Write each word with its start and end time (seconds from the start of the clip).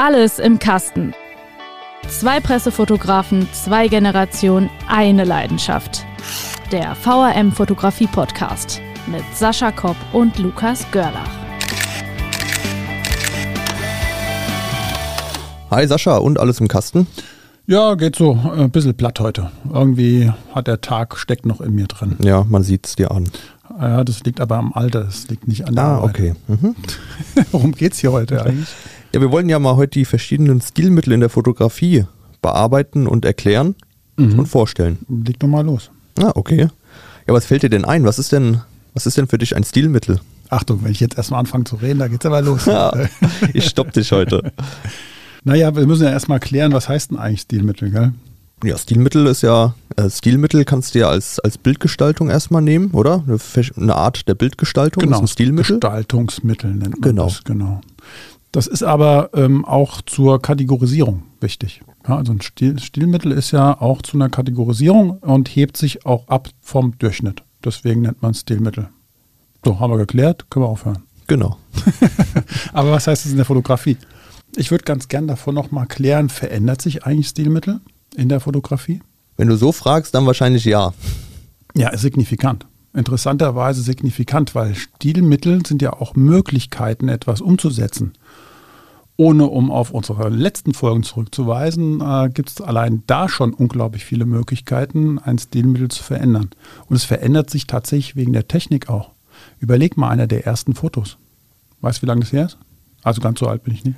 Alles 0.00 0.38
im 0.38 0.60
Kasten. 0.60 1.12
Zwei 2.06 2.38
Pressefotografen, 2.38 3.48
zwei 3.52 3.88
Generationen, 3.88 4.70
eine 4.86 5.24
Leidenschaft. 5.24 6.06
Der 6.70 6.94
VRM 6.94 7.50
Fotografie 7.50 8.06
Podcast 8.06 8.80
mit 9.08 9.24
Sascha 9.34 9.72
Kopp 9.72 9.96
und 10.12 10.38
Lukas 10.38 10.88
Görlach. 10.92 11.28
Hi 15.72 15.84
Sascha 15.88 16.18
und 16.18 16.38
alles 16.38 16.60
im 16.60 16.68
Kasten? 16.68 17.08
Ja, 17.66 17.96
geht 17.96 18.14
so 18.14 18.38
äh, 18.56 18.62
ein 18.62 18.70
bisschen 18.70 18.96
platt 18.96 19.18
heute. 19.18 19.50
Irgendwie 19.70 20.32
hat 20.54 20.68
der 20.68 20.80
Tag 20.80 21.18
steckt 21.18 21.44
noch 21.44 21.60
in 21.60 21.74
mir 21.74 21.88
drin. 21.88 22.16
Ja, 22.22 22.46
man 22.48 22.62
sieht 22.62 22.86
es 22.86 22.94
dir 22.94 23.10
an. 23.10 23.28
Ja, 23.80 24.04
das 24.04 24.24
liegt 24.24 24.40
aber 24.40 24.56
am 24.56 24.72
Alter, 24.72 25.04
das 25.04 25.28
liegt 25.28 25.46
nicht 25.48 25.66
an 25.66 25.74
der 25.74 25.84
Ah, 25.84 25.96
Arbeit. 25.98 26.10
okay. 26.10 26.34
Mhm. 26.48 26.74
Worum 27.52 27.72
geht's 27.72 27.98
hier 27.98 28.12
heute 28.12 28.44
eigentlich? 28.44 28.68
Ja, 29.14 29.20
wir 29.20 29.30
wollen 29.30 29.48
ja 29.48 29.58
mal 29.58 29.76
heute 29.76 29.98
die 29.98 30.04
verschiedenen 30.04 30.60
Stilmittel 30.60 31.12
in 31.12 31.20
der 31.20 31.28
Fotografie 31.30 32.04
bearbeiten 32.42 33.06
und 33.06 33.24
erklären 33.24 33.74
Mhm. 34.16 34.38
und 34.40 34.46
vorstellen. 34.46 34.98
Leg 35.08 35.38
doch 35.38 35.48
mal 35.48 35.64
los. 35.64 35.90
Ah, 36.20 36.32
okay. 36.34 36.68
Ja, 37.26 37.34
was 37.34 37.44
fällt 37.46 37.62
dir 37.62 37.70
denn 37.70 37.84
ein? 37.84 38.04
Was 38.04 38.18
ist 38.18 38.32
denn, 38.32 38.60
was 38.94 39.06
ist 39.06 39.16
denn 39.16 39.28
für 39.28 39.38
dich 39.38 39.54
ein 39.54 39.62
Stilmittel? 39.64 40.20
Achtung, 40.50 40.82
wenn 40.82 40.90
ich 40.92 41.00
jetzt 41.00 41.16
erstmal 41.16 41.40
anfange 41.40 41.64
zu 41.64 41.76
reden, 41.76 41.98
da 41.98 42.08
geht's 42.08 42.24
aber 42.26 42.40
los. 42.42 42.64
Ja, 42.66 42.92
ich 43.52 43.66
stopp 43.66 43.92
dich 43.92 44.10
heute. 44.12 44.52
Naja, 45.44 45.74
wir 45.74 45.86
müssen 45.86 46.02
ja 46.02 46.10
erstmal 46.10 46.40
klären, 46.40 46.72
was 46.72 46.88
heißt 46.88 47.12
denn 47.12 47.18
eigentlich 47.18 47.42
Stilmittel, 47.42 47.90
gell? 47.90 48.12
Ja, 48.64 48.76
Stilmittel 48.76 49.26
ist 49.26 49.42
ja, 49.42 49.74
äh, 49.96 50.10
Stilmittel 50.10 50.64
kannst 50.64 50.94
du 50.94 51.00
ja 51.00 51.08
als, 51.08 51.38
als 51.38 51.58
Bildgestaltung 51.58 52.28
erstmal 52.28 52.62
nehmen, 52.62 52.90
oder? 52.90 53.22
Eine, 53.26 53.38
eine 53.76 53.94
Art 53.94 54.26
der 54.26 54.34
Bildgestaltung 54.34 55.04
ist 55.12 55.18
ein 55.18 55.28
Stilmittel. 55.28 55.76
Gestaltungsmittel 55.78 56.70
nennt 56.72 57.00
man 57.00 57.00
Genau. 57.00 57.24
das, 57.26 57.44
genau. 57.44 57.80
Das 58.50 58.66
ist 58.66 58.82
aber 58.82 59.30
ähm, 59.34 59.64
auch 59.64 60.00
zur 60.02 60.42
Kategorisierung 60.42 61.22
wichtig. 61.40 61.82
Ja, 62.08 62.16
also 62.16 62.32
ein 62.32 62.40
Stil, 62.40 62.78
Stilmittel 62.80 63.30
ist 63.32 63.50
ja 63.52 63.80
auch 63.80 64.02
zu 64.02 64.16
einer 64.16 64.28
Kategorisierung 64.28 65.18
und 65.18 65.48
hebt 65.48 65.76
sich 65.76 66.06
auch 66.06 66.26
ab 66.28 66.48
vom 66.60 66.98
Durchschnitt. 66.98 67.42
Deswegen 67.64 68.02
nennt 68.02 68.22
man 68.22 68.32
es 68.32 68.40
Stilmittel. 68.40 68.88
So, 69.64 69.78
haben 69.78 69.92
wir 69.92 69.98
geklärt, 69.98 70.50
können 70.50 70.64
wir 70.64 70.68
aufhören. 70.70 71.02
Genau. 71.26 71.58
Aber 72.72 72.92
was 72.92 73.06
heißt 73.06 73.26
es 73.26 73.30
in 73.32 73.36
der 73.36 73.44
Fotografie? 73.44 73.98
Ich 74.56 74.70
würde 74.70 74.84
ganz 74.84 75.08
gern 75.08 75.28
davon 75.28 75.54
nochmal 75.54 75.86
klären, 75.86 76.30
verändert 76.30 76.80
sich 76.80 77.04
eigentlich 77.04 77.28
Stilmittel 77.28 77.80
in 78.18 78.28
der 78.28 78.40
Fotografie? 78.40 79.00
Wenn 79.36 79.48
du 79.48 79.56
so 79.56 79.72
fragst, 79.72 80.14
dann 80.14 80.26
wahrscheinlich 80.26 80.64
ja. 80.64 80.92
Ja, 81.74 81.96
signifikant. 81.96 82.66
Interessanterweise 82.92 83.82
signifikant, 83.82 84.54
weil 84.54 84.74
Stilmittel 84.74 85.64
sind 85.64 85.82
ja 85.82 85.92
auch 85.92 86.16
Möglichkeiten, 86.16 87.08
etwas 87.08 87.40
umzusetzen. 87.40 88.14
Ohne 89.16 89.46
um 89.46 89.70
auf 89.70 89.90
unsere 89.90 90.28
letzten 90.28 90.74
Folgen 90.74 91.02
zurückzuweisen, 91.02 92.00
äh, 92.00 92.30
gibt 92.32 92.50
es 92.50 92.60
allein 92.60 93.02
da 93.06 93.28
schon 93.28 93.52
unglaublich 93.52 94.04
viele 94.04 94.26
Möglichkeiten, 94.26 95.18
ein 95.18 95.38
Stilmittel 95.38 95.88
zu 95.88 96.02
verändern. 96.02 96.50
Und 96.86 96.96
es 96.96 97.04
verändert 97.04 97.50
sich 97.50 97.66
tatsächlich 97.66 98.16
wegen 98.16 98.32
der 98.32 98.48
Technik 98.48 98.88
auch. 98.88 99.10
Überleg 99.58 99.96
mal 99.96 100.10
einer 100.10 100.26
der 100.26 100.46
ersten 100.46 100.74
Fotos. 100.74 101.18
Weißt 101.80 101.98
du, 101.98 102.02
wie 102.02 102.06
lange 102.06 102.20
das 102.20 102.32
her 102.32 102.46
ist? 102.46 102.58
Also 103.02 103.20
ganz 103.20 103.38
so 103.40 103.46
alt 103.46 103.64
bin 103.64 103.74
ich 103.74 103.84
nicht. 103.84 103.96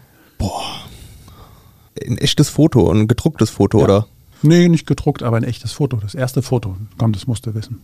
Ein 2.06 2.18
echtes 2.18 2.48
Foto, 2.48 2.90
ein 2.90 3.08
gedrucktes 3.08 3.50
Foto, 3.50 3.78
Ja. 3.78 3.84
oder? 3.84 4.06
Nee, 4.42 4.68
nicht 4.68 4.86
gedruckt, 4.86 5.22
aber 5.22 5.36
ein 5.36 5.44
echtes 5.44 5.72
Foto. 5.72 5.98
Das 5.98 6.14
erste 6.14 6.40
Foto. 6.42 6.76
Komm, 6.98 7.12
das 7.12 7.26
musst 7.26 7.46
du 7.46 7.54
wissen. 7.54 7.78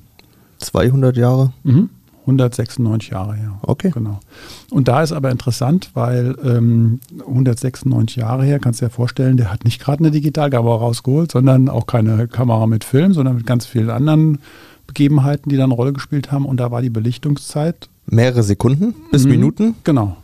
200 0.59 1.17
Jahre? 1.17 1.53
Mhm. 1.65 1.91
196 2.23 3.11
Jahre 3.11 3.35
her. 3.37 3.59
Okay. 3.63 3.91
Genau. 3.95 4.19
Und 4.71 4.89
da 4.89 5.03
ist 5.03 5.13
aber 5.13 5.31
interessant, 5.31 5.91
weil 5.95 6.35
ähm, 6.43 6.99
196 7.21 8.17
Jahre 8.17 8.45
her, 8.45 8.59
kannst 8.59 8.81
du 8.81 8.87
dir 8.87 8.91
vorstellen, 8.91 9.37
der 9.37 9.53
hat 9.53 9.65
nicht 9.65 9.81
gerade 9.81 10.01
eine 10.01 10.11
Digitalkamera 10.11 10.75
rausgeholt, 10.77 11.31
sondern 11.31 11.69
auch 11.69 11.87
keine 11.87 12.27
Kamera 12.27 12.67
mit 12.67 12.83
Film, 12.85 13.13
sondern 13.13 13.37
mit 13.37 13.47
ganz 13.47 13.67
vielen 13.67 13.91
anderen 13.91 14.39
Begebenheiten, 14.89 15.51
die 15.51 15.57
dann 15.57 15.67
eine 15.67 15.75
Rolle 15.75 15.93
gespielt 15.93 16.33
haben. 16.33 16.47
Und 16.47 16.57
da 16.59 16.71
war 16.73 16.83
die 16.83 16.91
Belichtungszeit. 16.91 17.89
Mehrere 18.07 18.43
Sekunden 18.43 18.95
bis 19.13 19.25
Mhm. 19.25 19.31
Minuten? 19.31 19.75
Genau. 19.85 20.17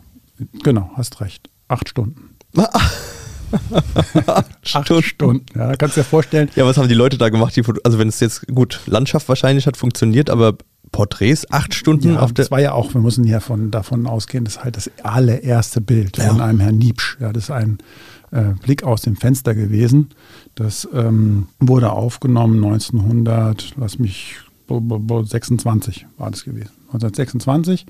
Genau, 0.63 0.89
hast 0.95 1.21
recht. 1.21 1.49
Acht 1.69 1.87
Stunden. 1.89 2.31
Acht 4.73 5.03
Stunden. 5.03 5.45
Ja, 5.55 5.67
da 5.69 5.75
kannst 5.75 5.97
du 5.97 6.01
dir 6.01 6.05
vorstellen, 6.05 6.49
Ja, 6.55 6.65
was 6.65 6.77
haben 6.77 6.87
die 6.87 6.93
Leute 6.93 7.17
da 7.17 7.29
gemacht? 7.29 7.55
Die, 7.55 7.63
also 7.83 7.99
wenn 7.99 8.07
es 8.07 8.19
jetzt, 8.19 8.47
gut, 8.47 8.79
Landschaft 8.85 9.27
wahrscheinlich 9.29 9.67
hat 9.67 9.77
funktioniert, 9.77 10.29
aber 10.29 10.55
Porträts, 10.91 11.49
acht 11.51 11.73
Stunden 11.73 12.13
Ja, 12.13 12.19
auf 12.19 12.33
der... 12.33 12.43
das 12.45 12.51
war 12.51 12.59
ja 12.61 12.73
auch, 12.73 12.93
wir 12.93 13.01
müssen 13.01 13.23
ja 13.23 13.39
von, 13.39 13.71
davon 13.71 14.05
ausgehen, 14.05 14.45
das 14.45 14.57
ist 14.57 14.63
halt 14.63 14.77
das 14.77 14.91
allererste 15.01 15.81
Bild 15.81 16.17
von 16.17 16.37
Ja. 16.37 16.45
einem 16.45 16.59
Herrn 16.59 16.77
Niepsch. 16.77 17.17
Ja, 17.19 17.33
das 17.33 17.45
ist 17.45 17.51
ein 17.51 17.79
äh, 18.31 18.53
Blick 18.61 18.83
aus 18.83 19.01
dem 19.01 19.15
Fenster 19.15 19.55
gewesen. 19.55 20.09
Das 20.55 20.87
ähm, 20.93 21.47
wurde 21.59 21.91
aufgenommen 21.91 22.63
1900, 22.63 23.73
lass 23.77 23.97
mich, 23.97 24.35
bo- 24.67 24.81
bo- 24.81 24.99
bo- 24.99 25.23
26 25.23 26.05
war 26.17 26.29
das 26.29 26.43
gewesen. 26.43 26.69
1926 26.87 27.87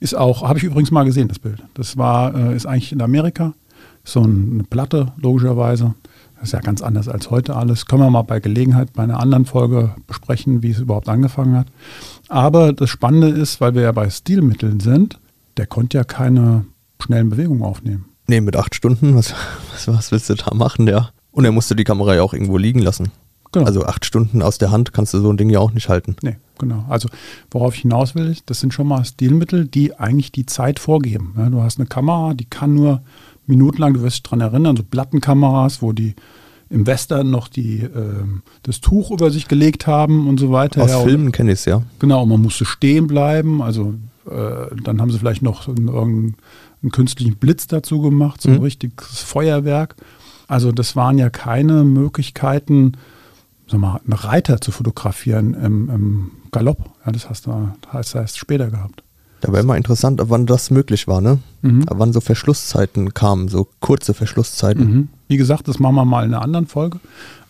ist 0.00 0.14
auch, 0.14 0.42
habe 0.46 0.58
ich 0.58 0.64
übrigens 0.64 0.90
mal 0.90 1.04
gesehen, 1.04 1.28
das 1.28 1.38
Bild. 1.38 1.62
Das 1.72 1.96
war, 1.96 2.34
äh, 2.34 2.54
ist 2.54 2.66
eigentlich 2.66 2.92
in 2.92 3.00
Amerika, 3.00 3.54
so 4.04 4.20
ein- 4.20 4.50
eine 4.54 4.64
Platte, 4.64 5.12
logischerweise. 5.16 5.94
Das 6.34 6.48
ist 6.48 6.52
ja 6.52 6.60
ganz 6.60 6.82
anders 6.82 7.08
als 7.08 7.30
heute 7.30 7.54
alles. 7.54 7.86
Können 7.86 8.02
wir 8.02 8.10
mal 8.10 8.22
bei 8.22 8.40
Gelegenheit 8.40 8.92
bei 8.94 9.04
einer 9.04 9.20
anderen 9.20 9.44
Folge 9.44 9.94
besprechen, 10.08 10.62
wie 10.62 10.70
es 10.70 10.80
überhaupt 10.80 11.08
angefangen 11.08 11.56
hat. 11.56 11.68
Aber 12.28 12.72
das 12.72 12.90
Spannende 12.90 13.28
ist, 13.28 13.60
weil 13.60 13.74
wir 13.74 13.82
ja 13.82 13.92
bei 13.92 14.10
Stilmitteln 14.10 14.80
sind, 14.80 15.20
der 15.56 15.66
konnte 15.66 15.98
ja 15.98 16.04
keine 16.04 16.64
schnellen 17.00 17.30
Bewegungen 17.30 17.62
aufnehmen. 17.62 18.06
Nee, 18.26 18.40
mit 18.40 18.56
acht 18.56 18.74
Stunden, 18.74 19.14
was, 19.14 19.34
was, 19.72 19.86
was 19.88 20.10
willst 20.12 20.30
du 20.30 20.34
da 20.34 20.54
machen, 20.54 20.88
ja? 20.88 21.10
Und 21.30 21.44
er 21.44 21.52
musste 21.52 21.76
die 21.76 21.84
Kamera 21.84 22.14
ja 22.14 22.22
auch 22.22 22.34
irgendwo 22.34 22.58
liegen 22.58 22.80
lassen. 22.80 23.10
Genau. 23.52 23.66
Also 23.66 23.84
acht 23.84 24.04
Stunden 24.04 24.40
aus 24.42 24.58
der 24.58 24.70
Hand 24.70 24.92
kannst 24.94 25.12
du 25.14 25.20
so 25.20 25.30
ein 25.30 25.36
Ding 25.36 25.50
ja 25.50 25.58
auch 25.60 25.72
nicht 25.72 25.88
halten. 25.90 26.16
Nee, 26.22 26.36
genau. 26.58 26.84
Also 26.88 27.08
worauf 27.50 27.74
ich 27.74 27.82
hinaus 27.82 28.14
will, 28.14 28.34
das 28.46 28.60
sind 28.60 28.72
schon 28.72 28.86
mal 28.88 29.04
Stilmittel, 29.04 29.66
die 29.66 29.94
eigentlich 29.98 30.32
die 30.32 30.46
Zeit 30.46 30.78
vorgeben. 30.78 31.34
Ja, 31.36 31.50
du 31.50 31.60
hast 31.60 31.78
eine 31.78 31.86
Kamera, 31.86 32.32
die 32.34 32.46
kann 32.46 32.74
nur 32.74 33.02
minutenlang, 33.46 33.94
du 33.94 34.02
wirst 34.02 34.16
dich 34.16 34.22
daran 34.22 34.40
erinnern, 34.40 34.76
so 34.76 34.82
Plattenkameras, 34.82 35.82
wo 35.82 35.92
die 35.92 36.14
im 36.70 36.86
Western 36.86 37.30
noch 37.30 37.48
die, 37.48 37.80
ähm, 37.80 38.42
das 38.62 38.80
Tuch 38.80 39.10
über 39.10 39.30
sich 39.30 39.46
gelegt 39.48 39.86
haben 39.86 40.26
und 40.28 40.40
so 40.40 40.52
weiter. 40.52 40.82
Aus 40.84 40.90
Ja, 40.90 41.00
Filmen 41.00 41.30
kenne 41.32 41.52
ich 41.52 41.58
es 41.60 41.64
ja. 41.66 41.82
Genau, 41.98 42.24
man 42.24 42.40
musste 42.40 42.64
stehen 42.64 43.06
bleiben. 43.06 43.60
Also 43.60 43.94
äh, 44.30 44.74
dann 44.82 45.00
haben 45.00 45.10
sie 45.10 45.18
vielleicht 45.18 45.42
noch 45.42 45.68
einen, 45.68 45.88
irgendeinen 45.88 46.36
künstlichen 46.92 47.36
Blitz 47.36 47.66
dazu 47.66 48.00
gemacht, 48.00 48.40
so 48.40 48.48
ein 48.48 48.56
Mhm. 48.56 48.62
richtiges 48.62 49.18
Feuerwerk. 49.20 49.96
Also 50.48 50.72
das 50.72 50.96
waren 50.96 51.18
ja 51.18 51.28
keine 51.30 51.84
Möglichkeiten, 51.84 52.92
sag 53.68 53.80
mal, 53.80 54.00
einen 54.04 54.12
Reiter 54.14 54.60
zu 54.60 54.70
fotografieren 54.72 55.54
im, 55.54 55.90
im 55.90 56.30
Galopp. 56.52 56.90
Ja, 57.04 57.12
das 57.12 57.28
hast 57.28 57.46
du 57.46 57.68
heißt, 57.92 58.14
heißt 58.14 58.38
später 58.38 58.70
gehabt. 58.70 59.01
Da 59.42 59.52
wäre 59.52 59.62
immer 59.62 59.76
interessant, 59.76 60.20
ab 60.20 60.28
wann 60.30 60.46
das 60.46 60.70
möglich 60.70 61.08
war, 61.08 61.20
ne? 61.20 61.40
Mhm. 61.62 61.82
Ab 61.88 61.96
wann 61.98 62.12
so 62.12 62.20
Verschlusszeiten 62.20 63.12
kamen, 63.12 63.48
so 63.48 63.68
kurze 63.80 64.14
Verschlusszeiten. 64.14 64.84
Mhm. 64.84 65.08
Wie 65.28 65.36
gesagt, 65.36 65.66
das 65.66 65.80
machen 65.80 65.96
wir 65.96 66.04
mal 66.04 66.24
in 66.24 66.32
einer 66.32 66.42
anderen 66.42 66.66
Folge. 66.66 67.00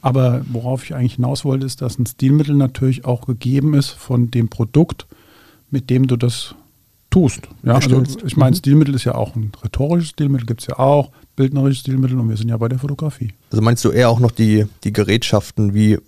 Aber 0.01 0.41
worauf 0.51 0.85
ich 0.85 0.95
eigentlich 0.95 1.15
hinaus 1.17 1.45
wollte, 1.45 1.67
ist, 1.67 1.83
dass 1.83 1.99
ein 1.99 2.07
Stilmittel 2.07 2.57
natürlich 2.57 3.05
auch 3.05 3.27
gegeben 3.27 3.75
ist 3.75 3.91
von 3.91 4.31
dem 4.31 4.49
Produkt, 4.49 5.07
mit 5.71 5.91
dem 5.91 6.07
du 6.07 6.17
das 6.17 6.55
tust. 7.11 7.43
Ja, 7.63 7.75
also 7.75 8.03
ich 8.25 8.39
meine, 8.39 8.53
Mhm. 8.53 8.59
Stilmittel 8.59 8.95
ist 8.95 9.05
ja 9.05 9.15
auch 9.15 9.37
ein 9.37 9.53
rhetorisches 9.63 10.11
Stilmittel, 10.11 10.47
gibt 10.47 10.63
es 10.63 10.69
ja 10.69 10.79
auch, 10.79 11.11
bildnerisches 11.37 11.81
Stilmittel 11.81 12.19
und 12.19 12.29
wir 12.29 12.39
sind 12.39 12.49
ja 12.49 12.57
bei 12.57 12.69
der 12.69 12.79
Fotografie. 12.79 13.33
Also 13.51 13.63
meinst 13.63 13.85
du 13.85 13.91
eher 13.91 14.09
auch 14.09 14.19
noch 14.19 14.31
die, 14.31 14.65
die 14.83 14.95
Gerätschaften, 14.95 15.75
wie 15.75 15.99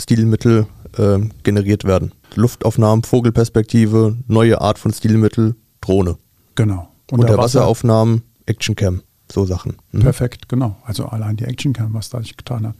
Stilmittel 0.00 0.66
ähm, 0.98 1.32
generiert 1.42 1.84
werden? 1.84 2.12
Luftaufnahmen, 2.36 3.04
Vogelperspektive, 3.04 4.16
neue 4.26 4.60
Art 4.60 4.78
von 4.78 4.92
Stilmittel, 4.92 5.56
Drohne. 5.80 6.16
Genau. 6.54 6.88
Unterwasseraufnahmen, 7.10 8.22
Actioncam, 8.46 9.02
so 9.30 9.44
Sachen. 9.44 9.76
Mhm. 9.92 10.00
Perfekt, 10.00 10.48
genau. 10.48 10.76
Also 10.84 11.06
allein 11.06 11.36
die 11.36 11.44
Actioncam, 11.44 11.94
was 11.94 12.10
da 12.10 12.20
sich 12.20 12.36
getan 12.36 12.66
hat. 12.66 12.74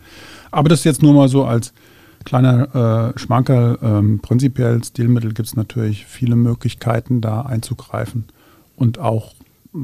Aber 0.51 0.69
das 0.69 0.85
jetzt 0.85 1.03
nur 1.03 1.15
mal 1.15 1.29
so 1.29 1.45
als 1.45 1.73
kleiner 2.25 3.13
äh, 3.15 3.19
Schmankerl. 3.19 3.79
Ähm, 3.83 4.21
prinzipiell 4.21 4.83
Stilmittel 4.83 5.33
gibt 5.33 5.49
es 5.49 5.57
natürlich 5.57 6.07
viele 6.07 6.37
Möglichkeiten, 6.37 7.21
da 7.21 7.43
einzugreifen 7.43 8.25
und 8.77 8.99
auch 8.99 9.35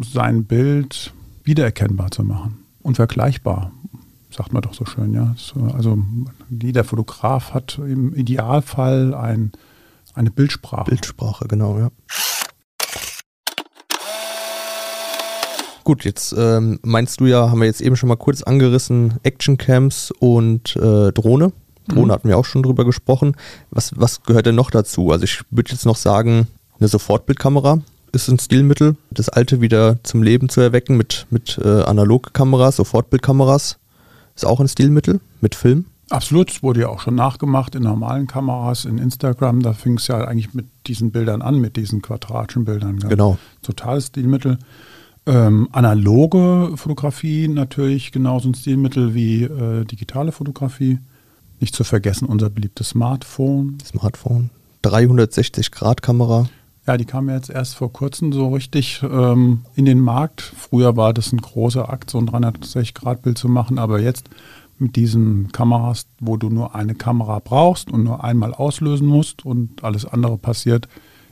sein 0.03 0.45
Bild 0.45 1.13
wiedererkennbar 1.45 2.11
zu 2.11 2.23
machen 2.23 2.65
und 2.83 2.97
vergleichbar, 2.97 3.73
sagt 4.31 4.53
man 4.53 4.63
doch 4.63 4.75
so 4.75 4.85
schön. 4.85 5.15
Ja? 5.15 5.35
So, 5.37 5.61
also 5.75 5.99
jeder 6.51 6.85
Fotograf 6.85 7.53
hat 7.53 7.79
im 7.79 8.15
Idealfall 8.15 9.15
ein, 9.15 9.53
eine 10.15 10.31
Bildsprache. 10.31 10.91
Bildsprache, 10.91 11.49
genau, 11.49 11.79
ja. 11.79 11.91
Gut, 15.85 16.05
jetzt 16.05 16.35
ähm, 16.39 16.79
meinst 16.83 17.21
du 17.21 17.27
ja, 17.27 17.51
haben 17.51 17.59
wir 17.59 17.67
jetzt 17.67 17.81
eben 17.81 17.97
schon 17.97 18.09
mal 18.09 18.17
kurz 18.17 18.43
angerissen, 18.43 19.15
Actioncams 19.25 20.13
und 20.21 20.77
äh, 20.77 21.11
Drohne. 21.11 21.53
Drohne 21.89 22.07
Mhm. 22.07 22.13
hatten 22.13 22.29
wir 22.29 22.39
auch 22.39 22.45
schon 22.45 22.63
drüber 22.63 22.85
gesprochen. 22.85 23.35
Was, 23.71 23.93
was 23.97 24.23
gehört 24.23 24.47
denn 24.47 24.55
noch 24.55 24.71
dazu? 24.71 25.11
Also 25.11 25.25
ich 25.25 25.41
würde 25.51 25.73
jetzt 25.73 25.87
noch 25.87 25.97
sagen, 25.97 26.47
eine 26.79 26.87
Sofortbildkamera. 26.87 27.81
ist 28.13 28.29
ein 28.29 28.39
Stilmittel, 28.39 28.95
das 29.11 29.29
alte 29.31 29.61
wieder 29.61 29.99
zum 30.05 30.23
Leben 30.23 30.49
zu 30.49 30.61
erwecken 30.61 30.97
mit, 30.97 31.27
mit 31.31 31.59
äh, 31.59 31.83
Analogkameras, 31.83 32.77
Sofortbildkameras. 32.77 33.80
Ist 34.41 34.47
auch 34.47 34.59
ein 34.59 34.69
Stilmittel 34.69 35.21
mit 35.43 35.55
Film. 35.55 35.85
Absolut, 36.09 36.51
es 36.51 36.63
wurde 36.63 36.81
ja 36.81 36.89
auch 36.89 37.01
schon 37.01 37.15
nachgemacht 37.15 37.75
in 37.75 37.83
normalen 37.83 38.27
Kameras, 38.27 38.87
in 38.87 38.97
Instagram. 38.97 39.61
Da 39.61 39.75
fing 39.75 39.99
es 39.99 40.07
ja 40.07 40.25
eigentlich 40.25 40.55
mit 40.55 40.65
diesen 40.87 41.11
Bildern 41.11 41.43
an, 41.43 41.61
mit 41.61 41.77
diesen 41.77 42.01
quadratischen 42.01 42.65
Bildern. 42.65 43.01
Genau. 43.01 43.37
Totales 43.61 44.07
Stilmittel. 44.07 44.59
Ähm, 45.27 45.69
analoge 45.73 46.73
Fotografie 46.77 47.49
natürlich 47.49 48.13
genauso 48.13 48.49
ein 48.49 48.55
Stilmittel 48.55 49.15
wie 49.15 49.43
äh, 49.43 49.85
digitale 49.85 50.33
Fotografie. 50.33 51.01
Nicht 51.61 51.75
zu 51.75 51.85
vergessen 51.85 52.25
unser 52.25 52.49
beliebtes 52.49 52.89
Smartphone. 52.89 53.77
Smartphone. 53.85 54.49
360-Grad-Kamera. 54.85 56.49
Ja, 56.91 56.97
die 56.97 57.05
kam 57.05 57.31
jetzt 57.31 57.51
erst 57.51 57.77
vor 57.77 57.93
kurzem 57.93 58.33
so 58.33 58.49
richtig 58.49 59.01
ähm, 59.05 59.61
in 59.77 59.85
den 59.85 60.01
Markt. 60.01 60.41
Früher 60.41 60.97
war 60.97 61.15
das 61.15 61.33
ein 61.33 61.41
großer 61.41 61.89
Akt, 61.89 62.11
so 62.11 62.19
ein 62.19 62.29
360-Grad-Bild 62.29 63.39
zu 63.39 63.49
machen, 63.49 63.79
aber 63.79 64.01
jetzt 64.01 64.29
mit 64.81 64.97
diesen 64.97 65.53
Kameras, 65.53 66.09
wo 66.19 66.37
du 66.37 66.51
nur 66.51 66.75
eine 66.75 66.97
Kamera 66.97 67.39
brauchst 67.39 67.93
und 67.93 68.03
nur 68.03 68.25
einmal 68.25 68.53
auslösen 68.53 69.07
musst 69.07 69.47
und 69.47 69.85
alles 69.85 70.05
andere 70.05 70.37
passiert 70.37 70.89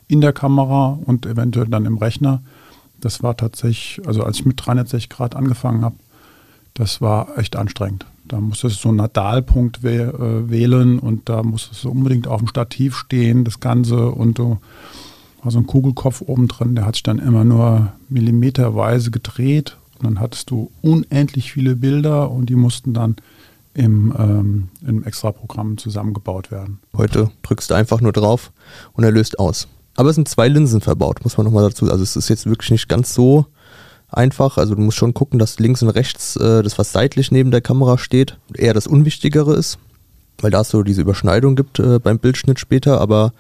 in 0.07 0.21
der 0.21 0.33
Kamera 0.33 0.97
und 1.05 1.27
eventuell 1.27 1.67
dann 1.67 1.87
im 1.87 1.99
Rechner. 1.99 2.41
Das 3.01 3.25
war 3.25 3.37
tatsächlich, 3.37 4.01
also 4.07 4.23
als 4.23 4.39
ich 4.39 4.47
mit 4.47 4.65
360 4.65 5.09
Grad 5.09 5.35
angefangen 5.35 5.85
habe, 5.85 5.97
das 6.75 7.01
war 7.01 7.37
echt 7.37 7.57
anstrengend. 7.57 8.07
Da 8.29 8.41
musstest 8.41 8.77
du 8.77 8.83
so 8.83 8.89
einen 8.91 8.99
Nadalpunkt 8.99 9.83
äh, 9.83 10.49
wählen 10.49 11.01
und 11.01 11.29
da 11.29 11.43
musstest 11.43 11.83
du 11.83 11.91
unbedingt 11.91 12.29
auf 12.29 12.39
dem 12.39 12.47
Stativ 12.47 12.95
stehen, 12.95 13.43
das 13.43 13.59
Ganze 13.59 14.13
und 14.13 14.39
du 14.39 14.59
war 15.49 15.53
so 15.53 15.61
ein 15.61 15.67
Kugelkopf 15.67 16.21
oben 16.21 16.47
drin, 16.47 16.75
der 16.75 16.85
hat 16.85 16.97
sich 16.97 17.03
dann 17.03 17.19
immer 17.19 17.43
nur 17.43 17.95
millimeterweise 18.11 19.11
gedreht 19.11 19.79
und 19.97 20.05
dann 20.05 20.21
hattest 20.21 20.51
du 20.51 20.71
unendlich 20.83 21.55
viele 21.55 21.75
Bilder 21.75 22.31
und 22.31 22.51
die 22.51 22.55
mussten 22.55 22.93
dann 22.93 23.17
im, 23.73 24.15
ähm, 24.19 24.69
im 24.87 25.05
Extra-Programm 25.05 25.79
zusammengebaut 25.79 26.51
werden. 26.51 26.81
Heute 26.95 27.31
drückst 27.43 27.71
du 27.71 27.75
einfach 27.75 28.03
nur 28.03 28.13
drauf 28.13 28.53
und 28.93 29.05
er 29.05 29.11
löst 29.11 29.39
aus. 29.39 29.69
Aber 29.97 30.11
es 30.11 30.17
sind 30.17 30.29
zwei 30.29 30.49
Linsen 30.49 30.83
verbaut, 30.83 31.25
muss 31.25 31.39
man 31.39 31.47
nochmal 31.47 31.65
dazu. 31.65 31.91
Also 31.91 32.03
es 32.03 32.15
ist 32.15 32.29
jetzt 32.29 32.45
wirklich 32.45 32.71
nicht 32.71 32.91
ganz 32.91 33.15
so 33.15 33.47
einfach. 34.11 34.59
Also 34.59 34.75
du 34.75 34.83
musst 34.83 34.99
schon 34.99 35.15
gucken, 35.15 35.39
dass 35.39 35.59
links 35.59 35.83
und 35.83 35.89
rechts 35.89 36.37
äh, 36.37 36.63
das, 36.63 36.77
was 36.77 36.93
seitlich 36.93 37.33
neben 37.33 37.51
der 37.53 37.63
Kamera 37.63 37.97
steht, 37.97 38.37
eher 38.53 38.75
das 38.75 38.87
Unwichtigere 38.87 39.55
ist, 39.55 39.79
weil 40.43 40.51
da 40.51 40.61
es 40.61 40.69
so 40.69 40.83
diese 40.83 41.01
Überschneidung 41.01 41.57
gibt 41.57 41.79
äh, 41.79 41.99
beim 41.99 42.19
Bildschnitt 42.19 42.61
später, 42.61 43.01
aber 43.01 43.33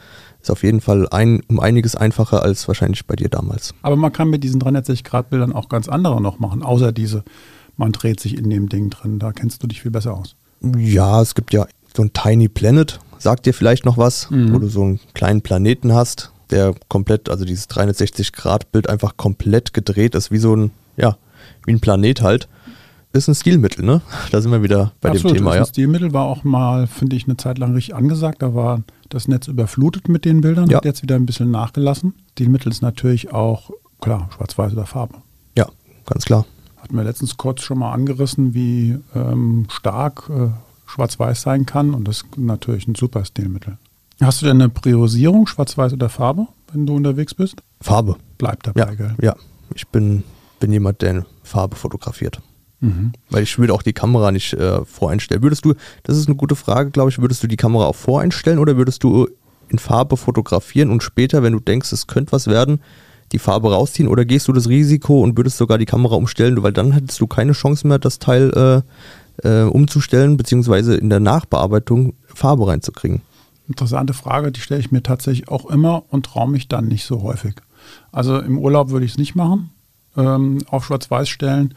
ist 0.48 0.50
auf 0.50 0.62
jeden 0.62 0.80
Fall 0.80 1.06
ein, 1.10 1.42
um 1.48 1.60
einiges 1.60 1.94
einfacher 1.94 2.42
als 2.42 2.66
wahrscheinlich 2.68 3.06
bei 3.06 3.16
dir 3.16 3.28
damals. 3.28 3.74
Aber 3.82 3.96
man 3.96 4.12
kann 4.12 4.30
mit 4.30 4.42
diesen 4.42 4.60
360-Grad-Bildern 4.60 5.52
auch 5.52 5.68
ganz 5.68 5.88
andere 5.88 6.20
noch 6.20 6.38
machen, 6.38 6.62
außer 6.62 6.92
diese 6.92 7.22
man 7.76 7.92
dreht 7.92 8.18
sich 8.18 8.36
in 8.36 8.50
dem 8.50 8.68
Ding 8.68 8.90
drin. 8.90 9.18
Da 9.18 9.32
kennst 9.32 9.62
du 9.62 9.68
dich 9.68 9.82
viel 9.82 9.92
besser 9.92 10.14
aus. 10.14 10.34
Ja, 10.76 11.22
es 11.22 11.34
gibt 11.34 11.52
ja 11.52 11.66
so 11.94 12.02
ein 12.02 12.12
Tiny 12.12 12.48
Planet, 12.48 12.98
sagt 13.18 13.46
dir 13.46 13.54
vielleicht 13.54 13.84
noch 13.84 13.96
was, 13.96 14.30
mhm. 14.30 14.52
wo 14.52 14.58
du 14.58 14.68
so 14.68 14.82
einen 14.82 15.00
kleinen 15.14 15.42
Planeten 15.42 15.94
hast, 15.94 16.32
der 16.50 16.74
komplett, 16.88 17.28
also 17.28 17.44
dieses 17.44 17.68
360-Grad-Bild 17.70 18.88
einfach 18.88 19.16
komplett 19.16 19.72
gedreht 19.72 20.14
ist, 20.14 20.32
wie 20.32 20.38
so 20.38 20.56
ein, 20.56 20.70
ja, 20.96 21.16
wie 21.66 21.72
ein 21.72 21.80
Planet 21.80 22.22
halt. 22.22 22.48
Ist 23.18 23.28
ein 23.28 23.34
Stilmittel, 23.34 23.84
ne? 23.84 24.00
Da 24.30 24.40
sind 24.40 24.50
wir 24.52 24.62
wieder 24.62 24.92
bei 25.00 25.10
Absolut, 25.10 25.32
dem 25.32 25.38
Thema, 25.38 25.54
ja. 25.54 25.62
Ein 25.62 25.66
Stilmittel 25.66 26.12
war 26.12 26.24
auch 26.26 26.44
mal, 26.44 26.86
finde 26.86 27.16
ich, 27.16 27.24
eine 27.24 27.36
Zeit 27.36 27.58
lang 27.58 27.74
richtig 27.74 27.94
angesagt. 27.94 28.42
Da 28.42 28.54
war 28.54 28.82
das 29.08 29.28
Netz 29.28 29.48
überflutet 29.48 30.08
mit 30.08 30.24
den 30.24 30.40
Bildern, 30.40 30.68
ja. 30.70 30.78
hat 30.78 30.84
jetzt 30.84 31.02
wieder 31.02 31.16
ein 31.16 31.26
bisschen 31.26 31.50
nachgelassen. 31.50 32.14
Stilmittel 32.32 32.70
ist 32.70 32.82
natürlich 32.82 33.32
auch, 33.32 33.70
klar, 34.00 34.28
schwarz-weiß 34.34 34.72
oder 34.72 34.86
Farbe. 34.86 35.16
Ja, 35.56 35.66
ganz 36.06 36.24
klar 36.24 36.44
hatten 36.88 36.96
wir 36.96 37.04
letztens 37.04 37.36
kurz 37.36 37.62
schon 37.62 37.78
mal 37.78 37.92
angerissen, 37.92 38.54
wie 38.54 38.98
ähm, 39.14 39.66
stark 39.70 40.30
äh, 40.30 40.48
Schwarz-Weiß 40.86 41.42
sein 41.42 41.66
kann. 41.66 41.92
Und 41.92 42.08
das 42.08 42.18
ist 42.22 42.38
natürlich 42.38 42.88
ein 42.88 42.94
super 42.94 43.26
Stilmittel. 43.26 43.76
Hast 44.20 44.40
du 44.40 44.46
denn 44.46 44.60
eine 44.60 44.70
Priorisierung, 44.70 45.46
Schwarz-Weiß 45.46 45.92
oder 45.92 46.08
Farbe, 46.08 46.48
wenn 46.72 46.86
du 46.86 46.96
unterwegs 46.96 47.34
bist? 47.34 47.56
Farbe. 47.82 48.16
Bleibt 48.38 48.66
dabei, 48.66 48.80
ja, 48.80 48.94
gell? 48.94 49.14
Ja, 49.20 49.36
ich 49.74 49.86
bin, 49.88 50.24
bin 50.60 50.72
jemand, 50.72 51.02
der 51.02 51.26
Farbe 51.42 51.76
fotografiert. 51.76 52.40
Mhm. 52.80 53.12
Weil 53.30 53.42
ich 53.42 53.58
würde 53.58 53.74
auch 53.74 53.82
die 53.82 53.92
Kamera 53.92 54.30
nicht 54.30 54.52
äh, 54.52 54.84
voreinstellen. 54.84 55.42
Würdest 55.42 55.64
du, 55.64 55.74
das 56.04 56.16
ist 56.16 56.28
eine 56.28 56.36
gute 56.36 56.56
Frage, 56.56 56.90
glaube 56.90 57.10
ich, 57.10 57.18
würdest 57.18 57.42
du 57.42 57.46
die 57.46 57.56
Kamera 57.56 57.86
auch 57.86 57.96
voreinstellen 57.96 58.58
oder 58.58 58.76
würdest 58.76 59.02
du 59.02 59.28
in 59.68 59.78
Farbe 59.78 60.16
fotografieren 60.16 60.90
und 60.90 61.02
später, 61.02 61.42
wenn 61.42 61.52
du 61.52 61.60
denkst, 61.60 61.92
es 61.92 62.06
könnte 62.06 62.32
was 62.32 62.46
werden, 62.46 62.80
die 63.32 63.38
Farbe 63.38 63.70
rausziehen 63.70 64.08
oder 64.08 64.24
gehst 64.24 64.48
du 64.48 64.52
das 64.52 64.68
Risiko 64.68 65.20
und 65.22 65.36
würdest 65.36 65.58
sogar 65.58 65.76
die 65.76 65.84
Kamera 65.84 66.14
umstellen, 66.14 66.62
weil 66.62 66.72
dann 66.72 66.92
hättest 66.92 67.20
du 67.20 67.26
keine 67.26 67.52
Chance 67.52 67.86
mehr, 67.86 67.98
das 67.98 68.18
Teil 68.18 68.82
äh, 69.42 69.48
äh, 69.48 69.64
umzustellen, 69.64 70.36
beziehungsweise 70.36 70.94
in 70.96 71.10
der 71.10 71.20
Nachbearbeitung 71.20 72.14
Farbe 72.26 72.66
reinzukriegen? 72.66 73.22
Interessante 73.68 74.14
Frage, 74.14 74.50
die 74.50 74.60
stelle 74.60 74.80
ich 74.80 74.90
mir 74.90 75.02
tatsächlich 75.02 75.48
auch 75.48 75.66
immer 75.66 76.04
und 76.08 76.24
traue 76.24 76.48
mich 76.48 76.68
dann 76.68 76.88
nicht 76.88 77.04
so 77.04 77.22
häufig. 77.22 77.56
Also 78.12 78.38
im 78.38 78.58
Urlaub 78.58 78.90
würde 78.90 79.04
ich 79.04 79.12
es 79.12 79.18
nicht 79.18 79.34
machen, 79.34 79.70
ähm, 80.16 80.58
auf 80.68 80.86
Schwarz-Weiß 80.86 81.28
stellen. 81.28 81.74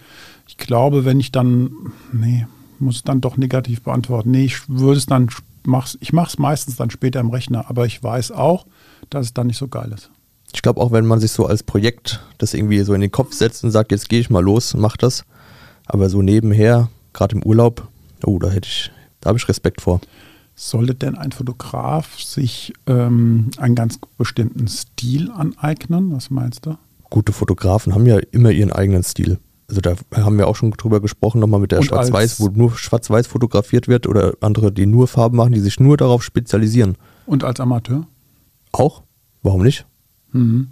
Ich 0.51 0.57
glaube, 0.57 1.05
wenn 1.05 1.21
ich 1.21 1.31
dann, 1.31 1.71
nee, 2.11 2.45
muss 2.77 2.97
es 2.97 3.03
dann 3.03 3.21
doch 3.21 3.37
negativ 3.37 3.83
beantworten. 3.83 4.31
Nee, 4.31 4.43
ich 4.43 4.67
würde 4.67 4.97
es 4.97 5.05
dann, 5.05 5.29
mach's, 5.63 5.97
ich 6.01 6.11
mache 6.11 6.27
es 6.27 6.37
meistens 6.37 6.75
dann 6.75 6.89
später 6.89 7.21
im 7.21 7.29
Rechner, 7.29 7.69
aber 7.69 7.85
ich 7.85 8.03
weiß 8.03 8.33
auch, 8.33 8.65
dass 9.09 9.27
es 9.27 9.33
dann 9.33 9.47
nicht 9.47 9.57
so 9.57 9.69
geil 9.69 9.93
ist. 9.93 10.11
Ich 10.53 10.61
glaube 10.61 10.81
auch, 10.81 10.91
wenn 10.91 11.05
man 11.05 11.21
sich 11.21 11.31
so 11.31 11.45
als 11.45 11.63
Projekt 11.63 12.19
das 12.37 12.53
irgendwie 12.53 12.81
so 12.81 12.93
in 12.93 12.99
den 12.99 13.13
Kopf 13.13 13.33
setzt 13.33 13.63
und 13.63 13.71
sagt, 13.71 13.93
jetzt 13.93 14.09
gehe 14.09 14.19
ich 14.19 14.29
mal 14.29 14.43
los 14.43 14.73
und 14.73 14.81
mach 14.81 14.97
das, 14.97 15.23
aber 15.85 16.09
so 16.09 16.21
nebenher, 16.21 16.89
gerade 17.13 17.37
im 17.37 17.43
Urlaub, 17.43 17.87
oh, 18.25 18.37
da 18.37 18.49
hätte 18.49 18.67
ich, 18.67 18.91
da 19.21 19.29
habe 19.29 19.37
ich 19.37 19.47
Respekt 19.47 19.79
vor. 19.79 20.01
Sollte 20.53 20.95
denn 20.95 21.15
ein 21.17 21.31
Fotograf 21.31 22.19
sich 22.19 22.73
ähm, 22.87 23.51
einen 23.57 23.75
ganz 23.75 23.99
bestimmten 24.17 24.67
Stil 24.67 25.31
aneignen? 25.31 26.11
Was 26.13 26.29
meinst 26.29 26.65
du? 26.65 26.77
Gute 27.09 27.31
Fotografen 27.31 27.95
haben 27.95 28.05
ja 28.05 28.19
immer 28.31 28.51
ihren 28.51 28.73
eigenen 28.73 29.03
Stil. 29.03 29.39
Also 29.71 29.79
da 29.79 29.95
haben 30.21 30.37
wir 30.37 30.47
auch 30.47 30.57
schon 30.57 30.71
drüber 30.71 30.99
gesprochen, 30.99 31.39
nochmal 31.39 31.61
mit 31.61 31.71
der 31.71 31.81
Schwarz-Weiß, 31.81 32.41
wo 32.41 32.49
nur 32.49 32.75
Schwarz-Weiß 32.75 33.27
fotografiert 33.27 33.87
wird 33.87 34.05
oder 34.05 34.33
andere, 34.41 34.69
die 34.73 34.85
nur 34.85 35.07
Farben 35.07 35.37
machen, 35.37 35.53
die 35.53 35.61
sich 35.61 35.79
nur 35.79 35.95
darauf 35.95 36.23
spezialisieren. 36.23 36.97
Und 37.25 37.45
als 37.45 37.61
Amateur? 37.61 38.05
Auch? 38.73 39.03
Warum 39.43 39.63
nicht? 39.63 39.85
Mhm. 40.33 40.71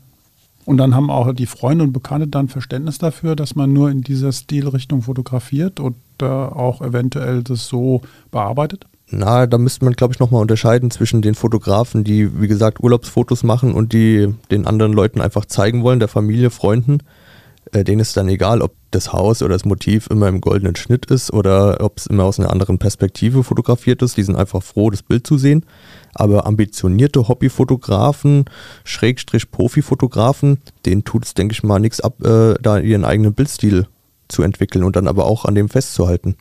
Und 0.65 0.77
dann 0.77 0.95
haben 0.95 1.09
auch 1.09 1.31
die 1.31 1.45
Freunde 1.45 1.85
und 1.85 1.93
Bekannte 1.93 2.27
dann 2.27 2.49
Verständnis 2.49 2.97
dafür, 2.97 3.37
dass 3.37 3.55
man 3.55 3.71
nur 3.71 3.89
in 3.89 4.01
dieser 4.01 4.33
Stilrichtung 4.33 5.01
fotografiert 5.01 5.79
und 5.79 5.95
äh, 6.21 6.25
auch 6.25 6.81
eventuell 6.81 7.41
das 7.41 7.67
so 7.67 8.01
bearbeitet? 8.31 8.85
Na, 9.09 9.47
da 9.47 9.57
müsste 9.57 9.85
man, 9.85 9.93
glaube 9.93 10.13
ich, 10.13 10.19
nochmal 10.19 10.41
unterscheiden 10.41 10.91
zwischen 10.91 11.21
den 11.21 11.35
Fotografen, 11.35 12.03
die, 12.03 12.41
wie 12.41 12.49
gesagt, 12.49 12.81
Urlaubsfotos 12.81 13.43
machen 13.43 13.73
und 13.73 13.93
die 13.93 14.35
den 14.51 14.67
anderen 14.67 14.91
Leuten 14.91 15.21
einfach 15.21 15.45
zeigen 15.45 15.83
wollen, 15.83 15.99
der 15.99 16.09
Familie, 16.09 16.49
Freunden. 16.49 16.99
Äh, 17.71 17.83
denen 17.83 18.01
ist 18.01 18.17
dann 18.17 18.29
egal, 18.29 18.61
ob 18.61 18.73
das 18.91 19.13
Haus 19.13 19.41
oder 19.41 19.53
das 19.53 19.65
Motiv 19.65 20.07
immer 20.07 20.27
im 20.27 20.41
goldenen 20.41 20.75
Schnitt 20.75 21.05
ist 21.07 21.31
oder 21.31 21.81
ob 21.81 21.97
es 21.97 22.07
immer 22.07 22.23
aus 22.23 22.39
einer 22.39 22.51
anderen 22.51 22.79
Perspektive 22.79 23.43
fotografiert 23.43 24.01
ist. 24.01 24.17
Die 24.17 24.23
sind 24.23 24.35
einfach 24.35 24.63
froh, 24.63 24.89
das 24.89 25.03
Bild 25.03 25.27
zu 25.27 25.37
sehen. 25.37 25.65
Aber 26.13 26.47
ambitionierte 26.47 27.27
Hobbyfotografen, 27.27 28.45
Schrägstrich 28.83 29.51
Profifotografen, 29.51 30.59
denen 30.85 31.03
tut 31.03 31.25
es, 31.25 31.33
denke 31.33 31.53
ich 31.53 31.63
mal, 31.63 31.79
nichts 31.79 32.01
ab, 32.01 32.23
äh, 32.23 32.55
da 32.61 32.79
ihren 32.79 33.05
eigenen 33.05 33.33
Bildstil 33.33 33.87
zu 34.27 34.41
entwickeln 34.43 34.83
und 34.83 34.95
dann 34.95 35.07
aber 35.07 35.25
auch 35.25 35.45
an 35.45 35.55
dem 35.55 35.69
festzuhalten. 35.69 36.35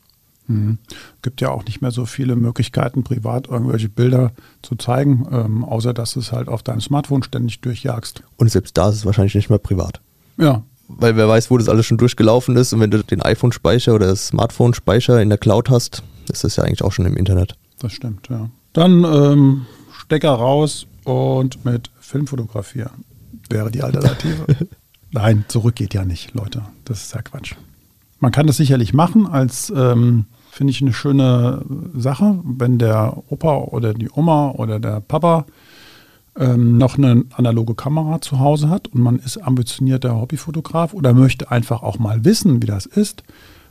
Mhm. 0.46 0.78
Gibt 1.22 1.40
ja 1.40 1.50
auch 1.50 1.64
nicht 1.64 1.82
mehr 1.82 1.90
so 1.90 2.06
viele 2.06 2.34
Möglichkeiten, 2.34 3.04
privat 3.04 3.48
irgendwelche 3.48 3.88
Bilder 3.88 4.32
zu 4.62 4.76
zeigen, 4.76 5.26
ähm, 5.30 5.64
außer 5.64 5.92
dass 5.92 6.12
du 6.12 6.20
es 6.20 6.32
halt 6.32 6.48
auf 6.48 6.62
deinem 6.62 6.80
Smartphone 6.80 7.22
ständig 7.22 7.60
durchjagst. 7.60 8.22
Und 8.36 8.50
selbst 8.50 8.76
da 8.76 8.88
ist 8.88 8.96
es 8.96 9.06
wahrscheinlich 9.06 9.34
nicht 9.34 9.50
mehr 9.50 9.58
privat. 9.58 10.00
Ja. 10.38 10.62
Weil 10.88 11.16
wer 11.16 11.28
weiß, 11.28 11.50
wo 11.50 11.58
das 11.58 11.68
alles 11.68 11.86
schon 11.86 11.98
durchgelaufen 11.98 12.56
ist 12.56 12.72
und 12.72 12.80
wenn 12.80 12.90
du 12.90 13.02
den 13.04 13.22
iPhone-Speicher 13.22 13.94
oder 13.94 14.06
das 14.06 14.28
Smartphone-Speicher 14.28 15.20
in 15.20 15.28
der 15.28 15.38
Cloud 15.38 15.68
hast, 15.68 16.02
ist 16.30 16.44
das 16.44 16.56
ja 16.56 16.64
eigentlich 16.64 16.82
auch 16.82 16.92
schon 16.92 17.04
im 17.04 17.16
Internet. 17.16 17.56
Das 17.78 17.92
stimmt, 17.92 18.28
ja. 18.28 18.50
Dann 18.72 19.04
ähm, 19.04 19.66
Stecker 19.92 20.30
raus 20.30 20.86
und 21.04 21.64
mit 21.64 21.90
Film 22.00 22.26
fotografieren. 22.26 23.04
Wäre 23.50 23.70
die 23.70 23.82
Alternative. 23.82 24.68
Nein, 25.10 25.44
zurück 25.48 25.76
geht 25.76 25.94
ja 25.94 26.04
nicht, 26.04 26.34
Leute. 26.34 26.62
Das 26.84 27.02
ist 27.02 27.14
ja 27.14 27.22
Quatsch. 27.22 27.54
Man 28.20 28.32
kann 28.32 28.46
das 28.46 28.56
sicherlich 28.56 28.92
machen 28.92 29.26
als, 29.26 29.72
ähm, 29.74 30.26
finde 30.50 30.72
ich, 30.72 30.82
eine 30.82 30.92
schöne 30.92 31.64
Sache, 31.94 32.40
wenn 32.44 32.78
der 32.78 33.22
Opa 33.28 33.56
oder 33.56 33.94
die 33.94 34.10
Oma 34.10 34.50
oder 34.50 34.80
der 34.80 35.00
Papa 35.00 35.46
ähm, 36.36 36.78
noch 36.78 36.98
eine 36.98 37.24
analoge 37.34 37.74
Kamera 37.74 38.20
zu 38.20 38.38
Hause 38.38 38.68
hat 38.68 38.88
und 38.88 39.00
man 39.00 39.18
ist 39.18 39.38
ambitionierter 39.38 40.14
Hobbyfotograf 40.14 40.94
oder 40.94 41.14
möchte 41.14 41.50
einfach 41.50 41.82
auch 41.82 41.98
mal 41.98 42.24
wissen, 42.24 42.62
wie 42.62 42.66
das 42.66 42.86
ist 42.86 43.22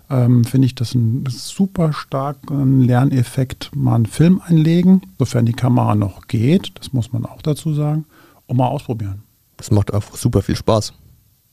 ähm, 0.10 0.44
finde 0.46 0.68
ich 0.68 0.76
das 0.76 0.96
einen 0.96 1.26
super 1.28 1.94
starken 1.94 2.82
Lerneffekt, 2.82 3.72
mal 3.76 3.96
einen 3.96 4.06
Film 4.06 4.42
einlegen, 4.46 5.02
sofern 5.20 5.46
die 5.46 5.54
Kamera 5.54 5.96
noch 5.96 6.28
geht, 6.28 6.72
das 6.80 6.94
muss 6.94 7.12
man 7.12 7.26
auch 7.26 7.42
dazu 7.42 7.74
sagen, 7.74 8.06
und 8.46 8.58
mal 8.58 8.68
ausprobieren. 8.68 9.24
Das 9.58 9.72
macht 9.72 9.94
einfach 9.94 10.16
super 10.16 10.42
viel 10.42 10.56
Spaß. 10.56 10.94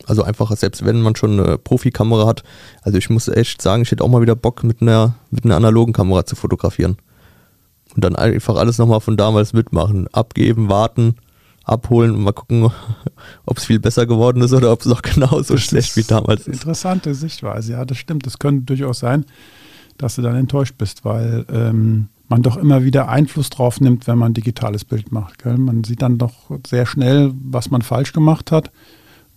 Also 0.07 0.23
einfach, 0.23 0.55
selbst 0.57 0.85
wenn 0.85 1.01
man 1.01 1.17
schon 1.17 1.41
eine 1.41 1.57
Profikamera 1.57 2.27
hat, 2.27 2.43
also 2.83 2.99
ich 2.99 3.11
muss 3.11 3.29
echt 3.29 3.63
sagen, 3.63 3.83
ich 3.83 3.91
hätte 3.91 4.05
auch 4.05 4.09
mal 4.09 4.23
wieder 4.23 4.37
Bock, 4.37 4.63
mit 4.63 4.83
einer, 4.83 5.15
mit 5.31 5.45
einer 5.45 5.57
analogen 5.57 5.93
Kamera 5.93 6.27
zu 6.27 6.37
fotografieren. 6.37 6.97
Und 7.95 8.05
dann 8.05 8.17
einfach 8.17 8.57
alles 8.57 8.79
nochmal 8.79 9.01
von 9.01 9.17
damals 9.17 9.53
mitmachen. 9.53 10.09
Abgeben, 10.13 10.69
warten, 10.69 11.15
abholen 11.65 12.13
und 12.13 12.23
mal 12.23 12.33
gucken, 12.33 12.71
ob 13.47 13.59
es 13.59 13.65
viel 13.65 13.81
besser 13.81 14.07
geworden 14.07 14.43
ist 14.43 14.53
oder 14.53 14.73
ob 14.73 14.81
es 14.81 14.87
noch 14.87 15.03
genauso 15.03 15.55
das 15.55 15.63
schlecht 15.63 15.97
wie 15.97 16.03
damals 16.03 16.47
ist. 16.47 16.61
Interessante 16.61 17.15
Sichtweise, 17.15 17.73
ja, 17.73 17.85
das 17.85 17.99
stimmt. 17.99 18.27
Das 18.27 18.39
könnte 18.39 18.65
durchaus 18.65 19.01
sein, 19.01 19.25
dass 19.99 20.17
du 20.17 20.23
dann 20.23 20.37
enttäuscht 20.37 20.75
bist, 20.77 21.05
weil 21.05 21.47
ähm, 21.53 22.09
man 22.29 22.43
doch 22.43 22.57
immer 22.57 22.85
wieder 22.85 23.09
Einfluss 23.09 23.51
drauf 23.51 23.81
nimmt, 23.81 24.07
wenn 24.07 24.19
man 24.19 24.31
ein 24.31 24.35
digitales 24.35 24.85
Bild 24.85 25.13
macht. 25.13 25.43
Gell? 25.43 25.59
Man 25.59 25.85
sieht 25.85 26.03
dann 26.03 26.19
doch 26.19 26.51
sehr 26.67 26.87
schnell, 26.87 27.33
was 27.35 27.71
man 27.71 27.83
falsch 27.83 28.13
gemacht 28.13 28.51
hat, 28.51 28.71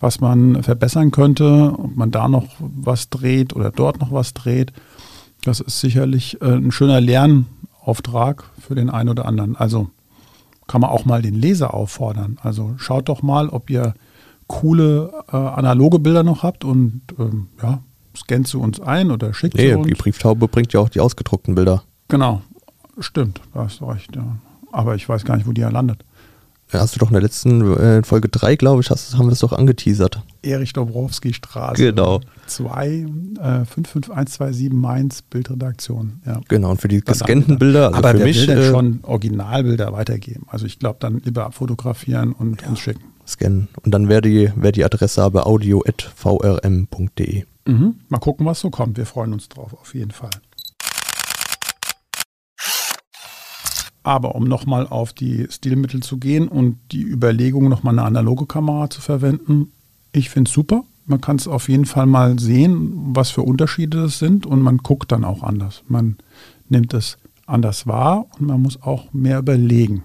was 0.00 0.20
man 0.20 0.62
verbessern 0.62 1.10
könnte, 1.10 1.74
ob 1.76 1.96
man 1.96 2.10
da 2.10 2.28
noch 2.28 2.46
was 2.58 3.10
dreht 3.10 3.54
oder 3.54 3.70
dort 3.70 4.00
noch 4.00 4.12
was 4.12 4.34
dreht. 4.34 4.72
Das 5.42 5.60
ist 5.60 5.80
sicherlich 5.80 6.40
äh, 6.40 6.56
ein 6.56 6.72
schöner 6.72 7.00
Lernauftrag 7.88 8.44
für 8.60 8.74
den 8.74 8.90
einen 8.90 9.08
oder 9.08 9.24
anderen. 9.24 9.56
Also 9.56 9.88
kann 10.66 10.80
man 10.82 10.90
auch 10.90 11.06
mal 11.06 11.22
den 11.22 11.34
Leser 11.34 11.72
auffordern. 11.72 12.38
Also 12.42 12.74
schaut 12.76 13.08
doch 13.08 13.22
mal, 13.22 13.48
ob 13.48 13.70
ihr 13.70 13.94
coole 14.46 15.12
äh, 15.32 15.36
analoge 15.36 15.98
Bilder 15.98 16.22
noch 16.22 16.42
habt 16.42 16.64
und 16.64 17.02
ähm, 17.18 17.48
ja, 17.62 17.80
scannt 18.16 18.48
sie 18.48 18.58
uns 18.58 18.80
ein 18.80 19.10
oder 19.10 19.32
schickt 19.32 19.56
nee, 19.56 19.68
sie 19.70 19.74
uns. 19.74 19.86
Die 19.86 19.94
Brieftaube 19.94 20.48
bringt 20.48 20.72
ja 20.72 20.80
auch 20.80 20.88
die 20.88 21.00
ausgedruckten 21.00 21.54
Bilder. 21.54 21.82
Genau, 22.08 22.42
stimmt, 22.98 23.40
da 23.54 23.64
hast 23.64 23.80
du 23.80 23.86
recht. 23.86 24.14
Ja. 24.14 24.36
Aber 24.72 24.94
ich 24.94 25.08
weiß 25.08 25.24
gar 25.24 25.36
nicht, 25.36 25.46
wo 25.46 25.52
die 25.52 25.62
ja 25.62 25.70
landet. 25.70 26.04
Hast 26.72 26.94
du 26.94 27.00
doch 27.00 27.08
in 27.08 27.14
der 27.14 27.22
letzten 27.22 27.62
äh, 27.78 28.02
Folge 28.02 28.28
3, 28.28 28.56
glaube 28.56 28.82
ich, 28.82 28.90
hast, 28.90 29.16
haben 29.16 29.26
wir 29.26 29.32
es 29.32 29.38
doch 29.38 29.52
angeteasert. 29.52 30.22
Erich 30.42 30.74
Dobrowski 30.74 31.32
Straße. 31.32 31.82
Genau. 31.82 32.20
2, 32.46 32.88
äh, 32.88 33.64
55127 33.64 34.72
Mainz, 34.72 35.22
Bildredaktion. 35.22 36.20
Ja. 36.26 36.40
Genau, 36.48 36.70
und 36.72 36.80
für 36.80 36.88
die 36.88 37.00
gescannten 37.00 37.58
Bilder, 37.58 37.86
also 37.86 37.98
Aber 37.98 38.10
für 38.10 38.24
mich. 38.24 38.46
Will 38.46 38.58
äh, 38.58 38.70
schon 38.70 39.00
Originalbilder 39.02 39.92
weitergeben. 39.92 40.46
Also 40.48 40.66
ich 40.66 40.78
glaube, 40.78 40.98
dann 41.00 41.22
lieber 41.24 41.46
abfotografieren 41.46 42.32
und 42.32 42.60
ja, 42.62 42.68
uns 42.68 42.80
schicken. 42.80 43.04
Scannen. 43.26 43.68
Und 43.82 43.92
dann 43.92 44.08
wäre 44.08 44.22
die, 44.22 44.50
wär 44.56 44.72
die 44.72 44.84
Adresse 44.84 45.22
aber 45.22 45.46
audio.vrm.de. 45.46 47.44
Mhm. 47.66 47.96
Mal 48.08 48.18
gucken, 48.18 48.46
was 48.46 48.60
so 48.60 48.70
kommt. 48.70 48.96
Wir 48.96 49.04
freuen 49.06 49.32
uns 49.34 49.48
drauf, 49.48 49.74
auf 49.78 49.94
jeden 49.94 50.10
Fall. 50.10 50.30
Aber 54.08 54.34
um 54.36 54.44
nochmal 54.44 54.86
auf 54.86 55.12
die 55.12 55.48
Stilmittel 55.50 56.02
zu 56.02 56.16
gehen 56.16 56.48
und 56.48 56.78
die 56.92 57.02
Überlegung, 57.02 57.68
nochmal 57.68 57.92
eine 57.92 58.04
analoge 58.04 58.46
Kamera 58.46 58.88
zu 58.88 59.02
verwenden, 59.02 59.70
ich 60.12 60.30
finde 60.30 60.48
es 60.48 60.54
super. 60.54 60.84
Man 61.04 61.20
kann 61.20 61.36
es 61.36 61.46
auf 61.46 61.68
jeden 61.68 61.84
Fall 61.84 62.06
mal 62.06 62.38
sehen, 62.38 62.90
was 63.14 63.28
für 63.28 63.42
Unterschiede 63.42 64.04
es 64.04 64.18
sind 64.18 64.46
und 64.46 64.62
man 64.62 64.78
guckt 64.78 65.12
dann 65.12 65.26
auch 65.26 65.42
anders. 65.42 65.82
Man 65.88 66.16
nimmt 66.70 66.94
es 66.94 67.18
anders 67.44 67.86
wahr 67.86 68.24
und 68.38 68.46
man 68.46 68.62
muss 68.62 68.82
auch 68.82 69.12
mehr 69.12 69.40
überlegen. 69.40 70.04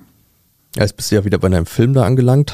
Ja, 0.75 0.81
jetzt 0.81 0.97
bist 0.97 1.09
du 1.09 1.15
ja 1.15 1.23
wieder 1.23 1.37
bei 1.37 1.47
deinem 1.47 1.65
Film 1.65 1.93
da 1.93 2.03
angelangt. 2.03 2.53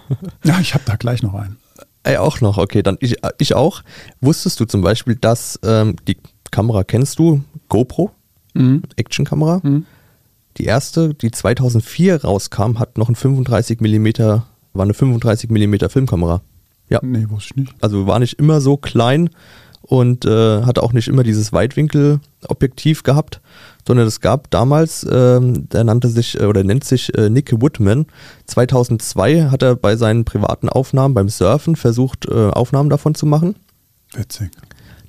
ja, 0.44 0.60
ich 0.60 0.74
habe 0.74 0.84
da 0.84 0.96
gleich 0.96 1.22
noch 1.22 1.32
einen. 1.32 1.56
Ey, 2.02 2.18
auch 2.18 2.42
noch, 2.42 2.58
okay, 2.58 2.82
dann 2.82 2.98
ich, 3.00 3.16
ich 3.38 3.54
auch. 3.54 3.84
Wusstest 4.20 4.60
du 4.60 4.66
zum 4.66 4.82
Beispiel, 4.82 5.14
dass 5.14 5.58
ähm, 5.62 5.96
die 6.06 6.18
Kamera 6.50 6.84
kennst 6.84 7.18
du, 7.18 7.40
GoPro, 7.70 8.10
mhm. 8.52 8.82
Actionkamera? 8.96 9.60
Mhm. 9.62 9.86
Die 10.60 10.66
erste, 10.66 11.14
die 11.14 11.30
2004 11.30 12.22
rauskam, 12.22 12.78
hat 12.78 12.98
noch 12.98 13.08
ein 13.08 13.14
35 13.14 13.80
mm, 13.80 14.08
war 14.74 14.84
eine 14.84 14.92
35 14.92 15.48
mm 15.48 15.88
Filmkamera. 15.88 16.42
Ja. 16.90 16.98
Nee, 17.00 17.24
wusste 17.30 17.54
ich 17.54 17.56
nicht. 17.56 17.74
Also 17.80 18.06
war 18.06 18.18
nicht 18.18 18.38
immer 18.38 18.60
so 18.60 18.76
klein 18.76 19.30
und 19.80 20.26
äh, 20.26 20.64
hatte 20.64 20.82
auch 20.82 20.92
nicht 20.92 21.08
immer 21.08 21.22
dieses 21.22 21.54
Weitwinkelobjektiv 21.54 23.04
gehabt, 23.04 23.40
sondern 23.88 24.06
es 24.06 24.20
gab 24.20 24.50
damals, 24.50 25.06
ähm, 25.10 25.66
der 25.70 25.84
nannte 25.84 26.08
sich 26.08 26.38
äh, 26.38 26.44
oder 26.44 26.62
nennt 26.62 26.84
sich 26.84 27.16
äh, 27.16 27.30
Nick 27.30 27.58
Woodman. 27.58 28.04
2002 28.44 29.44
hat 29.44 29.62
er 29.62 29.76
bei 29.76 29.96
seinen 29.96 30.26
privaten 30.26 30.68
Aufnahmen 30.68 31.14
beim 31.14 31.30
Surfen 31.30 31.74
versucht, 31.74 32.26
äh, 32.26 32.50
Aufnahmen 32.50 32.90
davon 32.90 33.14
zu 33.14 33.24
machen. 33.24 33.56
Witzig. 34.12 34.50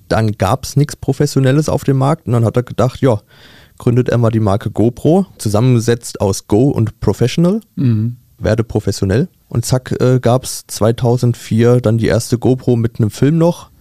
Dann 0.08 0.31
gab 0.38 0.63
es 0.63 0.77
nichts 0.77 0.96
Professionelles 0.96 1.67
auf 1.67 1.84
dem 1.84 1.98
Markt 1.98 2.27
und 2.27 2.31
dann 2.31 2.46
hat 2.46 2.55
er 2.55 2.63
gedacht, 2.63 3.01
ja, 3.01 3.20
gründet 3.81 4.09
er 4.09 4.19
mal 4.19 4.29
die 4.29 4.39
Marke 4.39 4.69
GoPro, 4.69 5.25
zusammengesetzt 5.39 6.21
aus 6.21 6.47
Go 6.47 6.69
und 6.69 7.00
Professional. 7.00 7.61
Mhm. 7.75 8.17
Werde 8.38 8.63
professionell. 8.63 9.27
Und 9.50 9.65
zack, 9.65 10.00
äh, 10.00 10.19
gab 10.19 10.43
es 10.43 10.65
2004 10.67 11.81
dann 11.81 11.97
die 11.97 12.05
erste 12.05 12.38
GoPro 12.38 12.75
mit 12.75 13.00
einem 13.00 13.09
Film 13.09 13.39
noch 13.39 13.71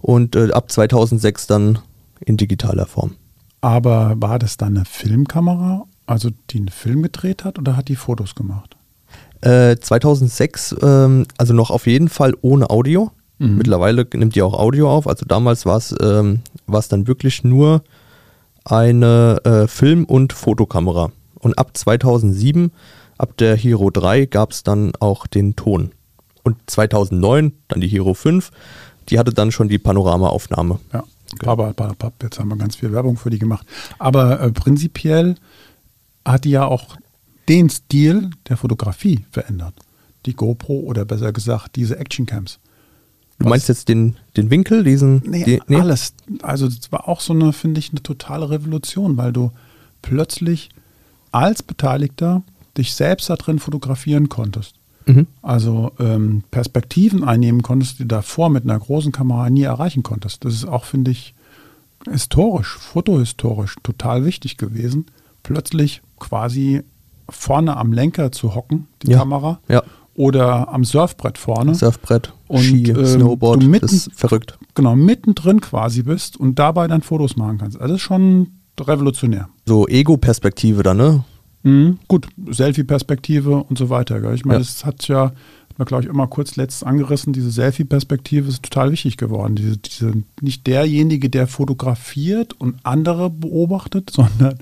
und 0.00 0.34
äh, 0.34 0.50
ab 0.50 0.72
2006 0.72 1.46
dann 1.46 1.78
in 2.18 2.36
digitaler 2.36 2.86
Form. 2.86 3.12
Aber 3.60 4.14
war 4.16 4.40
das 4.40 4.56
dann 4.56 4.76
eine 4.76 4.86
Filmkamera, 4.86 5.84
also 6.04 6.30
die 6.50 6.58
einen 6.58 6.68
Film 6.68 7.04
gedreht 7.04 7.44
hat 7.44 7.56
oder 7.56 7.76
hat 7.76 7.86
die 7.86 7.96
Fotos 7.96 8.34
gemacht? 8.34 8.76
Äh, 9.40 9.76
2006, 9.76 10.74
ähm, 10.82 11.26
also 11.38 11.54
noch 11.54 11.70
auf 11.70 11.86
jeden 11.86 12.08
Fall 12.08 12.34
ohne 12.40 12.70
Audio. 12.70 13.12
Mhm. 13.38 13.58
Mittlerweile 13.58 14.04
nimmt 14.14 14.34
die 14.34 14.42
auch 14.42 14.54
Audio 14.54 14.90
auf. 14.90 15.06
Also 15.06 15.24
damals 15.26 15.64
war 15.64 15.76
es 15.76 15.94
ähm, 16.02 16.40
dann 16.66 17.06
wirklich 17.06 17.44
nur 17.44 17.84
eine 18.64 19.40
äh, 19.44 19.66
Film- 19.68 20.04
und 20.04 20.32
Fotokamera. 20.32 21.12
Und 21.38 21.58
ab 21.58 21.76
2007, 21.76 22.72
ab 23.18 23.36
der 23.36 23.56
Hero 23.56 23.90
3, 23.90 24.26
gab 24.26 24.52
es 24.52 24.62
dann 24.62 24.92
auch 25.00 25.26
den 25.26 25.56
Ton. 25.56 25.92
Und 26.42 26.56
2009 26.66 27.52
dann 27.68 27.80
die 27.80 27.88
Hero 27.88 28.14
5, 28.14 28.50
die 29.08 29.18
hatte 29.18 29.32
dann 29.32 29.52
schon 29.52 29.68
die 29.68 29.78
Panoramaaufnahme. 29.78 30.78
Ja, 30.92 31.04
aber 31.44 31.74
jetzt 32.22 32.38
haben 32.38 32.48
wir 32.48 32.56
ganz 32.56 32.76
viel 32.76 32.92
Werbung 32.92 33.16
für 33.16 33.30
die 33.30 33.38
gemacht. 33.38 33.66
Aber 33.98 34.40
äh, 34.40 34.52
prinzipiell 34.52 35.36
hat 36.24 36.44
die 36.44 36.50
ja 36.50 36.66
auch 36.66 36.96
den 37.48 37.68
Stil 37.68 38.30
der 38.48 38.56
Fotografie 38.56 39.26
verändert. 39.30 39.74
Die 40.26 40.34
GoPro 40.34 40.80
oder 40.80 41.04
besser 41.04 41.32
gesagt 41.32 41.76
diese 41.76 41.98
Actioncams. 41.98 42.58
Du 43.38 43.48
meinst 43.48 43.68
jetzt 43.68 43.88
den, 43.88 44.16
den 44.36 44.50
Winkel, 44.50 44.84
diesen? 44.84 45.22
Nee, 45.26 45.44
die, 45.44 45.62
nee, 45.66 45.80
alles. 45.80 46.14
Also 46.42 46.66
das 46.68 46.92
war 46.92 47.08
auch 47.08 47.20
so 47.20 47.32
eine, 47.32 47.52
finde 47.52 47.80
ich, 47.80 47.90
eine 47.90 48.02
totale 48.02 48.50
Revolution, 48.50 49.16
weil 49.16 49.32
du 49.32 49.50
plötzlich 50.02 50.70
als 51.32 51.62
Beteiligter 51.62 52.42
dich 52.76 52.94
selbst 52.94 53.28
da 53.28 53.36
drin 53.36 53.58
fotografieren 53.58 54.28
konntest. 54.28 54.76
Mhm. 55.06 55.26
Also 55.42 55.92
ähm, 55.98 56.44
Perspektiven 56.50 57.24
einnehmen 57.24 57.62
konntest, 57.62 57.98
die 57.98 58.08
davor 58.08 58.50
mit 58.50 58.64
einer 58.64 58.78
großen 58.78 59.12
Kamera 59.12 59.50
nie 59.50 59.62
erreichen 59.62 60.02
konntest. 60.02 60.44
Das 60.44 60.54
ist 60.54 60.66
auch, 60.66 60.84
finde 60.84 61.10
ich, 61.10 61.34
historisch, 62.10 62.76
fotohistorisch 62.78 63.76
total 63.82 64.24
wichtig 64.24 64.56
gewesen, 64.56 65.06
plötzlich 65.42 66.02
quasi 66.18 66.82
vorne 67.28 67.76
am 67.76 67.92
Lenker 67.92 68.32
zu 68.32 68.54
hocken, 68.54 68.86
die 69.02 69.10
ja. 69.10 69.18
Kamera, 69.18 69.60
ja 69.68 69.82
oder 70.14 70.72
am 70.72 70.84
Surfbrett 70.84 71.38
vorne. 71.38 71.74
Surfbrett, 71.74 72.32
und, 72.48 72.62
Ski, 72.62 72.90
ähm, 72.90 73.06
Snowboard, 73.06 73.62
du 73.62 73.68
mitten, 73.68 73.86
das 73.86 73.92
ist 73.92 74.10
verrückt. 74.14 74.58
Genau, 74.74 74.96
mittendrin 74.96 75.60
quasi 75.60 76.02
bist 76.02 76.38
und 76.38 76.58
dabei 76.58 76.86
dann 76.86 77.02
Fotos 77.02 77.36
machen 77.36 77.58
kannst. 77.58 77.80
Also 77.80 77.94
das 77.94 78.00
ist 78.00 78.06
schon 78.06 78.48
revolutionär. 78.80 79.48
So 79.66 79.86
Ego-Perspektive 79.86 80.82
dann, 80.82 80.96
ne? 80.96 81.24
Mhm, 81.62 81.98
gut, 82.08 82.28
Selfie-Perspektive 82.50 83.64
und 83.64 83.78
so 83.78 83.88
weiter. 83.88 84.20
Gell? 84.20 84.34
Ich 84.34 84.44
meine, 84.44 84.60
ja. 84.60 84.64
das 84.64 84.84
hat 84.84 85.08
ja, 85.08 85.24
hat 85.24 85.78
man 85.78 85.86
glaube 85.86 86.04
ich 86.04 86.10
immer 86.10 86.26
kurz 86.26 86.56
letztens 86.56 86.86
angerissen, 86.86 87.32
diese 87.32 87.50
Selfie-Perspektive 87.50 88.48
ist 88.48 88.62
total 88.62 88.92
wichtig 88.92 89.16
geworden. 89.16 89.56
Diese, 89.56 89.78
diese, 89.78 90.12
nicht 90.40 90.66
derjenige, 90.66 91.30
der 91.30 91.46
fotografiert 91.46 92.52
und 92.60 92.76
andere 92.82 93.30
beobachtet, 93.30 94.10
sondern 94.12 94.58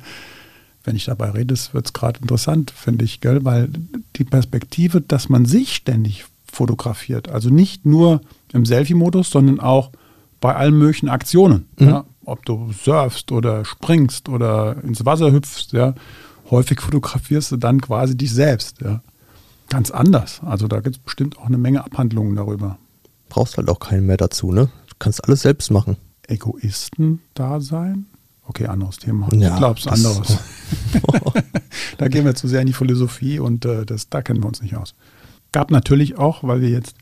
wenn 0.85 0.97
ich 0.97 1.05
dabei 1.05 1.31
rede, 1.31 1.55
wird 1.73 1.87
es 1.87 1.93
gerade 1.93 2.21
interessant, 2.21 2.71
finde 2.71 3.05
ich, 3.05 3.21
gell? 3.21 3.45
weil 3.45 3.69
die 4.17 4.25
Perspektive, 4.25 5.01
dass 5.01 5.29
man 5.29 5.45
sich 5.45 5.75
ständig 5.75 6.25
fotografiert, 6.45 7.29
also 7.29 7.51
nicht 7.51 7.87
nur 7.87 8.21
im 8.53 8.67
Selfie-Modus, 8.67 9.31
sondern 9.31 9.61
auch 9.61 9.91
bei 10.41 10.55
allen 10.55 10.77
möglichen 10.77 11.09
Aktionen, 11.09 11.67
mhm. 11.79 11.89
ja? 11.89 12.05
ob 12.25 12.45
du 12.45 12.73
surfst 12.73 13.33
oder 13.33 13.65
springst 13.65 14.29
oder 14.29 14.77
ins 14.83 15.05
Wasser 15.05 15.33
hüpfst, 15.33 15.73
ja, 15.73 15.95
häufig 16.51 16.81
fotografierst 16.81 17.53
du 17.53 17.57
dann 17.57 17.81
quasi 17.81 18.17
dich 18.17 18.33
selbst, 18.33 18.81
ja. 18.81 19.03
Ganz 19.69 19.91
anders. 19.91 20.43
Also 20.45 20.69
da 20.69 20.81
gibt 20.81 20.97
es 20.97 21.03
bestimmt 21.03 21.39
auch 21.39 21.47
eine 21.47 21.57
Menge 21.57 21.83
Abhandlungen 21.83 22.37
darüber. 22.37 22.77
Brauchst 23.31 23.57
halt 23.57 23.71
auch 23.71 23.79
keinen 23.79 24.05
mehr 24.05 24.19
dazu, 24.19 24.53
ne? 24.53 24.69
Du 24.87 24.95
kannst 24.99 25.25
alles 25.25 25.41
selbst 25.41 25.71
machen. 25.71 25.97
Egoisten 26.29 27.21
da 27.33 27.59
sein? 27.59 28.05
Okay, 28.47 28.67
anderes 28.67 28.99
Thema. 28.99 29.29
Ja, 29.35 29.53
ich 29.53 29.57
glaube, 29.57 29.79
es 29.79 29.87
anderes. 29.87 30.39
da 31.99 32.09
gehen 32.09 32.25
wir 32.25 32.35
zu 32.35 32.49
sehr 32.49 32.61
in 32.61 32.67
die 32.67 32.73
Philosophie 32.73 33.39
und 33.39 33.65
äh, 33.65 33.87
das, 33.87 34.09
da 34.09 34.23
kennen 34.23 34.43
wir 34.43 34.49
uns 34.49 34.63
nicht 34.63 34.77
aus. 34.77 34.95
Gab 35.53 35.71
natürlich 35.71 36.19
auch, 36.19 36.43
weil 36.43 36.61
wir 36.61 36.71
jetzt 36.71 36.97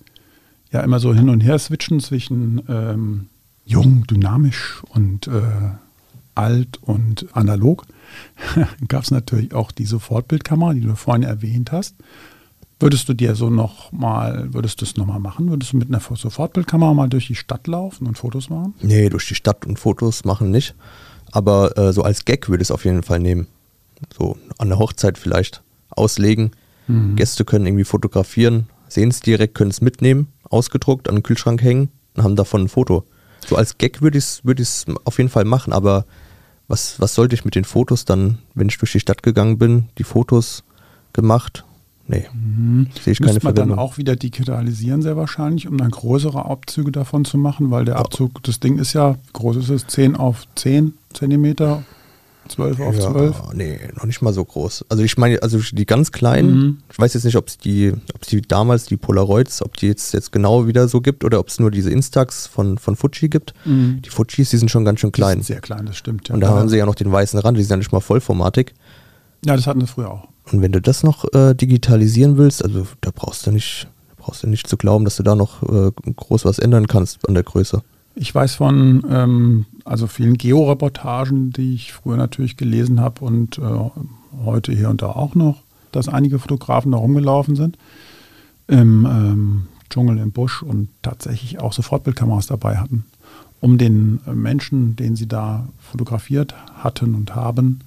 ja 0.70 0.80
immer 0.80 1.00
so 1.00 1.14
hin 1.14 1.28
und 1.28 1.40
her 1.40 1.58
switchen 1.58 2.00
zwischen 2.00 2.62
ähm, 2.68 3.28
jung, 3.64 4.06
dynamisch 4.06 4.82
und 4.88 5.28
äh, 5.28 5.42
alt 6.34 6.78
und 6.82 7.26
analog, 7.32 7.86
gab 8.88 9.04
es 9.04 9.10
natürlich 9.10 9.54
auch 9.54 9.72
die 9.72 9.84
Sofortbildkamera, 9.84 10.74
die 10.74 10.80
du 10.80 10.94
vorhin 10.94 11.22
erwähnt 11.22 11.72
hast. 11.72 11.96
Würdest 12.78 13.10
du 13.10 13.14
dir 13.14 13.34
so 13.34 13.50
noch 13.50 13.92
mal, 13.92 14.54
würdest 14.54 14.80
du 14.80 14.86
es 14.86 14.96
nochmal 14.96 15.20
machen? 15.20 15.50
Würdest 15.50 15.74
du 15.74 15.76
mit 15.76 15.88
einer 15.88 16.00
Sofortbildkamera 16.00 16.94
mal 16.94 17.08
durch 17.08 17.26
die 17.26 17.34
Stadt 17.34 17.66
laufen 17.66 18.06
und 18.06 18.16
Fotos 18.16 18.48
machen? 18.48 18.74
Nee, 18.80 19.10
durch 19.10 19.28
die 19.28 19.34
Stadt 19.34 19.66
und 19.66 19.78
Fotos 19.78 20.24
machen 20.24 20.50
nicht. 20.50 20.74
Aber 21.32 21.76
äh, 21.78 21.92
so 21.92 22.02
als 22.02 22.24
Gag 22.24 22.48
würde 22.48 22.62
ich 22.62 22.66
es 22.66 22.70
auf 22.70 22.84
jeden 22.84 23.02
Fall 23.02 23.20
nehmen. 23.20 23.46
So 24.16 24.36
an 24.58 24.68
der 24.68 24.78
Hochzeit 24.78 25.18
vielleicht 25.18 25.62
auslegen. 25.90 26.52
Mhm. 26.86 27.16
Gäste 27.16 27.44
können 27.44 27.66
irgendwie 27.66 27.84
fotografieren, 27.84 28.68
sehen 28.88 29.10
es 29.10 29.20
direkt, 29.20 29.54
können 29.54 29.70
es 29.70 29.80
mitnehmen, 29.80 30.28
ausgedruckt, 30.48 31.08
an 31.08 31.16
den 31.16 31.22
Kühlschrank 31.22 31.62
hängen 31.62 31.90
und 32.16 32.24
haben 32.24 32.36
davon 32.36 32.62
ein 32.62 32.68
Foto. 32.68 33.04
So 33.46 33.56
als 33.56 33.78
Gag 33.78 34.02
würde 34.02 34.18
ich 34.18 34.24
es 34.24 34.44
würd 34.44 34.60
auf 35.04 35.18
jeden 35.18 35.30
Fall 35.30 35.44
machen, 35.44 35.72
aber 35.72 36.04
was, 36.68 37.00
was 37.00 37.14
sollte 37.14 37.34
ich 37.34 37.44
mit 37.44 37.54
den 37.54 37.64
Fotos 37.64 38.04
dann, 38.04 38.38
wenn 38.54 38.68
ich 38.68 38.78
durch 38.78 38.92
die 38.92 39.00
Stadt 39.00 39.22
gegangen 39.22 39.58
bin, 39.58 39.88
die 39.98 40.04
Fotos 40.04 40.62
gemacht? 41.12 41.64
Nee, 42.10 42.26
mhm. 42.32 42.88
sehe 43.00 43.12
ich 43.12 43.20
keine 43.20 43.34
Müsste 43.34 43.46
man 43.46 43.54
dann 43.54 43.78
auch 43.78 43.96
wieder 43.96 44.16
digitalisieren, 44.16 45.00
sehr 45.00 45.16
wahrscheinlich, 45.16 45.68
um 45.68 45.78
dann 45.78 45.92
größere 45.92 46.44
Abzüge 46.44 46.90
davon 46.90 47.24
zu 47.24 47.38
machen, 47.38 47.70
weil 47.70 47.84
der 47.84 47.96
Abzug, 47.96 48.42
das 48.42 48.58
Ding 48.58 48.78
ist 48.78 48.94
ja, 48.94 49.14
wie 49.14 49.32
groß 49.32 49.58
ist 49.58 49.68
es? 49.68 49.86
10 49.86 50.16
auf 50.16 50.42
10 50.56 50.94
Zentimeter 51.12 51.84
12 52.48 52.80
auf 52.80 52.94
ja, 52.96 53.12
12? 53.12 53.36
Nee, 53.54 53.78
noch 53.94 54.06
nicht 54.06 54.22
mal 54.22 54.32
so 54.32 54.44
groß. 54.44 54.86
Also 54.88 55.04
ich 55.04 55.18
meine, 55.18 55.40
also 55.40 55.60
die 55.60 55.86
ganz 55.86 56.10
kleinen, 56.10 56.52
mhm. 56.52 56.78
ich 56.90 56.98
weiß 56.98 57.14
jetzt 57.14 57.22
nicht, 57.22 57.36
ob 57.36 57.46
es 57.46 57.58
die, 57.58 57.92
ob 58.12 58.22
die 58.22 58.42
damals 58.42 58.86
die 58.86 58.96
Polaroids, 58.96 59.62
ob 59.62 59.76
die 59.76 59.86
jetzt, 59.86 60.12
jetzt 60.12 60.32
genau 60.32 60.66
wieder 60.66 60.88
so 60.88 61.00
gibt 61.00 61.22
oder 61.22 61.38
ob 61.38 61.46
es 61.46 61.60
nur 61.60 61.70
diese 61.70 61.92
Instax 61.92 62.48
von, 62.48 62.76
von 62.78 62.96
Fuji 62.96 63.28
gibt. 63.28 63.54
Mhm. 63.64 64.02
Die 64.04 64.10
Fujis, 64.10 64.50
die 64.50 64.56
sind 64.56 64.68
schon 64.68 64.84
ganz 64.84 64.98
schön 64.98 65.12
klein. 65.12 65.38
Die 65.38 65.44
sind 65.44 65.54
sehr 65.54 65.60
klein, 65.60 65.86
das 65.86 65.96
stimmt. 65.96 66.28
Ja. 66.28 66.34
Und 66.34 66.40
da 66.40 66.48
ja. 66.48 66.56
haben 66.56 66.68
sie 66.68 66.76
ja 66.76 66.86
noch 66.86 66.96
den 66.96 67.12
weißen 67.12 67.38
Rand, 67.38 67.56
die 67.56 67.62
sind 67.62 67.70
ja 67.70 67.76
nicht 67.76 67.92
mal 67.92 68.00
vollformatig. 68.00 68.74
Ja, 69.44 69.54
das 69.54 69.68
hatten 69.68 69.80
wir 69.80 69.86
früher 69.86 70.10
auch. 70.10 70.28
Und 70.52 70.62
wenn 70.62 70.72
du 70.72 70.80
das 70.80 71.02
noch 71.02 71.24
äh, 71.32 71.54
digitalisieren 71.54 72.36
willst, 72.36 72.64
also 72.64 72.86
da 73.00 73.10
brauchst 73.14 73.46
du 73.46 73.52
nicht, 73.52 73.88
brauchst 74.16 74.42
du 74.42 74.48
nicht 74.48 74.66
zu 74.66 74.76
glauben, 74.76 75.04
dass 75.04 75.16
du 75.16 75.22
da 75.22 75.34
noch 75.34 75.62
äh, 75.62 75.90
groß 76.16 76.44
was 76.44 76.58
ändern 76.58 76.86
kannst 76.86 77.28
an 77.28 77.34
der 77.34 77.44
Größe. 77.44 77.82
Ich 78.14 78.34
weiß 78.34 78.56
von 78.56 79.04
ähm, 79.08 79.66
also 79.84 80.06
vielen 80.06 80.36
Georeportagen, 80.36 81.52
die 81.52 81.74
ich 81.74 81.92
früher 81.92 82.16
natürlich 82.16 82.56
gelesen 82.56 83.00
habe 83.00 83.24
und 83.24 83.58
äh, 83.58 83.62
heute 84.44 84.72
hier 84.72 84.90
und 84.90 85.02
da 85.02 85.10
auch 85.10 85.34
noch, 85.34 85.62
dass 85.92 86.08
einige 86.08 86.38
Fotografen 86.38 86.92
da 86.92 86.98
rumgelaufen 86.98 87.56
sind 87.56 87.78
im 88.66 89.06
ähm, 89.06 89.66
Dschungel, 89.90 90.18
im 90.18 90.32
Busch 90.32 90.62
und 90.62 90.88
tatsächlich 91.02 91.60
auch 91.60 91.72
Sofortbildkameras 91.72 92.46
dabei 92.46 92.76
hatten, 92.76 93.04
um 93.60 93.78
den 93.78 94.20
Menschen, 94.32 94.96
den 94.96 95.16
sie 95.16 95.26
da 95.26 95.68
fotografiert 95.78 96.54
hatten 96.74 97.14
und 97.14 97.34
haben, 97.34 97.80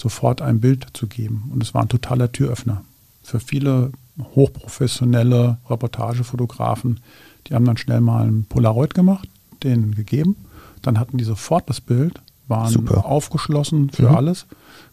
sofort 0.00 0.42
ein 0.42 0.60
Bild 0.60 0.86
zu 0.94 1.06
geben. 1.06 1.50
Und 1.52 1.62
es 1.62 1.74
war 1.74 1.82
ein 1.82 1.88
totaler 1.88 2.32
Türöffner 2.32 2.82
für 3.22 3.40
viele 3.40 3.92
hochprofessionelle 4.34 5.58
Reportagefotografen. 5.68 7.00
Die 7.46 7.54
haben 7.54 7.64
dann 7.64 7.76
schnell 7.76 8.00
mal 8.00 8.26
ein 8.26 8.44
Polaroid 8.44 8.94
gemacht, 8.94 9.28
denen 9.62 9.94
gegeben 9.94 10.36
dann 10.82 10.98
hatten 10.98 11.18
die 11.18 11.24
sofort 11.24 11.68
das 11.68 11.80
Bild, 11.80 12.20
waren 12.48 12.72
Super. 12.72 13.04
aufgeschlossen 13.04 13.90
für 13.90 14.08
mhm. 14.08 14.16
alles. 14.16 14.46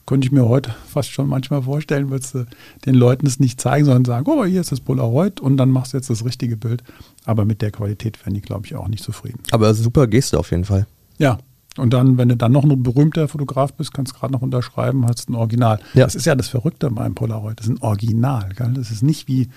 Könnte 0.05 0.25
ich 0.25 0.31
mir 0.31 0.47
heute 0.47 0.73
fast 0.87 1.11
schon 1.11 1.27
manchmal 1.27 1.63
vorstellen, 1.63 2.09
würdest 2.09 2.35
du 2.35 2.45
den 2.85 2.95
Leuten 2.95 3.25
es 3.27 3.39
nicht 3.39 3.59
zeigen, 3.59 3.85
sondern 3.85 4.05
sagen, 4.05 4.25
oh, 4.29 4.45
hier 4.45 4.61
ist 4.61 4.71
das 4.71 4.79
Polaroid 4.79 5.39
und 5.41 5.57
dann 5.57 5.69
machst 5.69 5.93
du 5.93 5.97
jetzt 5.97 6.09
das 6.09 6.23
richtige 6.23 6.55
Bild. 6.55 6.83
Aber 7.25 7.45
mit 7.45 7.61
der 7.61 7.71
Qualität 7.71 8.23
wären 8.23 8.33
die, 8.33 8.41
glaube 8.41 8.65
ich, 8.65 8.75
auch 8.75 8.87
nicht 8.87 9.03
zufrieden. 9.03 9.39
Aber 9.51 9.73
super 9.73 10.07
Geste 10.07 10.39
auf 10.39 10.51
jeden 10.51 10.65
Fall. 10.65 10.87
Ja, 11.17 11.39
und 11.77 11.93
dann, 11.93 12.17
wenn 12.17 12.29
du 12.29 12.37
dann 12.37 12.51
noch 12.51 12.63
ein 12.63 12.83
berühmter 12.83 13.27
Fotograf 13.27 13.73
bist, 13.73 13.93
kannst 13.93 14.13
du 14.13 14.19
gerade 14.19 14.33
noch 14.33 14.41
unterschreiben, 14.41 15.05
hast 15.05 15.29
ein 15.29 15.35
Original. 15.35 15.79
Ja. 15.93 16.05
Das 16.05 16.15
ist 16.15 16.25
ja 16.25 16.35
das 16.35 16.47
Verrückte 16.47 16.89
beim 16.89 17.15
Polaroid. 17.15 17.59
Das 17.59 17.67
ist 17.67 17.73
ein 17.73 17.81
Original. 17.81 18.49
Gell? 18.55 18.73
Das 18.73 18.91
ist 18.91 19.03
nicht 19.03 19.27
wie 19.27 19.49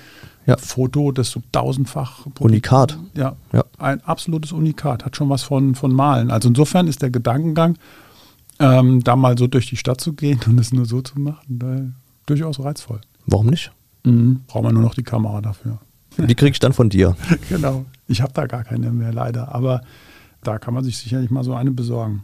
ja. 0.47 0.57
Foto, 0.57 1.12
das 1.12 1.31
so 1.31 1.43
tausendfach. 1.53 2.27
Unikat. 2.39 2.99
Ja, 3.15 3.37
ja, 3.53 3.65
ein 3.79 4.03
absolutes 4.05 4.53
Unikat. 4.53 5.05
Hat 5.05 5.17
schon 5.17 5.29
was 5.29 5.43
von, 5.43 5.75
von 5.75 5.93
Malen. 5.93 6.31
Also 6.31 6.49
insofern 6.49 6.87
ist 6.89 7.03
der 7.03 7.11
Gedankengang, 7.11 7.77
ähm, 8.59 9.03
da 9.03 9.16
mal 9.16 9.38
so 9.38 9.47
durch 9.47 9.68
die 9.68 9.77
Stadt 9.77 10.01
zu 10.01 10.12
gehen 10.12 10.40
und 10.47 10.59
es 10.59 10.73
nur 10.73 10.87
so 10.87 11.01
zu 11.03 11.18
machen, 11.18 11.94
durchaus 12.27 12.61
reizvoll. 12.61 13.01
Warum 13.27 13.47
nicht? 13.47 13.73
Mhm. 14.05 14.40
Braucht 14.47 14.64
man 14.64 14.75
nur 14.75 14.83
noch 14.83 14.94
die 14.94 15.03
Kamera 15.03 15.40
dafür. 15.40 15.79
Die 16.18 16.35
krieg 16.35 16.53
ich 16.53 16.59
dann 16.59 16.73
von 16.73 16.90
dir. 16.90 17.16
genau. 17.49 17.85
Ich 18.09 18.21
habe 18.21 18.33
da 18.33 18.47
gar 18.47 18.64
keine 18.64 18.90
mehr 18.90 19.12
leider. 19.12 19.55
Aber 19.55 19.83
da 20.42 20.59
kann 20.59 20.74
man 20.74 20.85
sich 20.85 20.98
sicherlich 20.98 21.31
mal 21.31 21.44
so 21.44 21.55
eine 21.55 21.70
besorgen. 21.70 22.22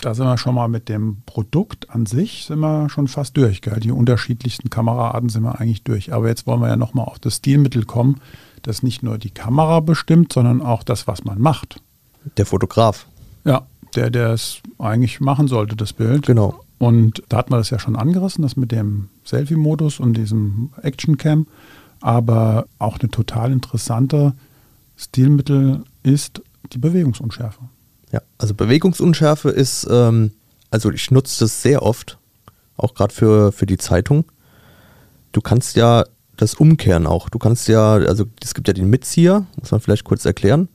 Da 0.00 0.14
sind 0.14 0.26
wir 0.26 0.38
schon 0.38 0.54
mal 0.54 0.68
mit 0.68 0.88
dem 0.88 1.22
Produkt 1.26 1.90
an 1.90 2.06
sich, 2.06 2.44
sind 2.46 2.60
wir 2.60 2.88
schon 2.88 3.08
fast 3.08 3.36
durch. 3.36 3.62
Gell? 3.62 3.80
Die 3.80 3.90
unterschiedlichsten 3.90 4.70
Kameraarten 4.70 5.28
sind 5.28 5.42
wir 5.42 5.60
eigentlich 5.60 5.82
durch. 5.82 6.12
Aber 6.12 6.28
jetzt 6.28 6.46
wollen 6.46 6.60
wir 6.60 6.68
ja 6.68 6.76
nochmal 6.76 7.06
auf 7.06 7.18
das 7.18 7.36
Stilmittel 7.36 7.84
kommen, 7.84 8.20
das 8.62 8.84
nicht 8.84 9.02
nur 9.02 9.18
die 9.18 9.30
Kamera 9.30 9.80
bestimmt, 9.80 10.32
sondern 10.32 10.62
auch 10.62 10.84
das, 10.84 11.08
was 11.08 11.24
man 11.24 11.40
macht. 11.40 11.80
Der 12.36 12.46
Fotograf. 12.46 13.06
Ja, 13.44 13.66
der, 13.96 14.10
der 14.10 14.30
es 14.30 14.60
eigentlich 14.78 15.20
machen 15.20 15.48
sollte, 15.48 15.74
das 15.74 15.92
Bild. 15.92 16.26
Genau. 16.26 16.60
Und 16.78 17.24
da 17.28 17.38
hat 17.38 17.50
man 17.50 17.58
das 17.58 17.70
ja 17.70 17.80
schon 17.80 17.96
angerissen, 17.96 18.42
das 18.42 18.56
mit 18.56 18.70
dem 18.70 19.08
Selfie-Modus 19.24 19.98
und 19.98 20.16
diesem 20.16 20.70
Action-Cam. 20.80 21.48
Aber 22.00 22.66
auch 22.78 23.00
eine 23.00 23.10
total 23.10 23.50
interessante 23.50 24.34
Stilmittel 24.98 25.84
ist 26.02 26.42
die 26.72 26.78
Bewegungsunschärfe. 26.78 27.60
Ja, 28.12 28.20
also 28.36 28.54
Bewegungsunschärfe 28.54 29.50
ist, 29.50 29.86
ähm, 29.90 30.32
also 30.70 30.90
ich 30.90 31.10
nutze 31.10 31.44
das 31.44 31.62
sehr 31.62 31.82
oft, 31.82 32.18
auch 32.76 32.94
gerade 32.94 33.14
für, 33.14 33.52
für 33.52 33.64
die 33.64 33.78
Zeitung. 33.78 34.24
Du 35.32 35.40
kannst 35.40 35.76
ja 35.76 36.04
das 36.36 36.54
umkehren 36.54 37.06
auch. 37.06 37.28
Du 37.28 37.38
kannst 37.38 37.68
ja, 37.68 37.94
also 37.94 38.24
es 38.42 38.54
gibt 38.54 38.68
ja 38.68 38.74
den 38.74 38.90
Mitzieher, 38.90 39.46
muss 39.58 39.70
man 39.70 39.80
vielleicht 39.80 40.04
kurz 40.04 40.24
erklären. 40.24 40.68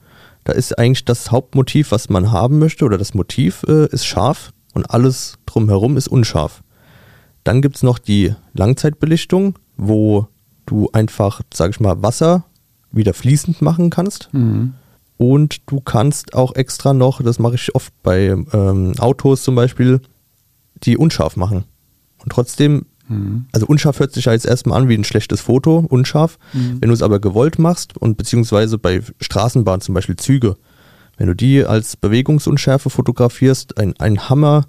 Da 0.44 0.52
ist 0.52 0.78
eigentlich 0.78 1.04
das 1.04 1.30
Hauptmotiv, 1.30 1.90
was 1.90 2.08
man 2.08 2.32
haben 2.32 2.58
möchte, 2.58 2.84
oder 2.84 2.98
das 2.98 3.14
Motiv 3.14 3.64
äh, 3.68 3.86
ist 3.88 4.06
scharf 4.06 4.52
und 4.72 4.90
alles 4.90 5.38
drumherum 5.46 5.96
ist 5.96 6.08
unscharf. 6.08 6.62
Dann 7.44 7.62
gibt 7.62 7.76
es 7.76 7.82
noch 7.82 7.98
die 7.98 8.34
Langzeitbelichtung, 8.54 9.58
wo 9.76 10.28
du 10.66 10.88
einfach, 10.92 11.42
sag 11.52 11.70
ich 11.70 11.80
mal, 11.80 12.02
Wasser 12.02 12.44
wieder 12.96 13.14
fließend 13.14 13.62
machen 13.62 13.90
kannst. 13.90 14.28
Mhm. 14.32 14.74
Und 15.16 15.70
du 15.70 15.80
kannst 15.80 16.34
auch 16.34 16.54
extra 16.54 16.92
noch, 16.92 17.22
das 17.22 17.38
mache 17.38 17.54
ich 17.54 17.74
oft 17.74 17.92
bei 18.02 18.36
ähm, 18.52 18.92
Autos 18.98 19.42
zum 19.42 19.54
Beispiel, 19.54 20.00
die 20.82 20.96
unscharf 20.96 21.36
machen. 21.36 21.64
Und 22.18 22.30
trotzdem, 22.30 22.86
mhm. 23.08 23.46
also 23.52 23.66
unscharf 23.66 24.00
hört 24.00 24.12
sich 24.12 24.24
ja 24.24 24.32
jetzt 24.32 24.46
erstmal 24.46 24.80
an 24.80 24.88
wie 24.88 24.94
ein 24.94 25.04
schlechtes 25.04 25.40
Foto, 25.40 25.84
unscharf. 25.88 26.38
Mhm. 26.52 26.78
Wenn 26.80 26.88
du 26.88 26.94
es 26.94 27.02
aber 27.02 27.20
gewollt 27.20 27.58
machst 27.58 27.96
und 27.96 28.16
beziehungsweise 28.16 28.78
bei 28.78 29.02
Straßenbahn 29.20 29.80
zum 29.80 29.94
Beispiel 29.94 30.16
Züge, 30.16 30.56
wenn 31.16 31.28
du 31.28 31.34
die 31.34 31.64
als 31.64 31.96
Bewegungsunschärfe 31.96 32.90
fotografierst, 32.90 33.78
ein, 33.78 33.94
ein 33.98 34.28
Hammer, 34.28 34.66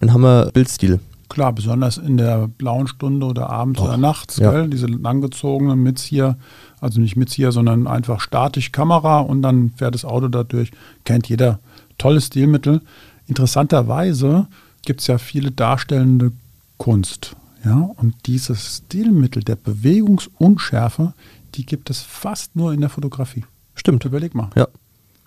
ein 0.00 0.12
Hammer-Bildstil. 0.12 0.98
Klar, 1.28 1.52
besonders 1.52 1.98
in 1.98 2.16
der 2.16 2.48
blauen 2.48 2.86
Stunde 2.86 3.26
oder 3.26 3.50
abends 3.50 3.80
oh, 3.80 3.84
oder 3.84 3.96
nachts, 3.96 4.36
ja. 4.36 4.50
gell? 4.50 4.68
diese 4.68 4.86
langgezogenen 4.86 5.82
Mitzieher, 5.82 6.36
also 6.80 7.00
nicht 7.00 7.16
Mitzieher, 7.16 7.52
sondern 7.52 7.86
einfach 7.86 8.20
statisch 8.20 8.72
Kamera 8.72 9.20
und 9.20 9.42
dann 9.42 9.70
fährt 9.76 9.94
das 9.94 10.04
Auto 10.04 10.28
dadurch. 10.28 10.70
Kennt 11.04 11.28
jeder. 11.28 11.60
Tolles 11.98 12.26
Stilmittel. 12.26 12.82
Interessanterweise 13.26 14.46
gibt 14.84 15.00
es 15.00 15.06
ja 15.06 15.18
viele 15.18 15.50
darstellende 15.50 16.32
Kunst. 16.76 17.36
Ja? 17.64 17.90
Und 17.96 18.14
dieses 18.26 18.78
Stilmittel 18.78 19.42
der 19.42 19.56
Bewegungsunschärfe, 19.56 21.14
die 21.54 21.64
gibt 21.64 21.90
es 21.90 22.00
fast 22.00 22.56
nur 22.56 22.72
in 22.72 22.80
der 22.80 22.90
Fotografie. 22.90 23.44
Stimmt. 23.74 24.04
Überleg 24.04 24.34
mal. 24.34 24.50
Ja. 24.54 24.68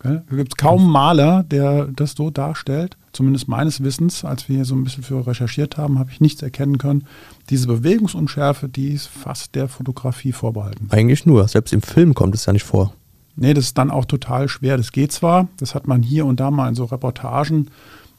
Da 0.03 0.35
gibt 0.35 0.53
es 0.53 0.57
kaum 0.57 0.81
einen 0.83 0.91
Maler, 0.91 1.43
der 1.43 1.85
das 1.85 2.13
so 2.13 2.29
darstellt. 2.29 2.97
Zumindest 3.13 3.47
meines 3.47 3.83
Wissens, 3.83 4.23
als 4.23 4.47
wir 4.47 4.57
hier 4.57 4.65
so 4.65 4.75
ein 4.75 4.83
bisschen 4.83 5.03
für 5.03 5.25
recherchiert 5.25 5.77
haben, 5.77 5.97
habe 5.97 6.11
ich 6.11 6.21
nichts 6.21 6.41
erkennen 6.41 6.77
können. 6.77 7.05
Diese 7.49 7.67
Bewegungsunschärfe, 7.67 8.69
die 8.69 8.89
ist 8.89 9.07
fast 9.07 9.55
der 9.55 9.67
Fotografie 9.67 10.33
vorbehalten. 10.33 10.87
Eigentlich 10.91 11.25
nur. 11.25 11.47
Selbst 11.47 11.73
im 11.73 11.81
Film 11.81 12.13
kommt 12.13 12.35
es 12.35 12.45
ja 12.45 12.53
nicht 12.53 12.63
vor. 12.63 12.93
Nee, 13.35 13.53
das 13.53 13.65
ist 13.65 13.77
dann 13.77 13.91
auch 13.91 14.05
total 14.05 14.49
schwer. 14.49 14.77
Das 14.77 14.91
geht 14.91 15.11
zwar, 15.11 15.47
das 15.57 15.75
hat 15.75 15.87
man 15.87 16.03
hier 16.03 16.25
und 16.25 16.39
da 16.39 16.51
mal 16.51 16.69
in 16.69 16.75
so 16.75 16.85
Reportagen 16.85 17.69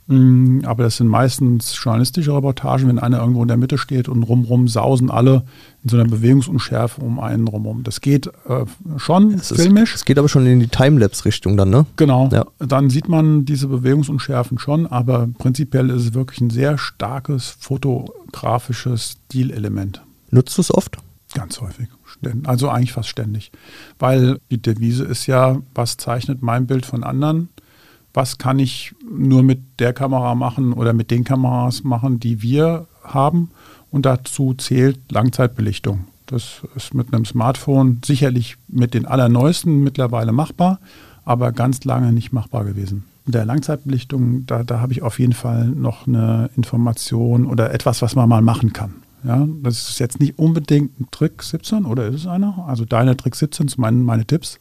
aber 0.09 0.85
das 0.85 0.97
sind 0.97 1.09
meistens 1.09 1.79
journalistische 1.83 2.35
Reportagen, 2.35 2.89
wenn 2.89 2.99
einer 2.99 3.19
irgendwo 3.19 3.43
in 3.43 3.49
der 3.49 3.59
Mitte 3.59 3.77
steht 3.77 4.09
und 4.09 4.23
rumrum 4.23 4.67
sausen 4.67 5.11
alle 5.11 5.45
in 5.85 5.91
so 5.91 5.99
einer 5.99 6.09
Bewegungsunschärfe 6.09 7.03
um 7.03 7.21
einen 7.21 7.47
rumrum. 7.47 7.83
Das 7.85 8.01
geht 8.01 8.27
äh, 8.27 8.65
schon 8.97 9.35
es 9.35 9.49
filmisch. 9.49 9.95
Es 9.95 10.07
geht 10.07 10.19
aber 10.19 10.31
schon 10.31 10.47
in 10.47 10.61
die 10.61 10.69
Timelapse-Richtung 10.69 11.59
dann, 11.59 11.69
ne? 11.69 11.85
Genau. 11.97 12.31
Ja. 12.33 12.47
Dann 12.59 12.89
sieht 12.89 13.11
man 13.11 13.45
diese 13.45 13.69
Bewegungsunschärfen 13.69 14.59
schon, 14.59 14.87
aber 14.87 15.29
prinzipiell 15.37 15.91
ist 15.91 16.03
es 16.03 16.15
wirklich 16.15 16.41
ein 16.41 16.51
sehr 16.51 16.79
starkes 16.79 17.57
fotografisches 17.61 19.19
Stilelement. 19.27 20.01
Nutzt 20.31 20.57
du 20.57 20.63
es 20.63 20.73
oft? 20.75 20.97
Ganz 21.35 21.61
häufig. 21.61 21.89
Also 22.45 22.71
eigentlich 22.71 22.93
fast 22.93 23.11
ständig. 23.11 23.53
Weil 23.99 24.41
die 24.51 24.61
Devise 24.61 25.05
ist 25.05 25.27
ja, 25.27 25.59
was 25.75 25.99
zeichnet 25.99 26.43
mein 26.43 26.67
Bild 26.67 26.87
von 26.87 27.05
anderen? 27.05 27.51
Was 28.15 28.39
kann 28.39 28.59
ich 28.59 28.95
nur 29.11 29.43
mit 29.43 29.61
der 29.79 29.93
Kamera 29.93 30.35
machen 30.35 30.73
oder 30.73 30.93
mit 30.93 31.11
den 31.11 31.25
Kameras 31.25 31.85
machen, 31.85 32.21
die 32.21 32.43
wir 32.43 32.87
haben 33.03 33.51
und 33.91 34.07
dazu 34.07 34.55
zählt 34.55 34.99
Langzeitbelichtung. 35.11 36.05
Das 36.27 36.63
ist 36.77 36.95
mit 36.95 37.13
einem 37.13 37.25
Smartphone 37.25 38.01
sicherlich 38.05 38.57
mit 38.69 38.93
den 38.93 39.07
allerneuesten 39.07 39.83
mittlerweile 39.83 40.33
machbar, 40.33 40.79
aber 41.25 41.53
ganz 41.53 41.85
lange 41.85 42.13
nicht 42.13 42.33
machbar 42.33 42.65
gewesen. 42.65 43.05
Der 43.27 43.45
Langzeitbelichtung, 43.45 44.47
da, 44.47 44.63
da 44.63 44.81
habe 44.81 44.93
ich 44.93 45.03
auf 45.03 45.19
jeden 45.19 45.33
Fall 45.33 45.69
noch 45.69 46.07
eine 46.07 46.51
Information 46.57 47.47
oder 47.47 47.73
etwas, 47.73 48.03
was 48.03 48.15
man 48.15 48.29
mal 48.29 48.43
machen 48.43 48.73
kann. 48.73 48.95
Ja, 49.25 49.47
das 49.63 49.91
ist 49.91 49.99
jetzt 49.99 50.21
nicht 50.21 50.39
unbedingt 50.39 50.99
ein 51.01 51.09
Trick 51.11 51.43
17 51.43 51.85
oder 51.87 52.07
ist 52.07 52.15
es 52.15 52.27
einer? 52.27 52.65
Also 52.69 52.85
deine 52.85 53.17
Trick 53.17 53.35
17 53.35 53.69
sind 53.69 53.79
meine, 53.79 53.99
meine 53.99 54.25
Tipps. 54.25 54.59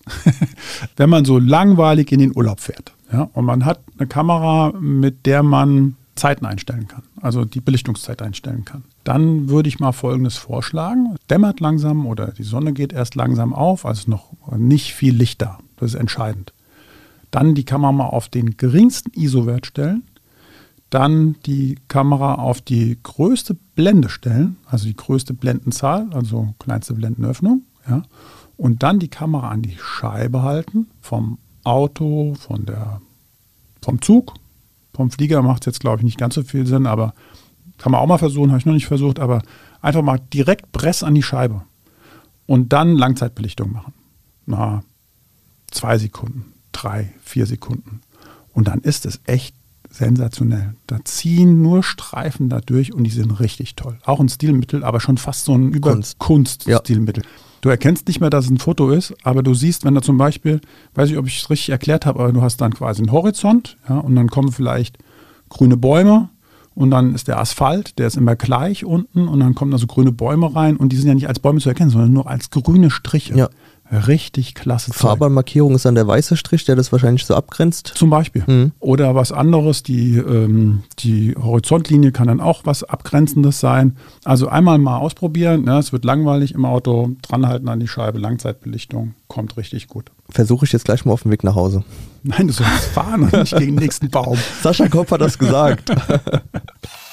Wenn 0.96 1.10
man 1.10 1.26
so 1.26 1.38
langweilig 1.38 2.12
in 2.12 2.20
den 2.20 2.36
Urlaub 2.36 2.60
fährt 2.60 2.97
ja, 3.12 3.30
und 3.34 3.46
man 3.46 3.66
hat 3.66 3.82
eine 3.98 4.08
Kamera, 4.08 4.74
mit 4.80 5.26
der 5.26 5.44
man 5.44 5.96
Zeiten 6.16 6.46
einstellen 6.46 6.88
kann, 6.88 7.04
also 7.22 7.46
die 7.46 7.62
Belichtungszeit 7.62 8.22
einstellen 8.22 8.66
kann, 8.66 8.84
dann 9.04 9.50
würde 9.50 9.70
ich 9.70 9.80
mal 9.80 9.92
Folgendes 9.92 10.36
vorschlagen. 10.36 11.16
Dämmert 11.30 11.60
langsam 11.60 12.06
oder 12.08 12.32
die 12.32 12.44
Sonne 12.44 12.74
geht 12.74 12.92
erst 12.92 13.16
langsam 13.16 13.54
auf, 13.54 13.86
also 13.86 14.10
noch 14.10 14.32
nicht 14.58 14.94
viel 14.94 15.16
Licht 15.16 15.42
da. 15.42 15.60
Das 15.78 15.94
ist 15.94 16.00
entscheidend. 16.00 16.54
Dann 17.30 17.54
die 17.54 17.66
Kamera 17.66 17.92
mal 17.92 18.08
auf 18.08 18.30
den 18.30 18.58
geringsten 18.58 19.12
ISO-Wert 19.14 19.68
stellen 19.68 20.04
dann 20.90 21.36
die 21.46 21.78
Kamera 21.88 22.36
auf 22.36 22.62
die 22.62 22.98
größte 23.02 23.56
Blende 23.76 24.10
stellen, 24.10 24.58
also 24.66 24.86
die 24.86 24.96
größte 24.96 25.34
Blendenzahl, 25.34 26.08
also 26.14 26.54
kleinste 26.60 26.94
Blendenöffnung, 26.94 27.64
ja, 27.88 28.04
und 28.56 28.84
dann 28.84 29.00
die 29.00 29.10
Kamera 29.10 29.50
an 29.50 29.62
die 29.62 29.78
Scheibe 29.80 30.44
halten, 30.44 30.88
vom 31.02 31.38
Auto, 31.68 32.34
von 32.36 32.66
der, 32.66 33.02
vom 33.82 34.02
Zug, 34.02 34.34
vom 34.94 35.12
Flieger 35.12 35.42
macht 35.42 35.64
es 35.64 35.66
jetzt, 35.68 35.80
glaube 35.80 35.98
ich, 35.98 36.04
nicht 36.04 36.18
ganz 36.18 36.36
so 36.36 36.44
viel 36.44 36.66
Sinn, 36.66 36.88
aber 36.88 37.14
kann 37.78 37.92
man 37.92 38.02
auch 38.02 38.08
mal 38.08 38.18
versuchen, 38.18 38.50
habe 38.50 38.60
ich 38.60 38.66
noch 38.66 38.74
nicht 38.74 38.88
versucht, 38.88 39.20
aber 39.20 39.44
einfach 39.82 40.02
mal 40.02 40.20
direkt 40.34 40.72
Press 40.72 41.04
an 41.04 41.14
die 41.14 41.24
Scheibe 41.24 41.62
und 42.48 42.74
dann 42.74 42.96
Langzeitbelichtung 42.96 43.72
machen. 43.72 43.94
Na, 44.46 44.84
zwei 45.70 45.98
Sekunden, 45.98 46.54
drei, 46.72 47.14
vier 47.22 47.46
Sekunden. 47.46 48.02
Und 48.54 48.68
dann 48.68 48.80
ist 48.80 49.06
es 49.06 49.20
echt 49.26 49.56
sensationell. 49.90 50.76
Da 50.88 51.04
ziehen 51.04 51.62
nur 51.62 51.84
Streifen 51.84 52.50
da 52.50 52.60
durch 52.60 52.94
und 52.94 53.04
die 53.04 53.12
sind 53.12 53.40
richtig 53.40 53.76
toll. 53.76 54.00
Auch 54.06 54.20
ein 54.20 54.30
Stilmittel, 54.30 54.84
aber 54.84 55.00
schon 55.00 55.18
fast 55.18 55.46
so 55.46 55.56
ein 55.56 55.72
Über-Kunst-Stilmittel. 55.72 57.24
Ja. 57.24 57.30
Du 57.62 57.70
erkennst 57.70 58.08
nicht 58.08 58.20
mehr, 58.20 58.30
dass 58.30 58.46
es 58.46 58.52
ein 58.52 58.58
Foto 58.58 58.90
ist, 58.92 59.14
aber 59.24 59.44
du 59.44 59.54
siehst, 59.54 59.84
wenn 59.84 59.96
da 59.96 60.02
zum 60.02 60.18
Beispiel, 60.18 60.62
weiß 60.96 61.10
ich, 61.10 61.18
ob 61.18 61.28
ich 61.28 61.42
es 61.42 61.50
richtig 61.50 61.70
erklärt 61.70 62.06
habe, 62.06 62.20
aber 62.20 62.32
du 62.32 62.42
hast 62.42 62.62
dann 62.62 62.74
quasi 62.74 63.02
einen 63.02 63.12
Horizont, 63.12 63.78
ja, 63.90 63.98
und 63.98 64.16
dann 64.16 64.30
kommen 64.30 64.52
vielleicht 64.52 64.98
grüne 65.50 65.78
Bäume 65.78 66.30
und 66.76 66.92
dann 66.92 67.16
ist 67.16 67.28
der 67.28 67.40
Asphalt, 67.40 67.98
der 67.98 68.06
ist 68.06 68.18
immer 68.18 68.36
gleich 68.36 68.86
unten 68.86 69.28
und 69.28 69.40
dann 69.40 69.56
kommen 69.56 69.72
da 69.72 69.80
so 69.80 69.88
grüne 69.88 70.12
Bäume 70.12 70.56
rein 70.56 70.78
und 70.78 70.90
die 70.90 70.98
sind 70.98 71.08
ja 71.08 71.16
nicht 71.16 71.28
als 71.28 71.40
Bäume 71.40 71.60
zu 71.60 71.70
erkennen, 71.70 71.90
sondern 71.90 72.14
nur 72.14 72.30
als 72.30 72.52
grüne 72.52 72.92
Striche. 72.92 73.36
Ja. 73.36 73.50
Richtig 73.92 74.54
klasse 74.54 74.92
Zeug. 74.92 75.00
Fahrbahnmarkierung 75.00 75.76
ist 75.76 75.86
dann 75.86 75.96
der 75.96 76.08
weiße 76.08 76.36
Strich, 76.36 76.66
der 76.66 76.76
das 76.76 76.92
wahrscheinlich 76.92 77.26
so 77.26 77.36
abgrenzt. 77.36 77.94
Zum 77.96 78.10
Beispiel. 78.10 78.44
Mhm. 78.46 78.72
Oder 78.80 79.16
was 79.16 79.32
anderes, 79.32 79.84
die, 79.84 80.18
ähm, 80.18 80.84
die 81.00 81.36
Horizontlinie 81.36 82.12
kann 82.12 82.28
dann 82.28 82.42
auch 82.42 82.62
was 82.66 82.84
Abgrenzendes 82.84 83.60
sein. 83.60 83.96
Also 84.26 84.50
einmal 84.50 84.78
mal 84.78 84.98
ausprobieren, 84.98 85.64
ne? 85.64 85.78
es 85.78 85.94
wird 85.94 86.04
langweilig 86.04 86.54
im 86.54 86.66
Auto, 86.66 87.12
dranhalten 87.22 87.70
an 87.70 87.80
die 87.80 87.88
Scheibe, 87.88 88.20
Langzeitbelichtung, 88.20 89.14
kommt 89.28 89.56
richtig 89.56 89.88
gut. 89.88 90.12
Versuche 90.30 90.66
ich 90.66 90.74
jetzt 90.74 90.86
gleich 90.86 91.06
mal 91.06 91.14
auf 91.14 91.24
dem 91.24 91.32
Weg 91.32 91.44
nach 91.46 91.56
Hause. 91.56 91.84
Nein, 92.24 92.48
du 92.48 92.54
sollst 92.54 92.86
fahren 92.86 93.24
und 93.24 93.34
nicht 93.34 93.56
gegen 93.56 93.76
den 93.78 93.84
nächsten 93.84 94.10
Baum. 94.10 94.38
Sascha 94.62 94.90
Kopf 94.90 95.12
hat 95.12 95.22
das 95.22 95.38
gesagt. 95.38 95.92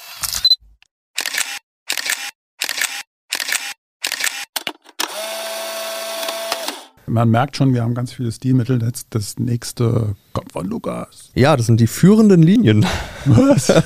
Man 7.07 7.29
merkt 7.29 7.57
schon, 7.57 7.73
wir 7.73 7.83
haben 7.83 7.93
ganz 7.93 8.13
viele 8.13 8.31
Stilmittel. 8.31 8.79
Das, 8.79 9.07
das 9.09 9.37
nächste 9.37 10.15
kommt 10.33 10.51
von 10.51 10.67
Lukas. 10.67 11.29
Ja, 11.35 11.55
das 11.55 11.67
sind 11.67 11.79
die 11.79 11.87
führenden 11.87 12.41
Linien. 12.41 12.85
Was? 13.25 13.69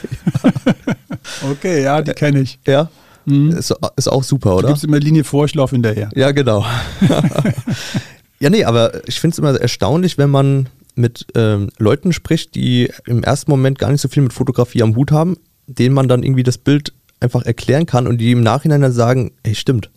okay, 1.52 1.84
ja, 1.84 2.02
die 2.02 2.14
kenne 2.14 2.42
ich. 2.42 2.60
Ja. 2.66 2.90
Mhm. 3.26 3.52
Ist, 3.52 3.74
ist, 3.96 4.08
auch 4.08 4.24
super, 4.24 4.56
oder? 4.56 4.62
Du 4.64 4.68
gibst 4.70 4.84
immer 4.84 5.00
Linie 5.00 5.24
vor, 5.24 5.46
ich 5.46 5.56
laufe 5.56 5.76
hinterher. 5.76 6.10
Ja, 6.16 6.32
genau. 6.32 6.66
ja, 8.40 8.50
nee, 8.50 8.64
aber 8.64 9.08
ich 9.08 9.20
finde 9.20 9.34
es 9.34 9.40
immer 9.40 9.60
erstaunlich, 9.60 10.18
wenn 10.18 10.30
man 10.30 10.70
mit 10.96 11.28
ähm, 11.36 11.70
Leuten 11.78 12.14
spricht, 12.14 12.56
die 12.56 12.92
im 13.06 13.24
ersten 13.24 13.52
Moment 13.52 13.80
gar 13.80 13.92
nicht 13.92 14.02
so 14.02 14.08
viel 14.08 14.24
mit 14.24 14.34
Fotografie 14.34 14.82
am 14.82 14.96
Hut 14.96 15.12
haben, 15.12 15.38
denen 15.68 15.94
man 15.94 16.08
dann 16.08 16.24
irgendwie 16.24 16.44
das 16.44 16.58
Bild 16.58 16.94
einfach 17.20 17.44
erklären 17.44 17.86
kann 17.86 18.08
und 18.08 18.18
die 18.18 18.32
im 18.32 18.42
Nachhinein 18.42 18.82
dann 18.82 18.94
sagen, 18.94 19.32
hey, 19.44 19.56
stimmt, 19.56 19.90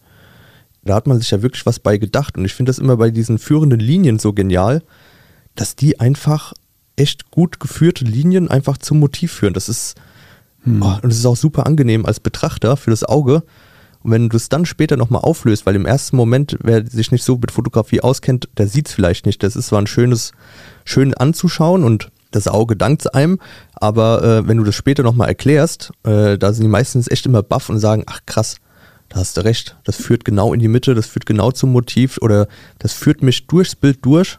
da 0.84 0.94
hat 0.94 1.06
man 1.06 1.18
sich 1.18 1.30
ja 1.30 1.42
wirklich 1.42 1.66
was 1.66 1.78
bei 1.78 1.98
gedacht. 1.98 2.36
Und 2.36 2.44
ich 2.44 2.54
finde 2.54 2.70
das 2.70 2.78
immer 2.78 2.96
bei 2.96 3.10
diesen 3.10 3.38
führenden 3.38 3.80
Linien 3.80 4.18
so 4.18 4.32
genial, 4.32 4.82
dass 5.54 5.76
die 5.76 6.00
einfach 6.00 6.52
echt 6.96 7.30
gut 7.30 7.60
geführte 7.60 8.04
Linien 8.04 8.48
einfach 8.48 8.78
zum 8.78 8.98
Motiv 8.98 9.32
führen. 9.32 9.54
Das 9.54 9.68
ist, 9.68 9.94
hm. 10.64 10.82
oh, 10.82 10.98
und 11.02 11.10
es 11.10 11.18
ist 11.18 11.26
auch 11.26 11.36
super 11.36 11.66
angenehm 11.66 12.06
als 12.06 12.20
Betrachter 12.20 12.76
für 12.76 12.90
das 12.90 13.04
Auge. 13.04 13.42
Und 14.02 14.10
wenn 14.10 14.28
du 14.28 14.36
es 14.36 14.48
dann 14.48 14.66
später 14.66 14.96
nochmal 14.96 15.22
auflöst, 15.22 15.64
weil 15.64 15.76
im 15.76 15.86
ersten 15.86 16.16
Moment, 16.16 16.58
wer 16.62 16.84
sich 16.84 17.12
nicht 17.12 17.24
so 17.24 17.36
mit 17.36 17.52
Fotografie 17.52 18.00
auskennt, 18.00 18.48
der 18.56 18.66
sieht 18.66 18.88
es 18.88 18.94
vielleicht 18.94 19.26
nicht. 19.26 19.42
Das 19.42 19.54
ist 19.54 19.68
zwar 19.68 19.80
ein 19.80 19.86
schönes, 19.86 20.32
schön 20.84 21.14
anzuschauen 21.14 21.84
und 21.84 22.10
das 22.32 22.48
Auge 22.48 22.76
dankt 22.76 23.14
einem, 23.14 23.38
aber 23.74 24.22
äh, 24.24 24.48
wenn 24.48 24.56
du 24.56 24.64
das 24.64 24.74
später 24.74 25.02
nochmal 25.02 25.28
erklärst, 25.28 25.92
äh, 26.02 26.38
da 26.38 26.52
sind 26.52 26.64
die 26.64 26.68
meistens 26.68 27.10
echt 27.10 27.26
immer 27.26 27.42
baff 27.42 27.68
und 27.68 27.78
sagen, 27.78 28.04
ach 28.06 28.20
krass, 28.26 28.56
da 29.12 29.20
hast 29.20 29.36
du 29.36 29.44
recht. 29.44 29.76
Das 29.84 29.96
führt 29.96 30.24
genau 30.24 30.54
in 30.54 30.60
die 30.60 30.68
Mitte, 30.68 30.94
das 30.94 31.06
führt 31.06 31.26
genau 31.26 31.50
zum 31.50 31.70
Motiv 31.70 32.18
oder 32.22 32.48
das 32.78 32.94
führt 32.94 33.22
mich 33.22 33.46
durchs 33.46 33.76
Bild 33.76 33.98
durch. 34.02 34.38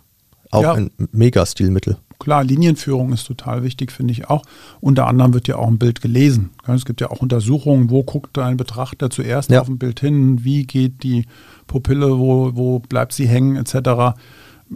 Auch 0.50 0.64
ja. 0.64 0.74
ein 0.74 0.92
Mega-Stilmittel. 1.12 1.98
Klar, 2.18 2.44
Linienführung 2.44 3.12
ist 3.12 3.26
total 3.26 3.64
wichtig, 3.64 3.92
finde 3.92 4.14
ich 4.14 4.30
auch. 4.30 4.44
Unter 4.80 5.08
anderem 5.08 5.34
wird 5.34 5.48
ja 5.48 5.58
auch 5.58 5.68
ein 5.68 5.78
Bild 5.78 6.02
gelesen. 6.02 6.52
Es 6.68 6.86
gibt 6.86 7.02
ja 7.02 7.12
auch 7.12 7.22
Untersuchungen, 7.22 7.90
wo 7.90 8.04
guckt 8.04 8.38
ein 8.40 8.58
Betrachter 8.58 9.10
zuerst 9.10 9.52
ja. 9.52 9.62
auf 9.62 9.68
ein 9.68 9.78
Bild 9.78 10.00
hin, 10.00 10.44
wie 10.44 10.66
geht 10.66 11.04
die 11.04 11.26
Pupille, 11.68 12.18
wo, 12.18 12.56
wo 12.56 12.80
bleibt 12.80 13.14
sie 13.14 13.28
hängen, 13.28 13.58
etc. 13.58 14.16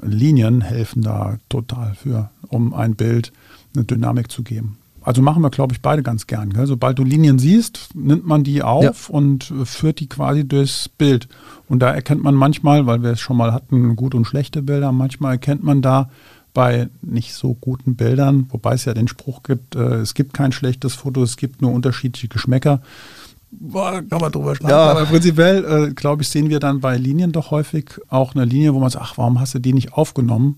Linien 0.01 0.61
helfen 0.61 1.01
da 1.01 1.37
total 1.49 1.95
für, 1.95 2.29
um 2.49 2.73
ein 2.73 2.95
Bild 2.95 3.31
eine 3.75 3.85
Dynamik 3.85 4.31
zu 4.31 4.43
geben. 4.43 4.77
Also 5.07 5.21
machen 5.21 5.41
wir, 5.41 5.49
glaube 5.49 5.73
ich, 5.73 5.81
beide 5.81 6.03
ganz 6.03 6.27
gern. 6.27 6.51
Gell? 6.51 6.67
Sobald 6.67 6.99
du 6.99 7.05
Linien 7.05 7.39
siehst, 7.39 7.91
nimmt 7.95 8.27
man 8.27 8.43
die 8.43 8.61
auf 8.61 9.07
ja. 9.07 9.15
und 9.15 9.53
führt 9.63 10.01
die 10.01 10.09
quasi 10.09 10.45
durchs 10.45 10.89
Bild. 10.89 11.29
Und 11.69 11.79
da 11.79 11.93
erkennt 11.93 12.23
man 12.23 12.35
manchmal, 12.35 12.87
weil 12.87 13.03
wir 13.03 13.11
es 13.11 13.21
schon 13.21 13.37
mal 13.37 13.53
hatten, 13.53 13.95
gute 13.95 14.17
und 14.17 14.25
schlechte 14.25 14.61
Bilder, 14.61 14.91
manchmal 14.91 15.35
erkennt 15.35 15.63
man 15.63 15.81
da 15.81 16.09
bei 16.53 16.89
nicht 17.01 17.35
so 17.35 17.53
guten 17.53 17.95
Bildern, 17.95 18.47
wobei 18.49 18.73
es 18.73 18.83
ja 18.83 18.93
den 18.93 19.07
Spruch 19.07 19.43
gibt, 19.43 19.77
äh, 19.77 19.99
es 19.99 20.13
gibt 20.13 20.33
kein 20.33 20.51
schlechtes 20.51 20.95
Foto, 20.95 21.23
es 21.23 21.37
gibt 21.37 21.61
nur 21.61 21.71
unterschiedliche 21.71 22.27
Geschmäcker. 22.27 22.81
Boah, 23.49 24.01
kann 24.09 24.19
man 24.19 24.33
drüber 24.33 24.55
sprechen. 24.55 24.71
Ja. 24.71 24.91
Aber 24.91 25.05
prinzipiell, 25.05 25.63
äh, 25.63 25.93
glaube 25.93 26.23
ich, 26.23 26.27
sehen 26.27 26.49
wir 26.49 26.59
dann 26.59 26.81
bei 26.81 26.97
Linien 26.97 27.31
doch 27.31 27.51
häufig 27.51 27.91
auch 28.09 28.35
eine 28.35 28.43
Linie, 28.43 28.73
wo 28.73 28.79
man 28.79 28.89
sagt, 28.89 29.05
ach, 29.07 29.17
warum 29.17 29.39
hast 29.39 29.55
du 29.55 29.59
die 29.59 29.71
nicht 29.71 29.93
aufgenommen? 29.93 30.57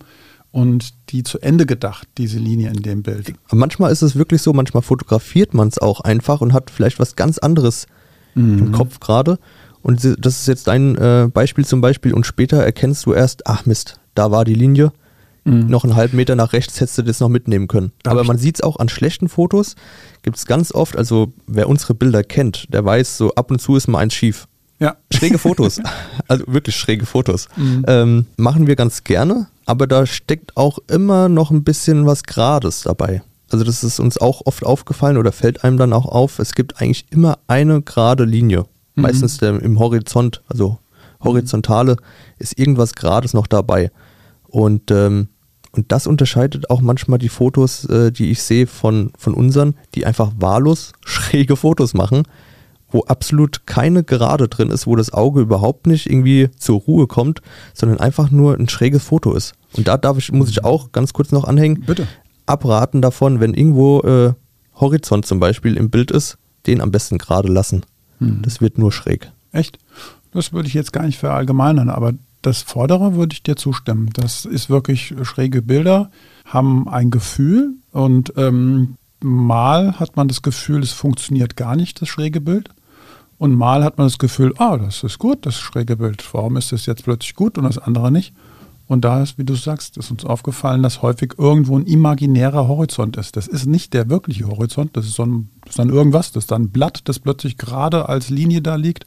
Und 0.52 0.94
die 1.10 1.24
zu 1.24 1.40
Ende 1.40 1.66
gedacht, 1.66 2.08
diese 2.18 2.40
Linie 2.40 2.70
in 2.70 2.82
dem 2.82 3.04
Bild. 3.04 3.34
Manchmal 3.52 3.92
ist 3.92 4.02
es 4.02 4.16
wirklich 4.16 4.42
so, 4.42 4.54
manchmal 4.54 4.84
fotografiert 4.84 5.54
man 5.54 5.68
es 5.68 5.78
auch 5.78 6.02
einfach 6.02 6.42
und 6.42 6.54
hat 6.54 6.72
vielleicht 6.72 7.00
was 7.00 7.16
ganz 7.16 7.38
anderes 7.38 7.88
mhm. 8.36 8.60
im 8.60 8.72
Kopf 8.72 9.00
gerade. 9.00 9.40
Und 9.82 10.04
das 10.04 10.42
ist 10.42 10.48
jetzt 10.48 10.68
dein 10.68 10.96
äh, 10.96 11.30
Beispiel 11.32 11.66
zum 11.66 11.82
Beispiel 11.82 12.14
und 12.14 12.26
später 12.26 12.58
erkennst 12.58 13.06
du 13.06 13.14
erst, 13.14 13.48
ach 13.48 13.66
Mist, 13.66 14.00
da 14.16 14.32
war 14.32 14.44
die 14.44 14.56
Linie. 14.56 14.92
Mhm. 15.46 15.68
Noch 15.68 15.84
einen 15.84 15.96
halben 15.96 16.18
Meter 16.18 16.36
nach 16.36 16.52
rechts 16.54 16.82
hättest 16.82 16.98
du 16.98 17.04
das 17.04 17.20
noch 17.20 17.30
mitnehmen 17.30 17.68
können. 17.68 17.92
Darf 18.04 18.14
Aber 18.14 18.24
man 18.24 18.38
sieht 18.38 18.56
es 18.56 18.62
auch 18.62 18.78
an 18.78 18.90
schlechten 18.90 19.30
Fotos, 19.30 19.76
gibt 20.22 20.38
es 20.38 20.46
ganz 20.46 20.74
oft, 20.74 20.98
also 20.98 21.34
wer 21.48 21.70
unsere 21.70 21.94
Bilder 21.94 22.24
kennt, 22.24 22.74
der 22.74 22.84
weiß, 22.84 23.18
so 23.18 23.34
ab 23.36 23.52
und 23.52 23.60
zu 23.60 23.76
ist 23.76 23.88
mal 23.88 24.00
eins 24.00 24.14
schief. 24.14 24.48
Ja. 24.80 24.98
Schräge 25.12 25.38
Fotos, 25.38 25.82
also 26.28 26.46
wirklich 26.48 26.76
schräge 26.76 27.06
Fotos, 27.06 27.48
mhm. 27.56 27.86
ähm, 27.88 28.26
machen 28.38 28.68
wir 28.68 28.76
ganz 28.76 29.04
gerne, 29.04 29.48
aber 29.70 29.86
da 29.86 30.08
steckt 30.08 30.58
auch 30.58 30.80
immer 30.88 31.30
noch 31.30 31.52
ein 31.52 31.64
bisschen 31.64 32.08
was 32.08 32.24
Grades 32.24 32.82
dabei. 32.82 33.22
Also 33.52 33.64
das 33.64 33.84
ist 33.84 34.00
uns 34.00 34.18
auch 34.18 34.42
oft 34.46 34.66
aufgefallen 34.66 35.16
oder 35.16 35.32
fällt 35.32 35.64
einem 35.64 35.78
dann 35.78 35.94
auch 35.94 36.08
auf, 36.08 36.40
es 36.40 36.54
gibt 36.56 36.82
eigentlich 36.82 37.06
immer 37.12 37.38
eine 37.46 37.84
gerade 37.84 38.24
Linie. 38.24 38.66
Mhm. 38.96 39.04
Meistens 39.04 39.40
im 39.44 39.78
Horizont, 39.78 40.42
also 40.48 40.80
horizontale, 41.24 41.98
ist 42.40 42.58
irgendwas 42.58 42.94
Grades 42.94 43.36
noch 43.36 43.46
dabei. 43.46 43.92
Und, 44.48 44.90
ähm, 44.90 45.28
und 45.72 45.92
das 45.92 46.08
unterscheidet 46.08 46.72
auch 46.72 46.82
manchmal 46.82 47.20
die 47.20 47.30
Fotos, 47.30 47.86
äh, 47.86 48.12
die 48.12 48.32
ich 48.32 48.42
sehe 48.42 48.66
von, 48.66 49.12
von 49.20 49.36
unseren, 49.36 49.76
die 49.94 50.04
einfach 50.04 50.32
wahllos 50.40 50.94
schräge 51.06 51.56
Fotos 51.56 51.94
machen 51.94 52.24
wo 52.92 53.02
absolut 53.04 53.66
keine 53.66 54.04
Gerade 54.04 54.48
drin 54.48 54.70
ist, 54.70 54.88
wo 54.88 54.96
das 54.96 55.14
Auge 55.14 55.42
überhaupt 55.42 55.88
nicht 55.88 56.08
irgendwie 56.08 56.50
zur 56.58 56.80
Ruhe 56.80 57.08
kommt, 57.08 57.42
sondern 57.74 58.00
einfach 58.00 58.32
nur 58.32 58.56
ein 58.56 58.70
schräges 58.70 59.04
Foto 59.04 59.34
ist. 59.34 59.54
Und 59.74 59.88
da 59.88 59.98
darf 59.98 60.18
ich, 60.18 60.32
muss 60.32 60.50
ich 60.50 60.64
auch 60.64 60.92
ganz 60.92 61.14
kurz 61.14 61.32
noch 61.32 61.44
anhängen. 61.44 61.84
Bitte. 61.86 62.08
Abraten 62.46 63.02
davon, 63.02 63.40
wenn 63.40 63.54
irgendwo 63.54 64.02
äh, 64.02 64.34
Horizont 64.76 65.26
zum 65.26 65.40
Beispiel 65.40 65.78
im 65.78 65.90
Bild 65.90 66.12
ist, 66.12 66.38
den 66.66 66.82
am 66.82 66.92
besten 66.92 67.18
gerade 67.18 67.48
lassen. 67.48 67.86
Hm. 68.20 68.42
Das 68.42 68.62
wird 68.62 68.78
nur 68.78 68.92
schräg. 68.92 69.32
Echt? 69.52 69.78
Das 70.32 70.54
würde 70.54 70.68
ich 70.68 70.74
jetzt 70.74 70.94
gar 70.94 71.06
nicht 71.06 71.18
verallgemeinern, 71.18 71.90
aber 71.90 72.14
das 72.42 72.62
Vordere 72.62 73.16
würde 73.16 73.34
ich 73.34 73.44
dir 73.44 73.56
zustimmen. 73.56 74.10
Das 74.14 74.46
ist 74.46 74.70
wirklich 74.70 75.14
schräge 75.24 75.62
Bilder, 75.62 76.10
haben 76.46 76.88
ein 76.88 77.12
Gefühl 77.12 77.76
und 77.92 78.34
ähm, 78.38 78.96
mal 79.22 80.00
hat 80.00 80.16
man 80.16 80.28
das 80.28 80.42
Gefühl, 80.42 80.82
es 80.82 80.92
funktioniert 80.92 81.56
gar 81.56 81.76
nicht, 81.76 82.02
das 82.02 82.10
schräge 82.10 82.42
Bild. 82.42 82.70
Und 83.40 83.56
mal 83.56 83.86
hat 83.86 83.98
man 83.98 84.06
das 84.06 84.20
Gefühl, 84.20 84.54
ah, 84.58 84.78
das 84.78 85.02
ist 85.02 85.18
gut, 85.18 85.46
das 85.46 85.58
schräge 85.58 85.96
Bild. 85.96 86.24
Warum 86.34 86.58
ist 86.58 86.74
das 86.74 86.86
jetzt 86.86 87.06
plötzlich 87.06 87.36
gut 87.36 87.58
und 87.58 87.64
das 87.64 87.78
andere 87.78 88.12
nicht? 88.12 88.34
Und 88.86 89.06
da 89.06 89.24
ist, 89.24 89.38
wie 89.38 89.46
du 89.46 89.56
sagst, 89.56 89.98
ist 89.98 90.12
uns 90.12 90.26
aufgefallen, 90.26 90.84
dass 90.84 91.02
häufig 91.02 91.36
irgendwo 91.38 91.78
ein 91.78 91.86
imaginärer 91.86 92.68
Horizont 92.68 93.16
ist. 93.16 93.38
Das 93.38 93.48
ist 93.48 93.66
nicht 93.66 93.94
der 93.94 94.10
wirkliche 94.10 94.48
Horizont, 94.48 94.98
das 94.98 95.06
ist, 95.06 95.14
so 95.14 95.24
ein, 95.26 95.50
das 95.62 95.72
ist 95.72 95.80
dann 95.80 95.90
irgendwas, 95.90 96.34
das 96.34 96.44
ist 96.44 96.52
dann 96.52 96.64
ein 96.64 96.70
Blatt, 96.72 97.02
das 97.06 97.20
plötzlich 97.20 97.58
gerade 97.58 98.10
als 98.10 98.30
Linie 98.30 98.62
da 98.62 98.76
liegt. 98.76 99.06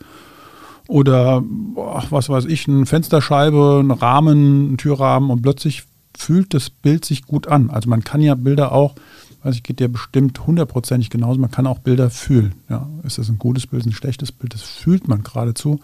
Oder, 0.89 1.43
boah, 1.45 2.03
was 2.09 2.31
weiß 2.31 2.47
ich, 2.47 2.67
eine 2.69 2.87
Fensterscheibe, 2.87 3.81
ein 3.83 3.91
Rahmen, 3.91 4.73
ein 4.73 4.77
Türrahmen 4.79 5.31
und 5.31 5.43
plötzlich 5.43 5.83
fühlt 6.17 6.55
das 6.55 6.71
Bild 6.71 7.05
sich 7.05 7.27
gut 7.27 7.49
an. 7.49 7.69
Also 7.69 7.91
man 7.91 8.03
kann 8.03 8.23
ja 8.23 8.35
Bilder 8.35 8.73
auch 8.73 8.95
weiß 9.43 9.57
ich, 9.57 9.63
geht 9.63 9.81
dir 9.81 9.89
bestimmt 9.89 10.47
hundertprozentig 10.47 11.11
genauso. 11.11 11.41
Man 11.41 11.51
kann 11.51 11.67
auch 11.67 11.79
Bilder 11.79 12.11
fühlen. 12.11 12.55
Ja, 12.69 12.89
ist 13.03 13.19
das 13.19 13.29
ein 13.29 13.39
gutes 13.39 13.67
Bild, 13.67 13.87
ein 13.87 13.93
schlechtes 13.93 14.33
Bild? 14.33 14.55
Das 14.55 14.63
fühlt 14.63 15.09
man 15.09 15.23
geradezu. 15.23 15.81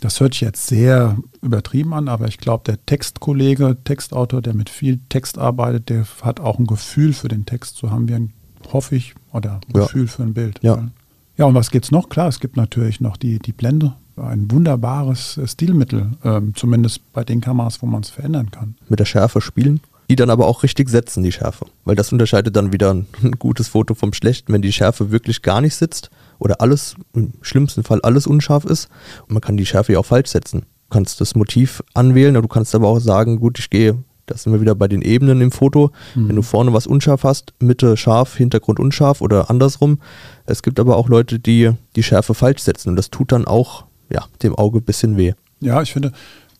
Das 0.00 0.18
hört 0.18 0.34
sich 0.34 0.40
jetzt 0.40 0.66
sehr 0.66 1.16
übertrieben 1.42 1.94
an, 1.94 2.08
aber 2.08 2.26
ich 2.26 2.38
glaube, 2.38 2.64
der 2.66 2.84
Textkollege, 2.86 3.76
Textautor, 3.84 4.42
der 4.42 4.52
mit 4.52 4.68
viel 4.68 4.98
Text 5.08 5.38
arbeitet, 5.38 5.90
der 5.90 6.04
hat 6.22 6.40
auch 6.40 6.58
ein 6.58 6.66
Gefühl 6.66 7.12
für 7.12 7.28
den 7.28 7.46
Text. 7.46 7.76
So 7.76 7.92
haben 7.92 8.08
wir, 8.08 8.16
ein, 8.16 8.32
hoffe 8.72 8.96
ich, 8.96 9.14
oder 9.32 9.60
ein 9.68 9.76
ja. 9.76 9.82
Gefühl 9.82 10.08
für 10.08 10.24
ein 10.24 10.34
Bild. 10.34 10.58
Ja. 10.60 10.88
ja, 11.36 11.44
und 11.44 11.54
was 11.54 11.70
gibt 11.70 11.84
es 11.84 11.92
noch? 11.92 12.08
Klar, 12.08 12.26
es 12.26 12.40
gibt 12.40 12.56
natürlich 12.56 13.00
noch 13.00 13.16
die, 13.16 13.38
die 13.38 13.52
Blende. 13.52 13.94
Ein 14.16 14.50
wunderbares 14.50 15.40
Stilmittel, 15.46 16.10
ähm, 16.24 16.52
zumindest 16.56 17.12
bei 17.12 17.22
den 17.22 17.40
Kameras, 17.40 17.80
wo 17.80 17.86
man 17.86 18.02
es 18.02 18.10
verändern 18.10 18.50
kann. 18.50 18.74
Mit 18.88 18.98
der 18.98 19.04
Schärfe 19.04 19.40
spielen? 19.40 19.80
Die 20.12 20.16
dann 20.16 20.28
aber 20.28 20.46
auch 20.46 20.62
richtig 20.62 20.90
setzen, 20.90 21.22
die 21.22 21.32
Schärfe. 21.32 21.64
Weil 21.86 21.96
das 21.96 22.12
unterscheidet 22.12 22.54
dann 22.54 22.70
wieder 22.70 22.90
ein, 22.94 23.06
gutes 23.38 23.68
Foto 23.68 23.94
vom 23.94 24.12
schlechten, 24.12 24.52
wenn 24.52 24.60
die 24.60 24.72
Schärfe 24.72 25.10
wirklich 25.10 25.40
gar 25.40 25.62
nicht 25.62 25.74
sitzt 25.74 26.10
oder 26.38 26.60
alles, 26.60 26.96
im 27.14 27.32
schlimmsten 27.40 27.82
Fall 27.82 28.02
alles 28.02 28.26
unscharf 28.26 28.66
ist. 28.66 28.90
Und 29.22 29.32
man 29.32 29.40
kann 29.40 29.56
die 29.56 29.64
Schärfe 29.64 29.94
ja 29.94 29.98
auch 29.98 30.04
falsch 30.04 30.28
setzen. 30.28 30.60
Du 30.60 30.94
kannst 30.98 31.22
das 31.22 31.34
Motiv 31.34 31.82
anwählen, 31.94 32.34
du 32.34 32.46
kannst 32.46 32.74
aber 32.74 32.88
auch 32.88 32.98
sagen, 32.98 33.40
gut, 33.40 33.58
ich 33.58 33.70
gehe, 33.70 33.96
da 34.26 34.36
sind 34.36 34.52
wir 34.52 34.60
wieder 34.60 34.74
bei 34.74 34.86
den 34.86 35.00
Ebenen 35.00 35.40
im 35.40 35.50
Foto. 35.50 35.92
Mhm. 36.14 36.28
Wenn 36.28 36.36
du 36.36 36.42
vorne 36.42 36.74
was 36.74 36.86
unscharf 36.86 37.24
hast, 37.24 37.54
Mitte 37.58 37.96
scharf, 37.96 38.36
Hintergrund 38.36 38.80
unscharf 38.80 39.22
oder 39.22 39.48
andersrum. 39.48 39.98
Es 40.44 40.62
gibt 40.62 40.78
aber 40.78 40.98
auch 40.98 41.08
Leute, 41.08 41.38
die 41.38 41.70
die 41.96 42.02
Schärfe 42.02 42.34
falsch 42.34 42.60
setzen 42.60 42.90
und 42.90 42.96
das 42.96 43.08
tut 43.08 43.32
dann 43.32 43.46
auch 43.46 43.86
ja, 44.10 44.26
dem 44.42 44.54
Auge 44.56 44.80
ein 44.80 44.84
bisschen 44.84 45.16
weh. 45.16 45.32
Ja, 45.60 45.80
ich 45.80 45.92
finde, 45.92 46.12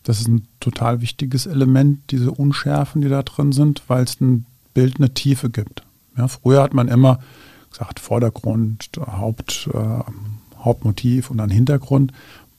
das 0.03 0.19
ist 0.19 0.27
ein 0.27 0.47
total 0.59 1.01
wichtiges 1.01 1.45
Element, 1.45 2.11
diese 2.11 2.31
Unschärfen, 2.31 3.01
die 3.01 3.09
da 3.09 3.23
drin 3.23 3.51
sind, 3.51 3.83
weil 3.87 4.03
es 4.03 4.19
ein 4.21 4.45
Bild 4.73 4.97
eine 4.97 5.13
Tiefe 5.13 5.49
gibt. 5.49 5.83
Ja, 6.17 6.27
früher 6.27 6.61
hat 6.61 6.73
man 6.73 6.87
immer 6.87 7.19
gesagt, 7.71 7.99
Vordergrund, 7.99 8.89
Haupt, 8.99 9.69
äh, 9.73 9.99
Hauptmotiv 10.57 11.29
und 11.29 11.37
dann 11.37 11.49
Hintergrund. 11.49 12.11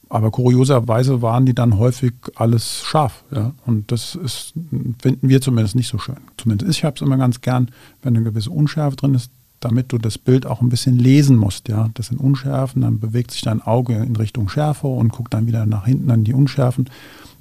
Aber 0.09 0.29
kurioserweise 0.29 1.21
waren 1.21 1.45
die 1.45 1.55
dann 1.55 1.77
häufig 1.77 2.13
alles 2.35 2.83
scharf. 2.83 3.23
Ja? 3.31 3.53
Und 3.65 3.91
das 3.91 4.15
ist, 4.15 4.53
finden 5.01 5.29
wir 5.29 5.41
zumindest 5.41 5.75
nicht 5.75 5.87
so 5.87 5.97
schön. 5.97 6.17
Zumindest 6.37 6.71
ich 6.71 6.83
habe 6.83 6.95
es 6.95 7.01
immer 7.01 7.17
ganz 7.17 7.41
gern, 7.41 7.71
wenn 8.03 8.15
eine 8.15 8.23
gewisse 8.23 8.51
Unschärfe 8.51 8.97
drin 8.97 9.15
ist, 9.15 9.31
damit 9.59 9.91
du 9.91 9.97
das 9.97 10.17
Bild 10.17 10.45
auch 10.45 10.61
ein 10.61 10.69
bisschen 10.69 10.99
lesen 10.99 11.37
musst. 11.37 11.69
Ja? 11.69 11.89
Das 11.95 12.07
sind 12.07 12.19
Unschärfen, 12.19 12.83
dann 12.83 12.99
bewegt 12.99 13.31
sich 13.31 13.41
dein 13.41 13.61
Auge 13.61 13.95
in 13.95 14.15
Richtung 14.15 14.47
Schärfe 14.47 14.87
und 14.87 15.11
guckt 15.11 15.33
dann 15.33 15.47
wieder 15.47 15.65
nach 15.65 15.85
hinten 15.85 16.11
an 16.11 16.23
die 16.23 16.33
Unschärfen. 16.33 16.87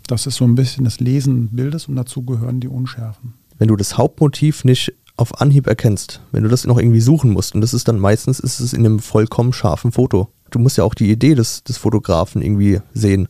Das 0.06 0.26
ist 0.26 0.36
so 0.36 0.44
ein 0.44 0.54
bisschen 0.54 0.84
das 0.84 1.00
Lesen 1.00 1.48
Bildes 1.52 1.88
und 1.88 1.96
dazu 1.96 2.22
gehören 2.22 2.60
die 2.60 2.68
Unschärfen. 2.68 3.34
Wenn 3.58 3.68
du 3.68 3.76
das 3.76 3.96
Hauptmotiv 3.96 4.64
nicht 4.64 4.92
auf 5.16 5.40
Anhieb 5.40 5.66
erkennst, 5.66 6.20
wenn 6.32 6.42
du 6.42 6.48
das 6.48 6.66
noch 6.66 6.78
irgendwie 6.78 7.00
suchen 7.00 7.32
musst, 7.32 7.54
und 7.54 7.60
das 7.60 7.72
ist 7.72 7.88
dann 7.88 7.98
meistens 7.98 8.40
ist 8.40 8.60
es 8.60 8.72
in 8.72 8.84
einem 8.84 8.98
vollkommen 8.98 9.52
scharfen 9.52 9.92
Foto. 9.92 10.28
Du 10.50 10.58
musst 10.58 10.76
ja 10.76 10.84
auch 10.84 10.94
die 10.94 11.10
Idee 11.10 11.34
des, 11.34 11.64
des 11.64 11.78
Fotografen 11.78 12.42
irgendwie 12.42 12.80
sehen. 12.92 13.28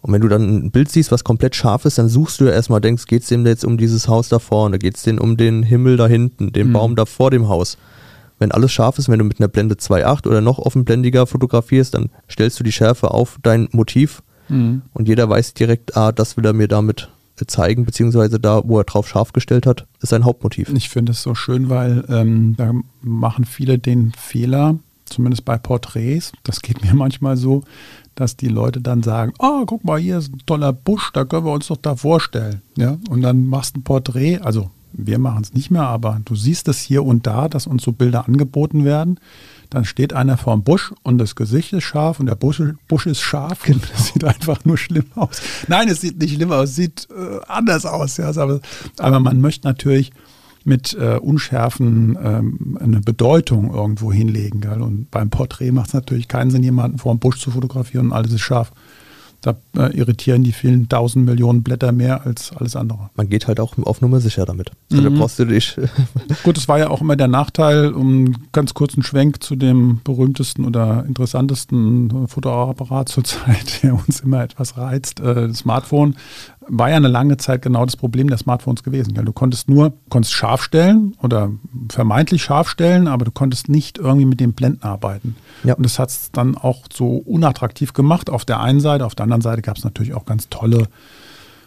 Und 0.00 0.12
wenn 0.12 0.20
du 0.20 0.28
dann 0.28 0.66
ein 0.66 0.70
Bild 0.72 0.90
siehst, 0.90 1.12
was 1.12 1.22
komplett 1.22 1.54
scharf 1.54 1.84
ist, 1.84 1.98
dann 1.98 2.08
suchst 2.08 2.40
du 2.40 2.46
ja 2.46 2.50
erstmal, 2.50 2.80
denkst, 2.80 3.06
geht 3.06 3.22
es 3.22 3.28
dem 3.28 3.46
jetzt 3.46 3.64
um 3.64 3.78
dieses 3.78 4.08
Haus 4.08 4.28
da 4.28 4.40
vorne, 4.40 4.78
geht 4.78 4.96
es 4.96 5.02
dem 5.02 5.18
um 5.18 5.36
den 5.36 5.62
Himmel 5.62 5.96
da 5.96 6.08
hinten, 6.08 6.52
den 6.52 6.68
mhm. 6.68 6.72
Baum 6.72 6.96
da 6.96 7.06
vor 7.06 7.30
dem 7.30 7.48
Haus. 7.48 7.78
Wenn 8.40 8.50
alles 8.50 8.72
scharf 8.72 8.98
ist, 8.98 9.08
wenn 9.08 9.20
du 9.20 9.24
mit 9.24 9.38
einer 9.38 9.46
Blende 9.46 9.76
2.8 9.76 10.26
oder 10.26 10.40
noch 10.40 10.58
offenblendiger 10.58 11.26
fotografierst, 11.28 11.94
dann 11.94 12.10
stellst 12.28 12.58
du 12.58 12.64
die 12.64 12.72
Schärfe 12.72 13.12
auf 13.12 13.38
dein 13.42 13.68
Motiv 13.70 14.22
Mhm. 14.52 14.82
Und 14.92 15.08
jeder 15.08 15.28
weiß 15.28 15.54
direkt, 15.54 15.96
ah, 15.96 16.12
das 16.12 16.36
will 16.36 16.46
er 16.46 16.52
mir 16.52 16.68
damit 16.68 17.08
zeigen, 17.46 17.84
beziehungsweise 17.84 18.38
da, 18.38 18.62
wo 18.64 18.78
er 18.78 18.84
drauf 18.84 19.08
scharf 19.08 19.32
gestellt 19.32 19.66
hat, 19.66 19.86
ist 20.00 20.10
sein 20.10 20.24
Hauptmotiv. 20.24 20.68
Ich 20.74 20.88
finde 20.88 21.12
es 21.12 21.22
so 21.22 21.34
schön, 21.34 21.70
weil 21.70 22.04
ähm, 22.08 22.54
da 22.56 22.72
machen 23.00 23.44
viele 23.44 23.78
den 23.78 24.12
Fehler, 24.12 24.78
zumindest 25.06 25.44
bei 25.44 25.58
Porträts, 25.58 26.32
das 26.44 26.62
geht 26.62 26.82
mir 26.84 26.94
manchmal 26.94 27.36
so, 27.36 27.64
dass 28.14 28.36
die 28.36 28.48
Leute 28.48 28.80
dann 28.80 29.02
sagen, 29.02 29.32
oh, 29.38 29.64
guck 29.66 29.84
mal, 29.84 29.98
hier 29.98 30.18
ist 30.18 30.32
ein 30.32 30.42
toller 30.46 30.72
Busch, 30.72 31.10
da 31.14 31.24
können 31.24 31.46
wir 31.46 31.52
uns 31.52 31.68
doch 31.68 31.78
da 31.78 31.96
vorstellen. 31.96 32.62
Ja? 32.76 32.98
Und 33.08 33.22
dann 33.22 33.46
machst 33.46 33.74
du 33.74 33.80
ein 33.80 33.84
Porträt, 33.84 34.38
also 34.38 34.70
wir 34.92 35.18
machen 35.18 35.42
es 35.42 35.54
nicht 35.54 35.70
mehr, 35.70 35.86
aber 35.86 36.20
du 36.24 36.36
siehst 36.36 36.68
es 36.68 36.80
hier 36.80 37.04
und 37.04 37.26
da, 37.26 37.48
dass 37.48 37.66
uns 37.66 37.82
so 37.82 37.92
Bilder 37.92 38.28
angeboten 38.28 38.84
werden 38.84 39.18
dann 39.72 39.86
steht 39.86 40.12
einer 40.12 40.36
vorm 40.36 40.62
Busch 40.62 40.92
und 41.02 41.16
das 41.16 41.34
Gesicht 41.34 41.72
ist 41.72 41.84
scharf 41.84 42.20
und 42.20 42.26
der 42.26 42.34
Busch, 42.34 42.60
Busch 42.88 43.06
ist 43.06 43.20
scharf. 43.20 43.60
Das 43.92 44.08
sieht 44.08 44.24
einfach 44.24 44.64
nur 44.64 44.76
schlimm 44.76 45.06
aus. 45.14 45.40
Nein, 45.66 45.88
es 45.88 46.02
sieht 46.02 46.18
nicht 46.18 46.34
schlimm 46.34 46.52
aus, 46.52 46.70
es 46.70 46.76
sieht 46.76 47.08
äh, 47.10 47.40
anders 47.48 47.86
aus. 47.86 48.18
Ja, 48.18 48.28
aber, 48.28 48.60
aber 48.98 49.20
man 49.20 49.40
möchte 49.40 49.66
natürlich 49.66 50.12
mit 50.64 50.94
äh, 50.94 51.16
Unschärfen 51.16 52.18
ähm, 52.22 52.78
eine 52.80 53.00
Bedeutung 53.00 53.72
irgendwo 53.72 54.12
hinlegen. 54.12 54.60
Gell? 54.60 54.82
Und 54.82 55.10
beim 55.10 55.30
Porträt 55.30 55.72
macht 55.72 55.88
es 55.88 55.94
natürlich 55.94 56.28
keinen 56.28 56.50
Sinn, 56.50 56.62
jemanden 56.62 56.98
vor 56.98 57.14
dem 57.14 57.18
Busch 57.18 57.40
zu 57.40 57.50
fotografieren 57.50 58.06
und 58.06 58.12
alles 58.12 58.32
ist 58.32 58.42
scharf. 58.42 58.72
Da 59.42 59.56
äh, 59.76 59.96
irritieren 59.96 60.44
die 60.44 60.52
vielen 60.52 60.88
tausend 60.88 61.26
Millionen 61.26 61.64
Blätter 61.64 61.90
mehr 61.90 62.24
als 62.24 62.52
alles 62.56 62.76
andere. 62.76 63.10
Man 63.16 63.28
geht 63.28 63.48
halt 63.48 63.58
auch 63.58 63.76
auf 63.78 64.00
Nummer 64.00 64.20
sicher 64.20 64.46
damit. 64.46 64.70
Also 64.90 65.02
mhm. 65.02 65.14
da 65.14 65.20
brauchst 65.20 65.38
du 65.40 65.44
dich. 65.44 65.76
Gut, 66.44 66.56
das 66.56 66.68
war 66.68 66.78
ja 66.78 66.90
auch 66.90 67.00
immer 67.00 67.16
der 67.16 67.26
Nachteil, 67.26 67.92
um 67.92 68.36
ganz 68.52 68.72
kurzen 68.72 69.02
Schwenk 69.02 69.42
zu 69.42 69.56
dem 69.56 70.00
berühmtesten 70.04 70.64
oder 70.64 71.04
interessantesten 71.06 72.28
Fotoapparat 72.28 73.08
zurzeit, 73.10 73.82
der 73.82 73.94
uns 73.94 74.20
immer 74.20 74.44
etwas 74.44 74.76
reizt, 74.76 75.18
äh, 75.18 75.48
das 75.48 75.58
Smartphone 75.58 76.14
war 76.68 76.90
ja 76.90 76.96
eine 76.96 77.08
lange 77.08 77.36
Zeit 77.36 77.62
genau 77.62 77.84
das 77.84 77.96
Problem 77.96 78.28
der 78.28 78.38
Smartphones 78.38 78.82
gewesen. 78.82 79.14
Du 79.14 79.32
konntest 79.32 79.68
nur, 79.68 79.94
konntest 80.08 80.34
scharf 80.34 80.62
stellen 80.62 81.14
oder 81.22 81.50
vermeintlich 81.90 82.42
scharf 82.42 82.68
stellen, 82.68 83.08
aber 83.08 83.24
du 83.24 83.30
konntest 83.30 83.68
nicht 83.68 83.98
irgendwie 83.98 84.26
mit 84.26 84.40
den 84.40 84.52
Blenden 84.52 84.82
arbeiten. 84.82 85.36
Ja. 85.64 85.74
Und 85.74 85.84
das 85.84 85.98
hat 85.98 86.10
es 86.10 86.30
dann 86.32 86.56
auch 86.56 86.84
so 86.92 87.16
unattraktiv 87.16 87.92
gemacht 87.92 88.30
auf 88.30 88.44
der 88.44 88.60
einen 88.60 88.80
Seite. 88.80 89.06
Auf 89.06 89.14
der 89.14 89.24
anderen 89.24 89.42
Seite 89.42 89.62
gab 89.62 89.76
es 89.76 89.84
natürlich 89.84 90.14
auch 90.14 90.24
ganz 90.24 90.48
tolle 90.48 90.88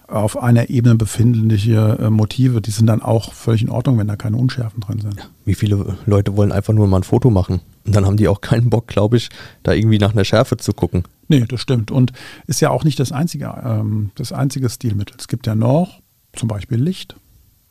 auf 0.08 0.38
einer 0.42 0.70
Ebene 0.70 0.96
befindliche 0.96 1.98
äh, 2.00 2.10
Motive, 2.10 2.62
die 2.62 2.72
sind 2.72 2.88
dann 2.88 3.02
auch 3.02 3.34
völlig 3.34 3.64
in 3.64 3.70
Ordnung, 3.70 3.98
wenn 3.98 4.08
da 4.08 4.16
keine 4.16 4.38
Unschärfen 4.38 4.82
drin 4.82 5.00
sind. 5.02 5.30
Wie 5.46 5.56
viele 5.56 5.98
Leute 6.06 6.36
wollen 6.38 6.52
einfach 6.52 6.74
nur 6.74 6.88
mal 6.88 6.98
ein 6.98 7.04
Foto 7.04 7.30
machen? 7.30 7.62
Und 7.86 7.96
dann 7.96 8.06
haben 8.06 8.18
die 8.18 8.28
auch 8.28 8.42
keinen 8.42 8.70
Bock, 8.70 8.88
glaube 8.88 9.18
ich, 9.18 9.30
da 9.64 9.74
irgendwie 9.74 10.00
nach 10.00 10.14
einer 10.14 10.26
Schärfe 10.26 10.58
zu 10.58 10.74
gucken. 10.74 11.04
Nee, 11.28 11.46
das 11.48 11.62
stimmt. 11.62 11.92
Und 11.92 12.12
ist 12.48 12.62
ja 12.62 12.70
auch 12.70 12.84
nicht 12.84 13.00
das 13.00 13.12
einzige, 13.12 13.54
ähm, 13.64 14.12
das 14.16 14.32
einzige 14.32 14.70
Stilmittel. 14.70 15.16
Es 15.20 15.28
gibt 15.28 15.48
ja 15.48 15.56
noch 15.56 16.02
zum 16.34 16.48
Beispiel 16.48 16.82
Licht. 16.82 17.16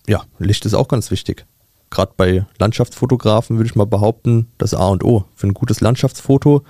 Ja, 0.07 0.23
Licht 0.38 0.66
ist 0.66 0.75
auch 0.75 0.88
ganz 0.88 1.11
wichtig. 1.11 1.47
Gerade 1.90 2.12
bei 2.16 2.47
Landschaftsfotografen 2.59 3.57
würde 3.57 3.68
ich 3.68 3.77
mal 3.77 3.87
behaupten, 3.87 4.49
das 4.59 4.75
A 4.75 4.88
und 4.88 5.05
O 5.05 5.25
für 5.35 5.47
ein 5.47 5.55
gutes 5.55 5.81
Landschaftsfoto. 5.81 6.64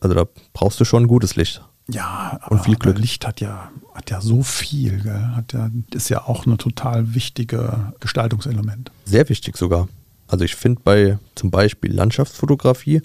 Also 0.00 0.14
da 0.14 0.24
brauchst 0.52 0.78
du 0.80 0.84
schon 0.84 1.04
ein 1.04 1.08
gutes 1.08 1.36
Licht. 1.36 1.62
Ja, 1.88 2.38
aber, 2.40 2.52
und 2.52 2.64
viel 2.64 2.76
Glück. 2.76 2.98
Licht 2.98 3.26
hat 3.26 3.40
ja, 3.40 3.70
hat 3.94 4.10
ja 4.10 4.20
so 4.20 4.42
viel, 4.42 5.02
gell? 5.02 5.30
Hat 5.36 5.52
ja, 5.52 5.70
ist 5.92 6.08
ja 6.08 6.26
auch 6.26 6.46
ein 6.46 6.56
total 6.56 7.14
wichtiger 7.14 7.92
Gestaltungselement. 8.00 8.90
Sehr 9.04 9.28
wichtig 9.28 9.56
sogar. 9.56 9.88
Also 10.26 10.44
ich 10.44 10.56
finde 10.56 10.80
bei 10.82 11.18
zum 11.34 11.50
Beispiel 11.50 11.92
Landschaftsfotografie 11.92 13.02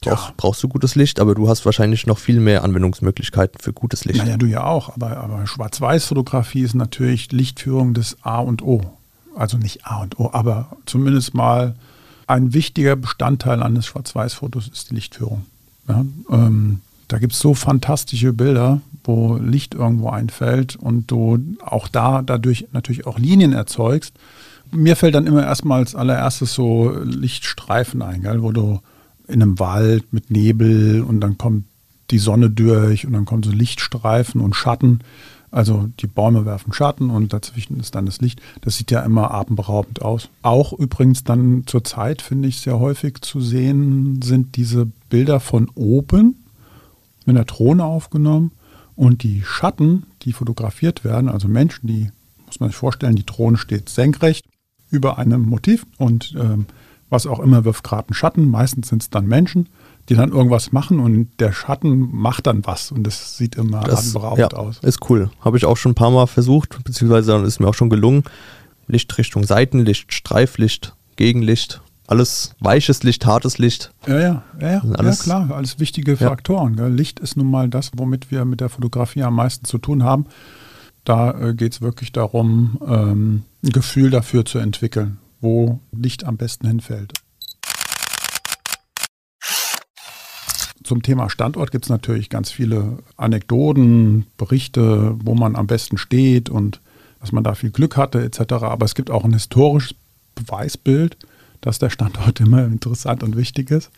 brauchst, 0.00 0.26
ja. 0.26 0.34
brauchst, 0.36 0.62
du 0.62 0.68
gutes 0.68 0.94
Licht, 0.96 1.20
aber 1.20 1.34
du 1.34 1.48
hast 1.48 1.64
wahrscheinlich 1.64 2.06
noch 2.06 2.18
viel 2.18 2.40
mehr 2.40 2.64
Anwendungsmöglichkeiten 2.64 3.60
für 3.60 3.72
gutes 3.72 4.04
Licht. 4.04 4.18
Naja, 4.18 4.36
du 4.36 4.46
ja 4.46 4.64
auch, 4.64 4.94
aber, 4.94 5.16
aber 5.18 5.46
Schwarz-Weiß-Fotografie 5.46 6.62
ist 6.62 6.74
natürlich 6.74 7.32
Lichtführung 7.32 7.94
des 7.94 8.16
A 8.22 8.40
und 8.40 8.62
O. 8.62 8.82
Also 9.36 9.56
nicht 9.56 9.86
A 9.86 10.02
und 10.02 10.18
O, 10.18 10.30
aber 10.32 10.76
zumindest 10.86 11.34
mal 11.34 11.74
ein 12.26 12.54
wichtiger 12.54 12.96
Bestandteil 12.96 13.62
eines 13.62 13.86
Schwarz-Weiß-Fotos 13.86 14.68
ist 14.68 14.90
die 14.90 14.94
Lichtführung. 14.94 15.44
Ja, 15.88 16.04
ähm, 16.30 16.80
da 17.14 17.20
gibt 17.20 17.34
es 17.34 17.38
so 17.38 17.54
fantastische 17.54 18.32
Bilder, 18.32 18.80
wo 19.04 19.36
Licht 19.36 19.76
irgendwo 19.76 20.08
einfällt 20.08 20.74
und 20.74 21.12
du 21.12 21.38
auch 21.64 21.86
da 21.86 22.22
dadurch 22.22 22.66
natürlich 22.72 23.06
auch 23.06 23.20
Linien 23.20 23.52
erzeugst. 23.52 24.14
Mir 24.72 24.96
fällt 24.96 25.14
dann 25.14 25.28
immer 25.28 25.44
erstmal 25.44 25.78
als 25.78 25.94
allererstes 25.94 26.52
so 26.54 26.90
Lichtstreifen 27.04 28.02
ein, 28.02 28.22
gell, 28.22 28.42
wo 28.42 28.50
du 28.50 28.80
in 29.28 29.40
einem 29.40 29.60
Wald 29.60 30.12
mit 30.12 30.32
Nebel 30.32 31.02
und 31.02 31.20
dann 31.20 31.38
kommt 31.38 31.66
die 32.10 32.18
Sonne 32.18 32.50
durch 32.50 33.06
und 33.06 33.12
dann 33.12 33.26
kommen 33.26 33.44
so 33.44 33.52
Lichtstreifen 33.52 34.40
und 34.40 34.56
Schatten. 34.56 34.98
Also 35.52 35.88
die 36.00 36.08
Bäume 36.08 36.44
werfen 36.44 36.72
Schatten 36.72 37.10
und 37.10 37.32
dazwischen 37.32 37.78
ist 37.78 37.94
dann 37.94 38.06
das 38.06 38.20
Licht. 38.20 38.42
Das 38.62 38.76
sieht 38.76 38.90
ja 38.90 39.02
immer 39.02 39.30
atemberaubend 39.30 40.02
aus. 40.02 40.30
Auch 40.42 40.72
übrigens 40.72 41.22
dann 41.22 41.62
zur 41.66 41.84
Zeit 41.84 42.22
finde 42.22 42.48
ich 42.48 42.58
sehr 42.58 42.80
häufig 42.80 43.20
zu 43.20 43.40
sehen 43.40 44.20
sind 44.20 44.56
diese 44.56 44.88
Bilder 45.10 45.38
von 45.38 45.70
oben 45.76 46.40
mit 47.24 47.36
einer 47.36 47.44
Drohne 47.44 47.84
aufgenommen 47.84 48.52
und 48.96 49.22
die 49.22 49.42
Schatten, 49.44 50.04
die 50.22 50.32
fotografiert 50.32 51.04
werden, 51.04 51.28
also 51.28 51.48
Menschen, 51.48 51.86
die 51.86 52.10
muss 52.46 52.60
man 52.60 52.70
sich 52.70 52.76
vorstellen, 52.76 53.16
die 53.16 53.26
Drohne 53.26 53.56
steht 53.56 53.88
senkrecht 53.88 54.46
über 54.90 55.18
einem 55.18 55.42
Motiv 55.42 55.86
und 55.98 56.34
ähm, 56.38 56.66
was 57.10 57.26
auch 57.26 57.40
immer 57.40 57.64
wirft 57.64 57.84
gerade 57.84 58.08
einen 58.08 58.14
Schatten. 58.14 58.48
Meistens 58.48 58.88
sind 58.88 59.02
es 59.02 59.10
dann 59.10 59.26
Menschen 59.26 59.68
die 60.08 60.14
dann 60.14 60.32
irgendwas 60.32 60.72
machen 60.72 61.00
und 61.00 61.28
der 61.40 61.52
Schatten 61.52 62.10
macht 62.12 62.46
dann 62.46 62.66
was 62.66 62.92
und 62.92 63.04
das 63.04 63.38
sieht 63.38 63.56
immer 63.56 63.84
atemberaubend 63.84 64.52
ja, 64.52 64.58
aus. 64.58 64.78
Ist 64.82 65.08
cool. 65.08 65.30
Habe 65.40 65.56
ich 65.56 65.64
auch 65.64 65.76
schon 65.76 65.92
ein 65.92 65.96
paar 65.96 66.10
Mal 66.10 66.26
versucht, 66.26 66.82
beziehungsweise 66.84 67.36
ist 67.36 67.60
mir 67.60 67.68
auch 67.68 67.74
schon 67.74 67.90
gelungen. 67.90 68.24
Lichtrichtung 68.86 69.44
Seitenlicht, 69.44 70.12
Streiflicht, 70.12 70.94
Gegenlicht, 71.16 71.80
alles 72.06 72.54
weiches 72.60 73.02
Licht, 73.02 73.24
hartes 73.26 73.58
Licht. 73.58 73.92
Ja, 74.06 74.20
ja, 74.20 74.42
ja, 74.60 74.70
ja, 74.72 74.80
alles, 74.96 75.18
ja 75.18 75.24
klar, 75.24 75.56
alles 75.56 75.78
wichtige 75.78 76.16
Faktoren. 76.16 76.76
Ja. 76.76 76.86
Licht 76.88 77.20
ist 77.20 77.36
nun 77.36 77.50
mal 77.50 77.68
das, 77.68 77.92
womit 77.96 78.30
wir 78.30 78.44
mit 78.44 78.60
der 78.60 78.68
Fotografie 78.68 79.22
am 79.22 79.34
meisten 79.34 79.64
zu 79.64 79.78
tun 79.78 80.02
haben. 80.02 80.26
Da 81.04 81.32
äh, 81.38 81.54
geht 81.54 81.72
es 81.72 81.80
wirklich 81.80 82.12
darum, 82.12 82.78
ähm, 82.86 83.42
ein 83.62 83.70
Gefühl 83.70 84.10
dafür 84.10 84.44
zu 84.44 84.58
entwickeln, 84.58 85.18
wo 85.40 85.80
Licht 85.92 86.24
am 86.24 86.36
besten 86.36 86.66
hinfällt. 86.66 87.12
Zum 90.82 91.02
Thema 91.02 91.30
Standort 91.30 91.70
gibt 91.70 91.86
es 91.86 91.88
natürlich 91.88 92.28
ganz 92.28 92.50
viele 92.50 92.98
Anekdoten, 93.16 94.26
Berichte, 94.36 95.16
wo 95.18 95.34
man 95.34 95.56
am 95.56 95.66
besten 95.66 95.96
steht 95.96 96.50
und 96.50 96.82
dass 97.20 97.32
man 97.32 97.42
da 97.42 97.54
viel 97.54 97.70
Glück 97.70 97.96
hatte 97.96 98.22
etc. 98.22 98.52
Aber 98.64 98.84
es 98.84 98.94
gibt 98.94 99.10
auch 99.10 99.24
ein 99.24 99.32
historisches 99.32 99.94
Beweisbild, 100.34 101.16
dass 101.64 101.78
der 101.78 101.90
Standort 101.90 102.40
immer 102.40 102.64
interessant 102.64 103.22
und 103.22 103.36
wichtig 103.36 103.70
ist. 103.70 103.90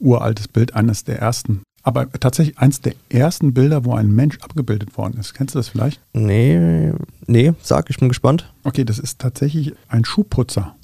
Uraltes 0.00 0.48
Bild, 0.48 0.74
eines 0.74 1.04
der 1.04 1.18
ersten. 1.18 1.62
Aber 1.82 2.10
tatsächlich 2.10 2.58
eines 2.58 2.80
der 2.80 2.94
ersten 3.10 3.52
Bilder, 3.52 3.84
wo 3.84 3.94
ein 3.94 4.10
Mensch 4.10 4.38
abgebildet 4.40 4.96
worden 4.96 5.20
ist. 5.20 5.34
Kennst 5.34 5.54
du 5.54 5.58
das 5.58 5.68
vielleicht? 5.68 6.00
Nee, 6.14 6.92
nee, 7.26 7.52
sag, 7.62 7.90
ich 7.90 7.98
bin 7.98 8.08
gespannt. 8.08 8.50
Okay, 8.62 8.84
das 8.84 8.98
ist 8.98 9.18
tatsächlich 9.18 9.74
ein 9.88 10.06
Schuhputzer 10.06 10.74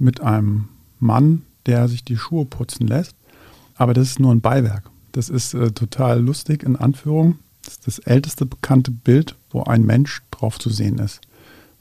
mit 0.00 0.20
einem 0.20 0.68
Mann, 0.98 1.42
der 1.66 1.86
sich 1.86 2.04
die 2.04 2.16
Schuhe 2.16 2.44
putzen 2.44 2.88
lässt. 2.88 3.14
Aber 3.76 3.94
das 3.94 4.08
ist 4.08 4.18
nur 4.18 4.34
ein 4.34 4.40
Beiwerk. 4.40 4.90
Das 5.12 5.28
ist 5.28 5.54
äh, 5.54 5.70
total 5.70 6.20
lustig, 6.20 6.64
in 6.64 6.74
Anführung. 6.74 7.38
Das 7.62 7.74
ist 7.74 7.86
das 7.86 7.98
älteste 8.00 8.46
bekannte 8.46 8.90
Bild, 8.90 9.36
wo 9.50 9.62
ein 9.62 9.86
Mensch 9.86 10.22
drauf 10.32 10.58
zu 10.58 10.70
sehen 10.70 10.98
ist. 10.98 11.20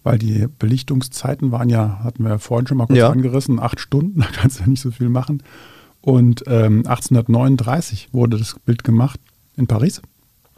Weil 0.04 0.18
die 0.18 0.48
Belichtungszeiten 0.48 1.52
waren 1.52 1.70
ja, 1.70 2.00
hatten 2.04 2.24
wir 2.24 2.32
ja 2.32 2.38
vorhin 2.40 2.68
schon 2.68 2.78
mal 2.78 2.88
kurz 2.88 2.98
ja. 2.98 3.10
angerissen, 3.10 3.60
acht 3.60 3.80
Stunden, 3.80 4.20
da 4.22 4.28
kannst 4.28 4.58
du 4.58 4.64
ja 4.64 4.70
nicht 4.70 4.82
so 4.82 4.92
viel 4.92 5.10
machen. 5.10 5.44
Und 6.02 6.44
ähm, 6.48 6.80
1839 6.88 8.10
wurde 8.12 8.38
das 8.38 8.56
Bild 8.66 8.84
gemacht 8.84 9.20
in 9.56 9.68
Paris. 9.68 10.02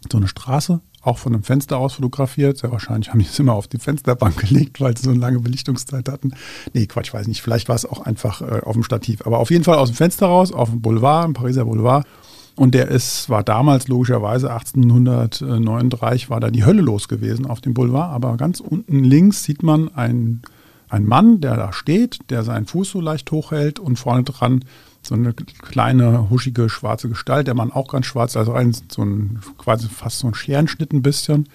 So 0.09 0.17
eine 0.17 0.27
Straße, 0.27 0.81
auch 1.01 1.17
von 1.17 1.33
einem 1.33 1.43
Fenster 1.43 1.77
aus 1.77 1.93
fotografiert. 1.93 2.57
Sehr 2.57 2.71
wahrscheinlich 2.71 3.09
haben 3.09 3.19
die 3.19 3.25
es 3.25 3.37
immer 3.39 3.53
auf 3.53 3.67
die 3.67 3.77
Fensterbank 3.77 4.37
gelegt, 4.47 4.79
weil 4.79 4.95
sie 4.95 5.03
so 5.03 5.11
eine 5.11 5.19
lange 5.19 5.39
Belichtungszeit 5.39 6.07
hatten. 6.07 6.33
Nee, 6.73 6.87
Quatsch, 6.87 7.13
weiß 7.13 7.27
nicht. 7.27 7.41
Vielleicht 7.41 7.67
war 7.67 7.75
es 7.75 7.85
auch 7.85 8.01
einfach 8.01 8.41
äh, 8.41 8.61
auf 8.61 8.73
dem 8.73 8.83
Stativ. 8.83 9.25
Aber 9.25 9.39
auf 9.39 9.51
jeden 9.51 9.65
Fall 9.65 9.77
aus 9.77 9.91
dem 9.91 9.95
Fenster 9.95 10.27
raus, 10.27 10.53
auf 10.53 10.69
dem 10.69 10.81
Boulevard, 10.81 11.25
im 11.25 11.33
Pariser 11.33 11.65
Boulevard. 11.65 12.07
Und 12.55 12.75
der 12.75 12.87
ist, 12.89 13.29
war 13.29 13.43
damals 13.43 13.87
logischerweise 13.87 14.51
1839 14.51 16.29
war 16.29 16.39
da 16.39 16.51
die 16.51 16.65
Hölle 16.65 16.81
los 16.81 17.07
gewesen 17.07 17.47
auf 17.47 17.61
dem 17.61 17.73
Boulevard. 17.73 18.11
Aber 18.11 18.37
ganz 18.37 18.59
unten 18.59 19.03
links 19.03 19.43
sieht 19.43 19.63
man 19.63 19.93
einen, 19.95 20.43
einen 20.87 21.07
Mann, 21.07 21.41
der 21.41 21.55
da 21.55 21.73
steht, 21.73 22.19
der 22.29 22.43
seinen 22.43 22.67
Fuß 22.67 22.91
so 22.91 23.01
leicht 23.01 23.31
hochhält 23.31 23.79
und 23.79 23.97
vorne 23.97 24.23
dran 24.23 24.63
so 25.05 25.15
eine 25.15 25.33
kleine, 25.33 26.29
huschige, 26.29 26.69
schwarze 26.69 27.09
Gestalt, 27.09 27.47
der 27.47 27.55
Mann 27.55 27.71
auch 27.71 27.89
ganz 27.89 28.05
schwarz, 28.05 28.37
also 28.37 28.53
ein, 28.53 28.73
so 28.89 29.03
ein, 29.03 29.39
quasi 29.57 29.89
fast 29.89 30.19
so 30.19 30.27
ein 30.27 30.33
Scherenschnitt 30.33 30.93
ein 30.93 31.01
bisschen, 31.01 31.49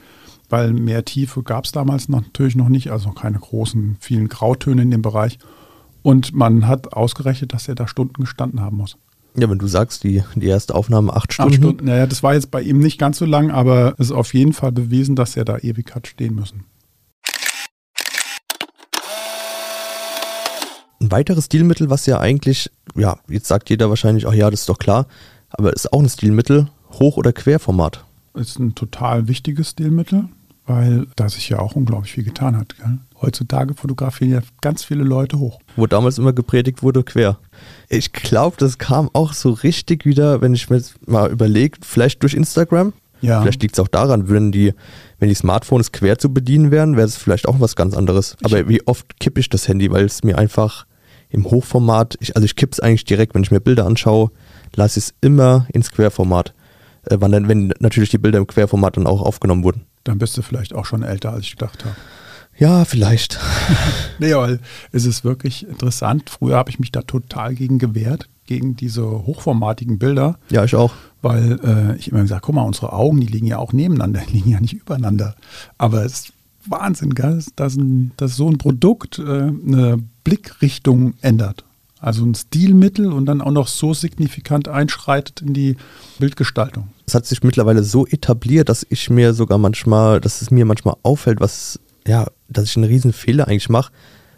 weil 0.51 0.73
mehr 0.73 1.05
Tiefe 1.05 1.43
gab 1.43 1.65
es 1.65 1.73
damals 1.73 2.09
natürlich 2.09 2.57
noch 2.57 2.69
nicht, 2.69 2.91
also 2.91 3.11
keine 3.11 3.39
großen, 3.39 3.97
vielen 4.01 4.29
Grautöne 4.29 4.83
in 4.83 4.91
dem 4.91 5.03
Bereich. 5.03 5.39
Und 6.03 6.35
man 6.35 6.67
hat 6.67 6.93
ausgerechnet, 6.93 7.53
dass 7.53 7.69
er 7.69 7.75
da 7.75 7.89
Stunden 7.89 8.23
gestanden 8.23 8.61
haben 8.61 8.77
muss. 8.77 8.97
Ja, 9.41 9.49
wenn 9.49 9.59
du 9.59 9.67
sagst, 9.67 10.05
die, 10.05 10.23
die 10.35 10.47
erste 10.47 10.75
Aufnahme 10.75 11.15
acht 11.15 11.33
Stunden. 11.33 11.53
Acht 11.53 11.59
Stunden, 11.59 11.85
naja, 11.87 12.07
das 12.07 12.23
war 12.23 12.35
jetzt 12.35 12.51
bei 12.51 12.61
ihm 12.61 12.79
nicht 12.79 12.99
ganz 12.99 13.19
so 13.19 13.25
lang, 13.25 13.51
aber 13.51 13.95
es 13.99 14.07
ist 14.07 14.13
auf 14.13 14.35
jeden 14.35 14.53
Fall 14.53 14.73
bewiesen, 14.73 15.17
dass 15.17 15.37
er 15.37 15.45
da 15.45 15.59
ewig 15.59 15.95
hat 15.95 16.07
stehen 16.09 16.35
müssen. 16.35 16.65
Ein 21.01 21.13
weiteres 21.13 21.45
Stilmittel, 21.45 21.91
was 21.91 22.07
ja 22.07 22.19
eigentlich, 22.19 22.71
ja, 22.97 23.19
jetzt 23.29 23.47
sagt 23.47 23.71
jeder 23.71 23.89
wahrscheinlich, 23.89 24.27
ach 24.27 24.35
ja, 24.35 24.51
das 24.51 24.61
ist 24.61 24.69
doch 24.69 24.79
klar, 24.79 25.07
aber 25.51 25.73
ist 25.73 25.93
auch 25.93 26.01
ein 26.01 26.09
Stilmittel, 26.09 26.69
Hoch- 26.99 27.17
oder 27.17 27.33
Querformat. 27.33 28.05
Ist 28.35 28.59
ein 28.59 28.75
total 28.75 29.29
wichtiges 29.29 29.71
Stilmittel, 29.71 30.29
weil 30.69 31.07
da 31.17 31.29
sich 31.29 31.49
ja 31.49 31.59
auch 31.59 31.75
unglaublich 31.75 32.13
viel 32.13 32.25
getan 32.25 32.57
hat. 32.57 32.77
Gell? 32.77 32.99
Heutzutage 33.21 33.75
fotografieren 33.75 34.33
ja 34.33 34.41
ganz 34.61 34.85
viele 34.85 35.03
Leute 35.03 35.39
hoch. 35.39 35.59
Wo 35.77 35.87
damals 35.87 36.19
immer 36.19 36.35
gepredigt 36.35 36.83
wurde, 36.83 37.03
quer. 37.03 37.39
Ich 37.89 38.13
glaube, 38.13 38.57
das 38.59 38.77
kam 38.79 39.09
auch 39.15 39.33
so 39.33 39.51
richtig 39.51 40.05
wieder, 40.05 40.43
wenn 40.43 40.55
ich 40.55 40.69
mir 40.69 40.83
mal 41.07 41.31
überlege, 41.31 41.79
vielleicht 41.83 42.23
durch 42.23 42.35
Instagram. 42.35 42.93
Ja. 43.23 43.41
Vielleicht 43.41 43.63
liegt 43.63 43.75
es 43.75 43.81
auch 43.81 43.89
daran, 43.89 44.29
wenn 44.29 44.53
die, 44.53 44.75
wenn 45.19 45.31
die 45.31 45.35
Smartphones 45.35 45.91
quer 45.91 46.19
zu 46.19 46.33
bedienen 46.33 46.71
wären, 46.71 46.97
wäre 46.97 47.07
es 47.07 47.17
vielleicht 47.17 47.49
auch 47.49 47.59
was 47.61 47.75
ganz 47.75 47.97
anderes. 47.97 48.37
Aber 48.45 48.69
wie 48.69 48.87
oft 48.87 49.19
kippe 49.19 49.41
ich 49.41 49.49
das 49.49 49.67
Handy, 49.67 49.91
weil 49.91 50.05
es 50.05 50.23
mir 50.23 50.39
einfach 50.39 50.87
im 51.31 51.47
Hochformat, 51.47 52.17
ich, 52.21 52.37
also 52.37 52.45
ich 52.45 52.57
kippe 52.57 52.73
es 52.73 52.81
eigentlich 52.81 53.05
direkt, 53.05 53.35
wenn 53.35 53.43
ich 53.43 53.51
mir 53.51 53.61
Bilder 53.61 53.87
anschaue, 53.87 54.31
lasse 54.77 54.99
ich 54.99 55.07
es 55.07 55.15
immer 55.23 55.67
ins 55.73 55.91
Querformat. 55.91 56.55
Äh, 57.07 57.17
wann 57.21 57.33
dann, 57.33 57.49
wenn 57.49 57.73
natürlich 57.81 58.11
die 58.11 58.19
Bilder 58.19 58.39
im 58.39 58.47
Querformat 58.47 58.99
dann 58.99 59.07
auch 59.07 59.23
aufgenommen 59.23 59.65
wurden. 59.65 59.88
Dann 60.05 60.19
bist 60.19 60.37
du 60.37 60.43
vielleicht 60.43 60.75
auch 60.75 60.87
schon 60.87 61.03
älter, 61.03 61.33
als 61.33 61.45
ich 61.45 61.53
gedacht 61.53 61.85
habe. 61.85 61.97
Ja, 62.59 62.85
vielleicht. 62.85 63.39
nee, 64.19 64.35
weil 64.35 64.59
es 64.91 65.05
ist 65.05 65.25
wirklich 65.25 65.67
interessant. 65.69 66.29
Früher 66.29 66.57
habe 66.57 66.71
ich 66.71 66.81
mich 66.81 66.91
da 66.91 67.03
total 67.03 67.55
gegen 67.55 67.79
gewehrt, 67.79 68.29
gegen 68.47 68.75
diese 68.75 69.05
hochformatigen 69.05 69.99
Bilder. 69.99 70.39
Ja, 70.51 70.65
ich 70.65 70.75
auch. 70.75 70.93
Weil 71.23 71.61
äh, 71.63 71.97
ich 71.97 72.09
immer 72.09 72.23
gesagt, 72.23 72.43
guck 72.43 72.57
mal, 72.57 72.63
unsere 72.63 72.93
Augen, 72.93 73.21
die 73.21 73.27
liegen 73.27 73.47
ja 73.47 73.59
auch 73.59 73.73
nebeneinander, 73.73 74.23
die 74.29 74.33
liegen 74.33 74.51
ja 74.51 74.61
nicht 74.61 74.75
übereinander. 74.75 75.37
Aber 75.77 76.05
es 76.05 76.33
Wahnsinn, 76.71 77.15
gell? 77.15 77.43
Dass, 77.57 77.77
ein, 77.77 78.13
dass 78.17 78.37
so 78.37 78.49
ein 78.49 78.59
Produkt 78.59 79.19
äh, 79.19 79.23
eine 79.23 79.99
Blickrichtung 80.25 81.15
ändert. 81.21 81.65
Also 82.01 82.25
ein 82.25 82.35
Stilmittel 82.35 83.13
und 83.13 83.27
dann 83.27 83.41
auch 83.41 83.51
noch 83.51 83.67
so 83.67 83.93
signifikant 83.93 84.69
einschreitet 84.69 85.43
in 85.43 85.53
die 85.53 85.77
Bildgestaltung. 86.19 86.89
Es 87.07 87.15
hat 87.15 87.27
sich 87.27 87.43
mittlerweile 87.43 87.83
so 87.83 88.07
etabliert, 88.07 88.69
dass 88.69 88.87
ich 88.89 89.11
mir 89.11 89.35
sogar 89.35 89.59
manchmal, 89.59 90.21
dass 90.21 90.43
es 90.43 90.51
mir 90.51 90.65
manchmal 90.65 90.95
auffällt, 91.03 91.41
was, 91.41 91.81
ja, 92.07 92.27
dass 92.49 92.67
ich 92.67 92.77
einen 92.77 92.85
riesen 92.85 93.13
Fehler 93.13 93.49
eigentlich 93.49 93.69
mache 93.69 93.93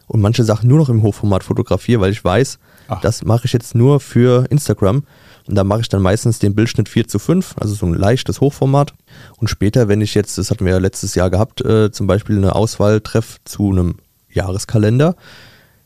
und 0.06 0.20
manche 0.20 0.42
Sachen 0.42 0.68
nur 0.68 0.78
noch 0.78 0.88
im 0.88 1.02
Hochformat 1.02 1.44
fotografiere, 1.44 2.00
weil 2.00 2.12
ich 2.12 2.24
weiß, 2.24 2.58
Ach. 2.88 3.00
das 3.00 3.24
mache 3.24 3.46
ich 3.46 3.52
jetzt 3.52 3.74
nur 3.74 4.00
für 4.00 4.46
Instagram. 4.50 5.04
Und 5.46 5.54
da 5.54 5.64
mache 5.64 5.80
ich 5.80 5.88
dann 5.88 6.02
meistens 6.02 6.38
den 6.38 6.54
Bildschnitt 6.54 6.88
4 6.88 7.08
zu 7.08 7.18
5, 7.18 7.56
also 7.58 7.74
so 7.74 7.86
ein 7.86 7.94
leichtes 7.94 8.40
Hochformat. 8.40 8.94
Und 9.36 9.48
später, 9.48 9.88
wenn 9.88 10.00
ich 10.00 10.14
jetzt, 10.14 10.38
das 10.38 10.50
hatten 10.50 10.64
wir 10.64 10.72
ja 10.72 10.78
letztes 10.78 11.14
Jahr 11.14 11.30
gehabt, 11.30 11.60
äh, 11.64 11.90
zum 11.90 12.06
Beispiel 12.06 12.36
eine 12.36 12.54
Auswahl 12.54 13.00
treffe 13.00 13.38
zu 13.44 13.70
einem 13.70 13.96
Jahreskalender, 14.28 15.16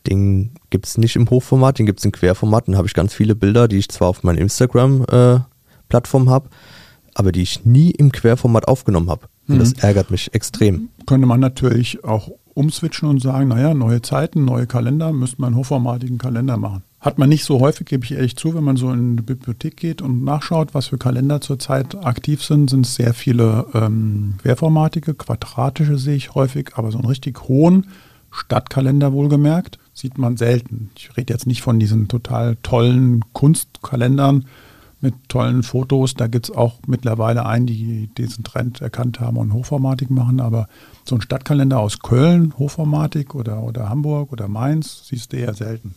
den 0.07 0.51
gibt 0.69 0.85
es 0.85 0.97
nicht 0.97 1.15
im 1.15 1.29
Hochformat, 1.29 1.79
den 1.79 1.85
gibt 1.85 1.99
es 1.99 2.05
im 2.05 2.11
Querformat. 2.11 2.67
Dann 2.67 2.77
habe 2.77 2.87
ich 2.87 2.93
ganz 2.93 3.13
viele 3.13 3.35
Bilder, 3.35 3.67
die 3.67 3.77
ich 3.77 3.89
zwar 3.89 4.09
auf 4.09 4.23
meiner 4.23 4.39
Instagram-Plattform 4.39 6.27
äh, 6.27 6.29
habe, 6.29 6.49
aber 7.13 7.31
die 7.31 7.41
ich 7.41 7.65
nie 7.65 7.91
im 7.91 8.11
Querformat 8.11 8.67
aufgenommen 8.67 9.09
habe. 9.09 9.27
Und 9.47 9.55
mhm. 9.55 9.59
das 9.59 9.73
ärgert 9.73 10.11
mich 10.11 10.33
extrem. 10.33 10.89
Könnte 11.05 11.27
man 11.27 11.39
natürlich 11.39 12.03
auch 12.03 12.29
umswitchen 12.55 13.09
und 13.09 13.21
sagen, 13.21 13.49
naja, 13.49 13.73
neue 13.73 14.01
Zeiten, 14.01 14.45
neue 14.45 14.65
Kalender, 14.65 15.11
müsste 15.11 15.41
man 15.41 15.49
einen 15.49 15.57
hochformatigen 15.57 16.17
Kalender 16.17 16.57
machen. 16.57 16.83
Hat 17.01 17.19
man 17.19 17.29
nicht 17.29 17.43
so 17.43 17.59
häufig, 17.59 17.85
gebe 17.85 18.03
ich 18.03 18.13
ehrlich 18.13 18.35
zu, 18.35 18.55
wenn 18.55 18.63
man 18.63 18.77
so 18.77 18.91
in 18.91 19.17
die 19.17 19.23
Bibliothek 19.23 19.77
geht 19.77 20.01
und 20.01 20.23
nachschaut, 20.23 20.73
was 20.73 20.87
für 20.87 20.97
Kalender 20.97 21.39
zurzeit 21.39 21.93
aktiv 22.03 22.43
sind, 22.43 22.69
sind 22.69 22.85
es 22.85 22.95
sehr 22.95 23.13
viele 23.13 23.67
ähm, 23.73 24.35
querformatige, 24.41 25.13
quadratische 25.13 25.97
sehe 25.97 26.15
ich 26.15 26.33
häufig, 26.33 26.71
aber 26.75 26.91
so 26.91 26.97
einen 26.97 27.07
richtig 27.07 27.47
hohen 27.47 27.87
Stadtkalender 28.31 29.13
wohlgemerkt, 29.13 29.77
sieht 29.95 30.17
man 30.17 30.37
selten. 30.37 30.91
Ich 30.97 31.15
rede 31.17 31.33
jetzt 31.33 31.47
nicht 31.47 31.61
von 31.61 31.79
diesen 31.79 32.07
total 32.09 32.57
tollen 32.57 33.23
Kunstkalendern 33.33 34.45
mit 34.99 35.15
tollen 35.29 35.63
Fotos. 35.63 36.13
Da 36.15 36.27
gibt 36.27 36.49
es 36.49 36.55
auch 36.55 36.79
mittlerweile 36.85 37.45
einen, 37.45 37.65
die 37.65 38.09
diesen 38.17 38.43
Trend 38.43 38.81
erkannt 38.81 39.19
haben 39.19 39.37
und 39.37 39.53
Hochformatik 39.53 40.11
machen, 40.11 40.41
aber 40.41 40.67
so 41.05 41.15
ein 41.15 41.21
Stadtkalender 41.21 41.79
aus 41.79 41.99
Köln, 41.99 42.53
Hochformatik 42.57 43.33
oder, 43.33 43.63
oder 43.63 43.89
Hamburg 43.89 44.33
oder 44.33 44.49
Mainz, 44.49 45.07
siehst 45.07 45.31
du 45.31 45.37
eher 45.37 45.53
selten. 45.53 45.95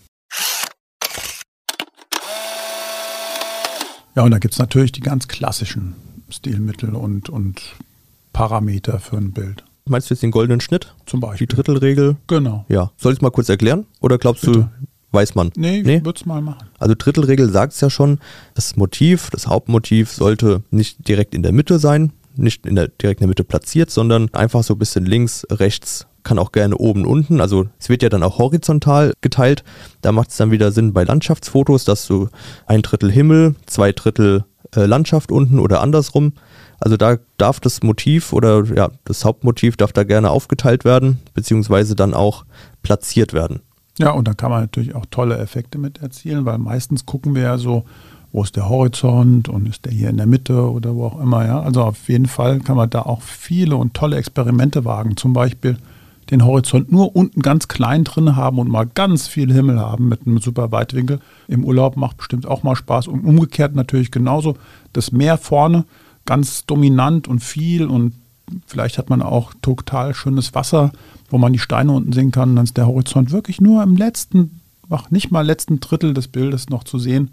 Ja, 4.14 4.22
und 4.22 4.30
da 4.30 4.38
gibt 4.38 4.54
es 4.54 4.58
natürlich 4.58 4.92
die 4.92 5.00
ganz 5.00 5.28
klassischen 5.28 5.94
Stilmittel 6.28 6.94
und, 6.94 7.28
und 7.28 7.76
Parameter 8.32 9.00
für 9.00 9.16
ein 9.16 9.32
Bild. 9.32 9.64
Meinst 9.88 10.10
du 10.10 10.14
jetzt 10.14 10.22
den 10.22 10.30
goldenen 10.30 10.60
Schnitt? 10.60 10.94
Zum 11.06 11.20
Beispiel. 11.20 11.46
Die 11.46 11.54
Drittelregel? 11.54 12.16
Genau. 12.26 12.64
Ja. 12.68 12.90
Soll 12.96 13.12
ich 13.12 13.18
es 13.18 13.22
mal 13.22 13.30
kurz 13.30 13.48
erklären? 13.48 13.86
Oder 14.00 14.18
glaubst 14.18 14.44
Bitte. 14.44 14.60
du, 14.60 14.86
weiß 15.12 15.34
man? 15.34 15.50
Nee, 15.56 15.82
Nee? 15.82 15.96
ich 15.98 16.04
würde 16.04 16.18
es 16.20 16.26
mal 16.26 16.40
machen. 16.40 16.66
Also 16.78 16.94
Drittelregel 16.96 17.50
sagt 17.50 17.72
es 17.72 17.80
ja 17.80 17.90
schon, 17.90 18.18
das 18.54 18.76
Motiv, 18.76 19.30
das 19.30 19.46
Hauptmotiv 19.46 20.10
sollte 20.12 20.62
nicht 20.70 21.06
direkt 21.08 21.34
in 21.34 21.42
der 21.42 21.52
Mitte 21.52 21.78
sein, 21.78 22.12
nicht 22.36 22.66
in 22.66 22.76
der, 22.76 22.88
direkt 22.88 23.20
in 23.20 23.24
der 23.24 23.28
Mitte 23.28 23.44
platziert, 23.44 23.90
sondern 23.90 24.32
einfach 24.34 24.62
so 24.62 24.74
ein 24.74 24.78
bisschen 24.78 25.04
links, 25.06 25.46
rechts, 25.50 26.06
kann 26.22 26.38
auch 26.38 26.52
gerne 26.52 26.76
oben, 26.76 27.06
unten. 27.06 27.40
Also 27.40 27.66
es 27.78 27.88
wird 27.88 28.02
ja 28.02 28.08
dann 28.10 28.22
auch 28.22 28.38
horizontal 28.38 29.14
geteilt. 29.22 29.64
Da 30.02 30.12
macht 30.12 30.30
es 30.30 30.36
dann 30.36 30.50
wieder 30.50 30.72
Sinn 30.72 30.92
bei 30.92 31.04
Landschaftsfotos, 31.04 31.84
dass 31.84 32.06
du 32.06 32.28
ein 32.66 32.82
Drittel 32.82 33.10
Himmel, 33.10 33.54
zwei 33.66 33.92
Drittel 33.92 34.44
äh, 34.76 34.84
Landschaft 34.84 35.32
unten 35.32 35.58
oder 35.58 35.80
andersrum. 35.80 36.34
Also 36.80 36.96
da 36.96 37.16
darf 37.38 37.60
das 37.60 37.82
Motiv 37.82 38.32
oder 38.32 38.64
ja, 38.74 38.90
das 39.04 39.24
Hauptmotiv 39.24 39.76
darf 39.76 39.92
da 39.92 40.04
gerne 40.04 40.30
aufgeteilt 40.30 40.84
werden, 40.84 41.18
beziehungsweise 41.34 41.96
dann 41.96 42.14
auch 42.14 42.44
platziert 42.82 43.32
werden. 43.32 43.60
Ja, 43.98 44.12
und 44.12 44.28
da 44.28 44.34
kann 44.34 44.50
man 44.50 44.60
natürlich 44.60 44.94
auch 44.94 45.06
tolle 45.10 45.38
Effekte 45.38 45.76
mit 45.78 46.00
erzielen, 46.00 46.44
weil 46.44 46.58
meistens 46.58 47.04
gucken 47.04 47.34
wir 47.34 47.42
ja 47.42 47.58
so, 47.58 47.84
wo 48.30 48.42
ist 48.42 48.54
der 48.54 48.68
Horizont 48.68 49.48
und 49.48 49.68
ist 49.68 49.86
der 49.86 49.92
hier 49.92 50.10
in 50.10 50.18
der 50.18 50.26
Mitte 50.26 50.70
oder 50.70 50.94
wo 50.94 51.06
auch 51.06 51.20
immer. 51.20 51.44
Ja, 51.46 51.60
also 51.60 51.82
auf 51.82 52.08
jeden 52.08 52.26
Fall 52.26 52.60
kann 52.60 52.76
man 52.76 52.90
da 52.90 53.02
auch 53.02 53.22
viele 53.22 53.76
und 53.76 53.94
tolle 53.94 54.16
Experimente 54.16 54.84
wagen. 54.84 55.16
Zum 55.16 55.32
Beispiel 55.32 55.78
den 56.30 56.44
Horizont 56.44 56.92
nur 56.92 57.16
unten 57.16 57.40
ganz 57.40 57.68
klein 57.68 58.04
drin 58.04 58.36
haben 58.36 58.58
und 58.58 58.68
mal 58.68 58.86
ganz 58.86 59.26
viel 59.26 59.52
Himmel 59.52 59.80
haben 59.80 60.08
mit 60.08 60.26
einem 60.26 60.38
super 60.38 60.70
Weitwinkel. 60.70 61.20
Im 61.48 61.64
Urlaub 61.64 61.96
macht 61.96 62.18
bestimmt 62.18 62.46
auch 62.46 62.62
mal 62.62 62.76
Spaß 62.76 63.08
und 63.08 63.24
umgekehrt 63.24 63.74
natürlich 63.74 64.10
genauso. 64.10 64.56
Das 64.92 65.10
Meer 65.10 65.38
vorne 65.38 65.84
ganz 66.28 66.66
dominant 66.66 67.26
und 67.26 67.40
viel 67.40 67.86
und 67.86 68.12
vielleicht 68.66 68.98
hat 68.98 69.08
man 69.08 69.22
auch 69.22 69.54
total 69.62 70.14
schönes 70.14 70.54
Wasser, 70.54 70.92
wo 71.30 71.38
man 71.38 71.54
die 71.54 71.58
Steine 71.58 71.92
unten 71.92 72.12
sehen 72.12 72.32
kann. 72.32 72.54
Dann 72.54 72.64
ist 72.64 72.76
der 72.76 72.86
Horizont 72.86 73.32
wirklich 73.32 73.62
nur 73.62 73.82
im 73.82 73.96
letzten, 73.96 74.60
ach, 74.90 75.10
nicht 75.10 75.30
mal 75.30 75.40
letzten 75.40 75.80
Drittel 75.80 76.12
des 76.12 76.28
Bildes 76.28 76.68
noch 76.68 76.84
zu 76.84 76.98
sehen. 76.98 77.30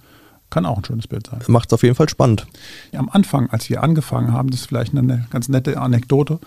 Kann 0.50 0.66
auch 0.66 0.78
ein 0.78 0.86
schönes 0.86 1.08
Bild 1.08 1.28
sein. 1.28 1.41
Macht 1.48 1.70
es 1.70 1.74
auf 1.74 1.84
jeden 1.84 1.96
Fall 1.96 2.08
spannend. 2.08 2.48
Am 2.93 3.10
Anfang, 3.10 3.50
als 3.50 3.70
wir 3.70 3.84
angefangen 3.84 4.32
haben, 4.32 4.50
das 4.50 4.62
ist 4.62 4.68
vielleicht 4.68 4.96
eine 4.98 5.28
ganz 5.30 5.50
nette 5.50 5.78
Anekdote, 5.78 6.39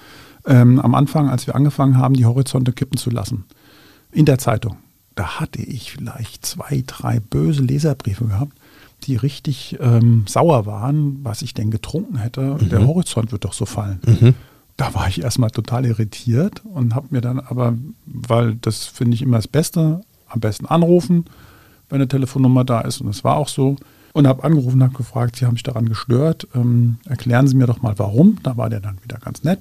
ähm, 0.47 0.81
am 0.81 0.95
Anfang, 0.95 1.29
als 1.29 1.47
wir 1.47 1.55
angefangen 1.55 1.99
haben, 1.99 2.15
die 2.15 2.25
Horizonte 2.25 2.73
kippen 2.73 2.97
zu 2.97 3.11
lassen, 3.11 3.45
in 4.11 4.25
der 4.25 4.39
Zeitung, 4.39 4.79
da 5.17 5.39
hatte 5.39 5.61
ich 5.61 5.93
vielleicht 5.93 6.47
zwei, 6.47 6.83
drei 6.87 7.21
böse 7.21 7.63
Leserbriefe 7.63 8.25
gehabt, 8.25 8.58
die 9.05 9.17
richtig 9.17 9.79
ähm, 9.81 10.25
sauer 10.27 10.67
waren, 10.67 11.19
was 11.23 11.43
ich 11.43 11.55
denn 11.55 11.71
getrunken 11.71 12.19
hätte. 12.19 12.57
Der 12.71 12.87
Horizont 12.87 13.33
wird 13.33 13.45
doch 13.45 13.53
so 13.53 13.67
fallen. 13.67 14.01
Da 14.77 14.95
war 14.95 15.09
ich 15.09 15.23
erstmal 15.23 15.51
total 15.51 15.87
irritiert 15.87 16.63
und 16.65 16.95
habe 16.95 17.09
mir 17.11 17.21
dann 17.21 17.41
aber, 17.41 17.75
weil 18.07 18.55
das 18.57 18.85
finde 18.85 19.15
ich 19.15 19.23
immer 19.23 19.37
das 19.37 19.49
Beste, 19.49 20.03
am 20.29 20.41
besten 20.41 20.67
anrufen, 20.67 21.25
wenn 21.89 21.97
eine 21.97 22.09
Telefonnummer 22.09 22.65
da 22.65 22.83
ist. 22.83 23.01
Und 23.01 23.09
das 23.09 23.25
war 23.25 23.37
auch 23.37 23.49
so. 23.49 23.77
Und 24.13 24.27
habe 24.27 24.45
angerufen 24.45 24.77
und 24.77 24.85
habe 24.85 24.97
gefragt, 24.97 25.37
Sie 25.37 25.47
haben 25.47 25.55
mich 25.55 25.63
daran 25.63 25.89
gestört. 25.89 26.49
Ähm, 26.55 26.99
erklären 27.05 27.47
Sie 27.47 27.57
mir 27.57 27.67
doch 27.67 27.83
mal, 27.83 27.99
warum. 27.99 28.39
Da 28.43 28.57
war 28.57 28.71
der 28.71 28.81
dann 28.81 29.03
wieder 29.03 29.19
ganz 29.19 29.45
nett 29.45 29.61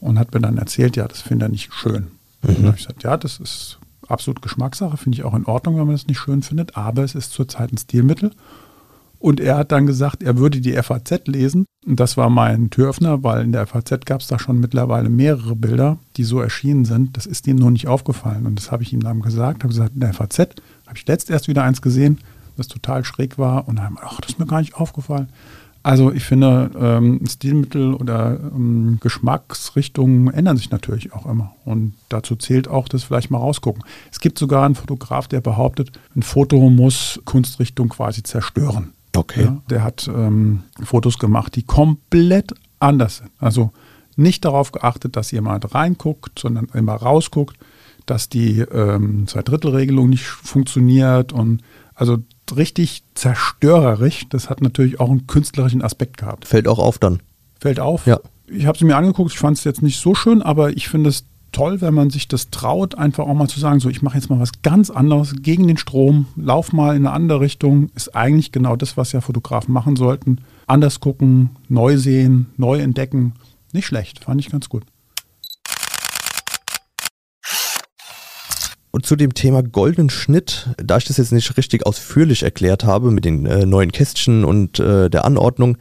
und 0.00 0.18
hat 0.18 0.32
mir 0.34 0.40
dann 0.40 0.58
erzählt, 0.58 0.96
ja, 0.96 1.06
das 1.08 1.20
finde 1.20 1.46
er 1.46 1.48
nicht 1.48 1.72
schön. 1.72 2.08
Und 2.42 2.58
dann 2.58 2.66
habe 2.66 2.76
ich 2.76 2.86
gesagt, 2.86 3.02
ja, 3.02 3.16
das 3.16 3.38
ist 3.38 3.78
absolut 4.08 4.42
Geschmackssache, 4.42 4.96
finde 4.96 5.18
ich 5.18 5.24
auch 5.24 5.34
in 5.34 5.46
Ordnung, 5.46 5.76
wenn 5.76 5.86
man 5.86 5.94
das 5.94 6.06
nicht 6.06 6.18
schön 6.18 6.42
findet, 6.42 6.76
aber 6.76 7.02
es 7.02 7.14
ist 7.14 7.32
zurzeit 7.32 7.72
ein 7.72 7.78
Stilmittel. 7.78 8.32
Und 9.18 9.40
er 9.40 9.56
hat 9.56 9.72
dann 9.72 9.86
gesagt, 9.86 10.22
er 10.22 10.36
würde 10.36 10.60
die 10.60 10.74
FAZ 10.74 11.26
lesen. 11.26 11.66
Und 11.86 11.98
das 12.00 12.16
war 12.16 12.30
mein 12.30 12.70
Türöffner, 12.70 13.22
weil 13.22 13.44
in 13.44 13.52
der 13.52 13.66
FAZ 13.66 14.04
gab 14.04 14.20
es 14.20 14.26
da 14.26 14.38
schon 14.38 14.60
mittlerweile 14.60 15.08
mehrere 15.08 15.56
Bilder, 15.56 15.98
die 16.16 16.24
so 16.24 16.40
erschienen 16.40 16.84
sind. 16.84 17.16
Das 17.16 17.26
ist 17.26 17.46
ihm 17.46 17.56
nur 17.56 17.70
nicht 17.70 17.88
aufgefallen. 17.88 18.46
Und 18.46 18.58
das 18.58 18.70
habe 18.70 18.82
ich 18.82 18.92
ihm 18.92 19.02
dann 19.02 19.22
gesagt. 19.22 19.62
habe 19.62 19.72
gesagt, 19.72 19.94
in 19.94 20.00
der 20.00 20.12
FAZ 20.12 20.38
habe 20.38 20.96
ich 20.96 21.06
letzt 21.06 21.30
erst 21.30 21.48
wieder 21.48 21.62
eins 21.62 21.80
gesehen, 21.82 22.18
das 22.56 22.68
total 22.68 23.04
schräg 23.04 23.38
war. 23.38 23.68
Und 23.68 23.76
dann, 23.76 23.96
ach, 24.00 24.20
das 24.20 24.32
ist 24.32 24.38
mir 24.38 24.46
gar 24.46 24.60
nicht 24.60 24.74
aufgefallen. 24.74 25.28
Also 25.86 26.10
ich 26.10 26.24
finde, 26.24 26.72
ähm, 26.76 27.20
Stilmittel 27.28 27.94
oder 27.94 28.40
ähm, 28.40 28.98
Geschmacksrichtungen 29.00 30.34
ändern 30.34 30.56
sich 30.56 30.72
natürlich 30.72 31.12
auch 31.12 31.26
immer. 31.26 31.54
Und 31.64 31.94
dazu 32.08 32.34
zählt 32.34 32.66
auch 32.66 32.88
das 32.88 33.04
vielleicht 33.04 33.30
mal 33.30 33.38
rausgucken. 33.38 33.84
Es 34.10 34.18
gibt 34.18 34.36
sogar 34.36 34.66
einen 34.66 34.74
Fotograf, 34.74 35.28
der 35.28 35.40
behauptet, 35.40 35.92
ein 36.16 36.24
Foto 36.24 36.70
muss 36.70 37.20
Kunstrichtung 37.24 37.88
quasi 37.88 38.24
zerstören. 38.24 38.94
Okay. 39.16 39.44
Ja, 39.44 39.62
der 39.70 39.82
hat 39.82 40.08
ähm, 40.08 40.62
Fotos 40.82 41.18
gemacht, 41.18 41.56
die 41.56 41.62
komplett 41.62 42.54
anders 42.78 43.18
sind. 43.18 43.30
Also 43.38 43.72
nicht 44.16 44.44
darauf 44.44 44.72
geachtet, 44.72 45.16
dass 45.16 45.30
jemand 45.30 45.74
reinguckt, 45.74 46.38
sondern 46.38 46.68
immer 46.72 46.94
rausguckt, 46.94 47.56
dass 48.06 48.28
die 48.28 48.60
ähm, 48.60 49.26
Zweidrittelregelung 49.26 50.08
nicht 50.08 50.24
funktioniert 50.24 51.32
und 51.32 51.62
also 51.94 52.18
richtig 52.54 53.02
zerstörerisch. 53.14 54.28
Das 54.28 54.48
hat 54.48 54.62
natürlich 54.62 55.00
auch 55.00 55.10
einen 55.10 55.26
künstlerischen 55.26 55.82
Aspekt 55.82 56.18
gehabt. 56.18 56.46
Fällt 56.46 56.68
auch 56.68 56.78
auf 56.78 56.98
dann. 56.98 57.20
Fällt 57.58 57.80
auf. 57.80 58.06
Ja. 58.06 58.20
Ich 58.48 58.66
habe 58.66 58.78
sie 58.78 58.84
mir 58.84 58.96
angeguckt, 58.96 59.32
ich 59.32 59.38
fand 59.38 59.58
es 59.58 59.64
jetzt 59.64 59.82
nicht 59.82 60.00
so 60.00 60.14
schön, 60.14 60.40
aber 60.40 60.76
ich 60.76 60.88
finde 60.88 61.10
es 61.10 61.24
toll, 61.56 61.80
wenn 61.80 61.94
man 61.94 62.10
sich 62.10 62.28
das 62.28 62.50
traut, 62.50 62.96
einfach 62.96 63.24
auch 63.24 63.32
mal 63.32 63.48
zu 63.48 63.58
sagen, 63.58 63.80
so 63.80 63.88
ich 63.88 64.02
mache 64.02 64.16
jetzt 64.18 64.28
mal 64.28 64.38
was 64.38 64.60
ganz 64.60 64.90
anderes 64.90 65.32
gegen 65.40 65.66
den 65.66 65.78
Strom, 65.78 66.26
lauf 66.36 66.74
mal 66.74 66.94
in 66.94 67.06
eine 67.06 67.14
andere 67.14 67.40
Richtung, 67.40 67.88
ist 67.94 68.14
eigentlich 68.14 68.52
genau 68.52 68.76
das, 68.76 68.98
was 68.98 69.12
ja 69.12 69.22
Fotografen 69.22 69.72
machen 69.72 69.96
sollten. 69.96 70.42
Anders 70.66 71.00
gucken, 71.00 71.56
neu 71.70 71.96
sehen, 71.96 72.48
neu 72.58 72.78
entdecken. 72.78 73.32
Nicht 73.72 73.86
schlecht, 73.86 74.22
fand 74.22 74.38
ich 74.38 74.50
ganz 74.50 74.68
gut. 74.68 74.82
Und 78.90 79.06
zu 79.06 79.16
dem 79.16 79.32
Thema 79.32 79.62
goldenen 79.62 80.10
Schnitt, 80.10 80.68
da 80.76 80.98
ich 80.98 81.06
das 81.06 81.16
jetzt 81.16 81.32
nicht 81.32 81.56
richtig 81.56 81.86
ausführlich 81.86 82.42
erklärt 82.42 82.84
habe 82.84 83.10
mit 83.10 83.24
den 83.24 83.46
äh, 83.46 83.64
neuen 83.64 83.92
Kästchen 83.92 84.44
und 84.44 84.78
äh, 84.78 85.08
der 85.08 85.24
Anordnung, 85.24 85.78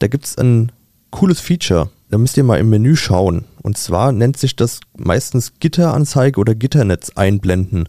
da 0.00 0.08
gibt 0.08 0.24
es 0.24 0.36
ein 0.38 0.72
cooles 1.10 1.38
Feature. 1.38 1.88
Da 2.14 2.18
müsst 2.18 2.36
ihr 2.36 2.44
mal 2.44 2.60
im 2.60 2.70
Menü 2.70 2.94
schauen. 2.94 3.44
Und 3.60 3.76
zwar 3.76 4.12
nennt 4.12 4.36
sich 4.36 4.54
das 4.54 4.78
meistens 4.96 5.54
Gitteranzeige 5.58 6.38
oder 6.38 6.54
Gitternetz 6.54 7.10
einblenden. 7.16 7.88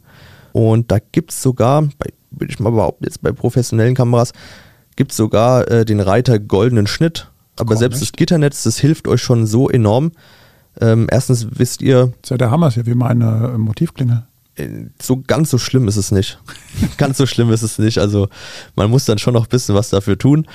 Und 0.51 0.89
da 0.91 0.97
gibt 1.11 1.30
es 1.30 1.43
sogar, 1.43 1.84
bei, 1.99 2.09
würde 2.32 2.51
ich 2.51 2.59
mal 2.59 2.71
behaupten, 2.71 3.03
jetzt 3.03 3.21
bei 3.21 3.32
professionellen 3.32 3.93
Kameras, 3.93 4.34
gibt 4.95 5.11
es 5.11 5.17
sogar 5.17 5.69
äh, 5.69 5.86
den 5.86 5.99
Reiter 5.99 6.39
goldenen 6.39 6.88
Schnitt. 6.88 7.30
Aber 7.55 7.76
Komm, 7.76 7.78
selbst 7.78 8.01
das 8.01 8.07
echt? 8.07 8.17
Gitternetz, 8.17 8.63
das 8.63 8.80
hilft 8.80 9.07
euch 9.07 9.21
schon 9.21 9.45
so 9.45 9.69
enorm. 9.69 10.11
Ähm, 10.82 11.05
erstens 11.11 11.45
wisst 11.59 11.84
ihr, 11.84 12.07
Das 12.07 12.15
ist 12.23 12.30
ja 12.32 12.38
der 12.39 12.49
Hammer, 12.49 12.69
ist 12.69 12.78
ja 12.78 12.86
wie 12.88 12.95
meine 12.95 13.51
äh, 13.53 13.57
Motivklingel. 13.59 14.15
äh, 14.15 14.34
so 15.01 15.22
ganz 15.26 15.49
so 15.49 15.58
schlimm 15.58 15.88
ist 15.88 15.97
es 15.97 16.12
nicht. 16.12 16.39
ganz 16.97 17.18
so 17.18 17.26
schlimm 17.26 17.51
ist 17.51 17.62
es 17.62 17.78
nicht. 17.78 17.97
Also 17.97 18.30
man 18.76 18.89
muss 18.89 19.06
dann 19.06 19.18
schon 19.18 19.34
noch 19.34 19.45
ein 19.45 19.49
bisschen 19.49 19.76
was 19.76 19.89
dafür 19.89 20.18
tun. 20.18 20.47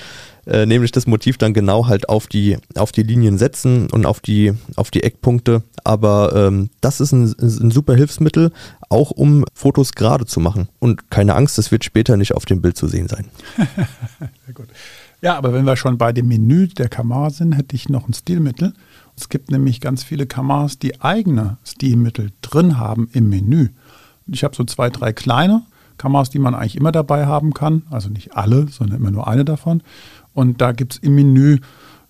Äh, 0.47 0.65
nämlich 0.65 0.91
das 0.91 1.07
Motiv 1.07 1.37
dann 1.37 1.53
genau 1.53 1.87
halt 1.87 2.09
auf 2.09 2.27
die, 2.27 2.57
auf 2.75 2.93
die 2.93 3.03
Linien 3.03 3.37
setzen 3.37 3.91
und 3.91 4.07
auf 4.07 4.21
die, 4.21 4.55
auf 4.77 4.91
die 4.91 5.03
Eckpunkte. 5.03 5.63
Aber 5.85 6.35
ähm, 6.35 6.71
das 6.81 7.01
ist 7.01 7.13
ein, 7.13 7.25
ist 7.25 7.61
ein 7.61 7.71
super 7.71 7.95
Hilfsmittel, 7.95 8.51
auch 8.89 9.11
um 9.11 9.45
Fotos 9.55 9.93
gerade 9.93 10.25
zu 10.25 10.41
machen. 10.41 10.69
Und 10.79 11.11
keine 11.11 11.35
Angst, 11.35 11.59
das 11.59 11.71
wird 11.71 11.85
später 11.85 12.17
nicht 12.17 12.35
auf 12.35 12.47
dem 12.47 12.63
Bild 12.63 12.77
zu 12.77 12.89
sehen 12.89 13.09
sein. 13.09 13.27
Sehr 14.47 14.55
gut. 14.55 14.69
Ja, 15.23 15.37
aber 15.37 15.53
wenn 15.53 15.67
wir 15.67 15.77
schon 15.77 15.99
bei 15.99 16.13
dem 16.13 16.29
Menü 16.29 16.69
der 16.69 16.89
Kamera 16.89 17.29
sind, 17.29 17.53
hätte 17.53 17.77
ich 17.77 17.91
noch 17.91 18.09
ein 18.09 18.15
Stilmittel. 18.15 18.73
Es 19.17 19.29
gibt 19.29 19.51
nämlich 19.51 19.83
ganz 19.83 20.03
viele 20.03 20.27
Kameras, 20.27 20.79
die 20.79 21.03
eigene 21.03 21.59
Stilmittel 21.63 22.33
drin 22.41 22.79
haben 22.79 23.11
im 23.13 23.29
Menü. 23.29 23.69
Ich 24.33 24.45
habe 24.45 24.57
so 24.57 24.65
zwei, 24.65 24.91
drei 24.91 25.13
kleine 25.13 25.63
Kameras, 25.99 26.31
die 26.31 26.39
man 26.39 26.55
eigentlich 26.55 26.77
immer 26.77 26.93
dabei 26.93 27.27
haben 27.27 27.53
kann. 27.53 27.83
Also 27.91 28.09
nicht 28.09 28.37
alle, 28.37 28.69
sondern 28.69 28.99
immer 28.99 29.11
nur 29.11 29.29
eine 29.29 29.45
davon. 29.45 29.83
Und 30.33 30.61
da 30.61 30.73
gibt 30.73 30.95
es 30.95 30.99
im 30.99 31.15
Menü, 31.15 31.59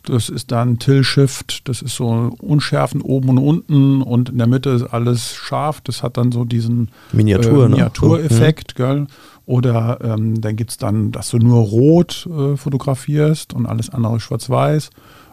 das 0.04 0.28
ist 0.28 0.50
dann 0.50 0.78
Tilt-Shift, 0.78 1.68
das 1.68 1.82
ist 1.82 1.96
so 1.96 2.34
Unschärfen 2.38 3.02
oben 3.02 3.30
und 3.30 3.38
unten 3.38 4.02
und 4.02 4.30
in 4.30 4.38
der 4.38 4.46
Mitte 4.46 4.70
ist 4.70 4.84
alles 4.84 5.34
scharf. 5.34 5.80
Das 5.82 6.02
hat 6.02 6.16
dann 6.16 6.32
so 6.32 6.44
diesen 6.44 6.88
Miniatur, 7.12 7.66
äh, 7.66 7.68
ne? 7.68 7.74
Miniatureffekt, 7.76 8.76
gell? 8.76 9.06
Oder 9.44 9.98
ähm, 10.02 10.40
dann 10.40 10.56
gibt 10.56 10.70
es 10.70 10.76
dann, 10.78 11.12
dass 11.12 11.30
du 11.30 11.38
nur 11.38 11.60
rot 11.60 12.26
äh, 12.30 12.56
fotografierst 12.56 13.52
und 13.52 13.66
alles 13.66 13.90
andere 13.90 14.20
schwarz-weiß. 14.20 14.90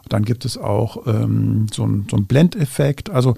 Dann 0.09 0.25
gibt 0.25 0.43
es 0.43 0.57
auch 0.57 1.05
ähm, 1.05 1.67
so 1.71 1.85
ein, 1.85 2.07
so 2.09 2.17
Blendeffekt. 2.17 3.09
Also 3.09 3.35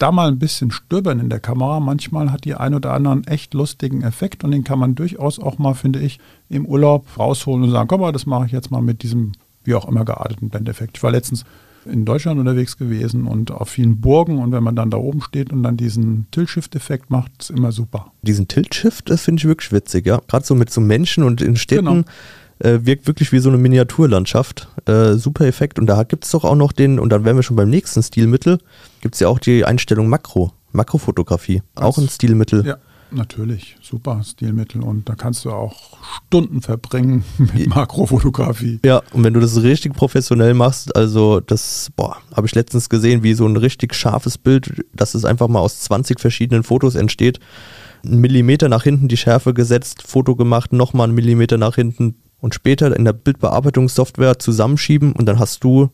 da 0.00 0.12
mal 0.12 0.28
ein 0.28 0.38
bisschen 0.38 0.70
stöbern 0.70 1.20
in 1.20 1.30
der 1.30 1.40
Kamera. 1.40 1.80
Manchmal 1.80 2.32
hat 2.32 2.44
die 2.44 2.54
ein 2.54 2.74
oder 2.74 2.92
anderen 2.92 3.26
echt 3.26 3.54
lustigen 3.54 4.02
Effekt 4.02 4.44
und 4.44 4.50
den 4.50 4.64
kann 4.64 4.78
man 4.78 4.94
durchaus 4.94 5.38
auch 5.38 5.58
mal, 5.58 5.74
finde 5.74 6.00
ich, 6.00 6.18
im 6.48 6.66
Urlaub 6.66 7.06
rausholen 7.18 7.64
und 7.64 7.70
sagen, 7.70 7.88
komm 7.88 8.00
mal, 8.00 8.12
das 8.12 8.26
mache 8.26 8.46
ich 8.46 8.52
jetzt 8.52 8.70
mal 8.70 8.82
mit 8.82 9.02
diesem, 9.02 9.32
wie 9.64 9.74
auch 9.74 9.86
immer 9.86 10.04
gearteten 10.04 10.48
Blendeffekt. 10.48 10.96
Ich 10.96 11.02
war 11.02 11.10
letztens 11.10 11.44
in 11.84 12.04
Deutschland 12.04 12.38
unterwegs 12.38 12.76
gewesen 12.76 13.26
und 13.26 13.50
auf 13.50 13.68
vielen 13.70 14.00
Burgen 14.00 14.38
und 14.38 14.52
wenn 14.52 14.62
man 14.62 14.76
dann 14.76 14.90
da 14.90 14.98
oben 14.98 15.22
steht 15.22 15.52
und 15.52 15.62
dann 15.62 15.76
diesen 15.76 16.26
Tilt-Shift-Effekt 16.30 17.10
macht, 17.10 17.32
ist 17.40 17.50
immer 17.50 17.72
super. 17.72 18.12
Diesen 18.22 18.48
Tilt-Shift, 18.48 19.10
finde 19.18 19.40
ich 19.40 19.46
wirklich 19.46 19.72
witzig, 19.72 20.06
ja. 20.06 20.20
Gerade 20.28 20.44
so 20.44 20.54
mit 20.54 20.70
so 20.70 20.80
Menschen 20.80 21.24
und 21.24 21.40
in 21.40 21.56
Städten. 21.56 21.86
Genau. 21.86 22.04
Äh, 22.60 22.84
wirkt 22.84 23.06
wirklich 23.06 23.32
wie 23.32 23.38
so 23.38 23.48
eine 23.48 23.56
Miniaturlandschaft. 23.56 24.68
Äh, 24.84 25.14
super 25.14 25.46
Effekt. 25.46 25.78
Und 25.78 25.86
da 25.86 26.02
gibt 26.02 26.26
es 26.26 26.30
doch 26.30 26.44
auch 26.44 26.54
noch 26.54 26.72
den, 26.72 26.98
und 26.98 27.10
dann 27.10 27.24
wären 27.24 27.36
wir 27.36 27.42
schon 27.42 27.56
beim 27.56 27.70
nächsten 27.70 28.02
Stilmittel, 28.02 28.58
gibt 29.00 29.14
es 29.14 29.20
ja 29.20 29.28
auch 29.28 29.38
die 29.38 29.64
Einstellung 29.64 30.08
Makro, 30.08 30.52
Makrofotografie. 30.72 31.62
Auch 31.74 31.96
ein 31.96 32.08
Stilmittel. 32.10 32.66
Ja, 32.66 32.76
natürlich. 33.12 33.76
Super 33.80 34.22
Stilmittel. 34.22 34.82
Und 34.82 35.08
da 35.08 35.14
kannst 35.14 35.46
du 35.46 35.52
auch 35.52 35.74
Stunden 36.26 36.60
verbringen 36.60 37.24
mit 37.38 37.66
Makrofotografie. 37.68 38.80
Ja, 38.84 39.00
und 39.14 39.24
wenn 39.24 39.32
du 39.32 39.40
das 39.40 39.62
richtig 39.62 39.94
professionell 39.94 40.52
machst, 40.52 40.94
also 40.94 41.40
das, 41.40 41.90
boah, 41.96 42.18
habe 42.36 42.46
ich 42.46 42.54
letztens 42.54 42.90
gesehen, 42.90 43.22
wie 43.22 43.32
so 43.32 43.46
ein 43.46 43.56
richtig 43.56 43.94
scharfes 43.94 44.36
Bild, 44.36 44.84
dass 44.92 45.14
es 45.14 45.24
einfach 45.24 45.48
mal 45.48 45.60
aus 45.60 45.80
20 45.80 46.20
verschiedenen 46.20 46.62
Fotos 46.62 46.94
entsteht. 46.94 47.40
Ein 48.04 48.18
Millimeter 48.18 48.68
nach 48.68 48.82
hinten 48.82 49.08
die 49.08 49.16
Schärfe 49.16 49.54
gesetzt, 49.54 50.02
Foto 50.06 50.36
gemacht, 50.36 50.74
nochmal 50.74 51.04
einen 51.04 51.14
Millimeter 51.14 51.56
nach 51.56 51.76
hinten 51.76 52.16
und 52.40 52.54
später 52.54 52.94
in 52.94 53.04
der 53.04 53.12
Bildbearbeitungssoftware 53.12 54.38
zusammenschieben 54.38 55.12
und 55.12 55.26
dann 55.26 55.38
hast 55.38 55.64
du 55.64 55.90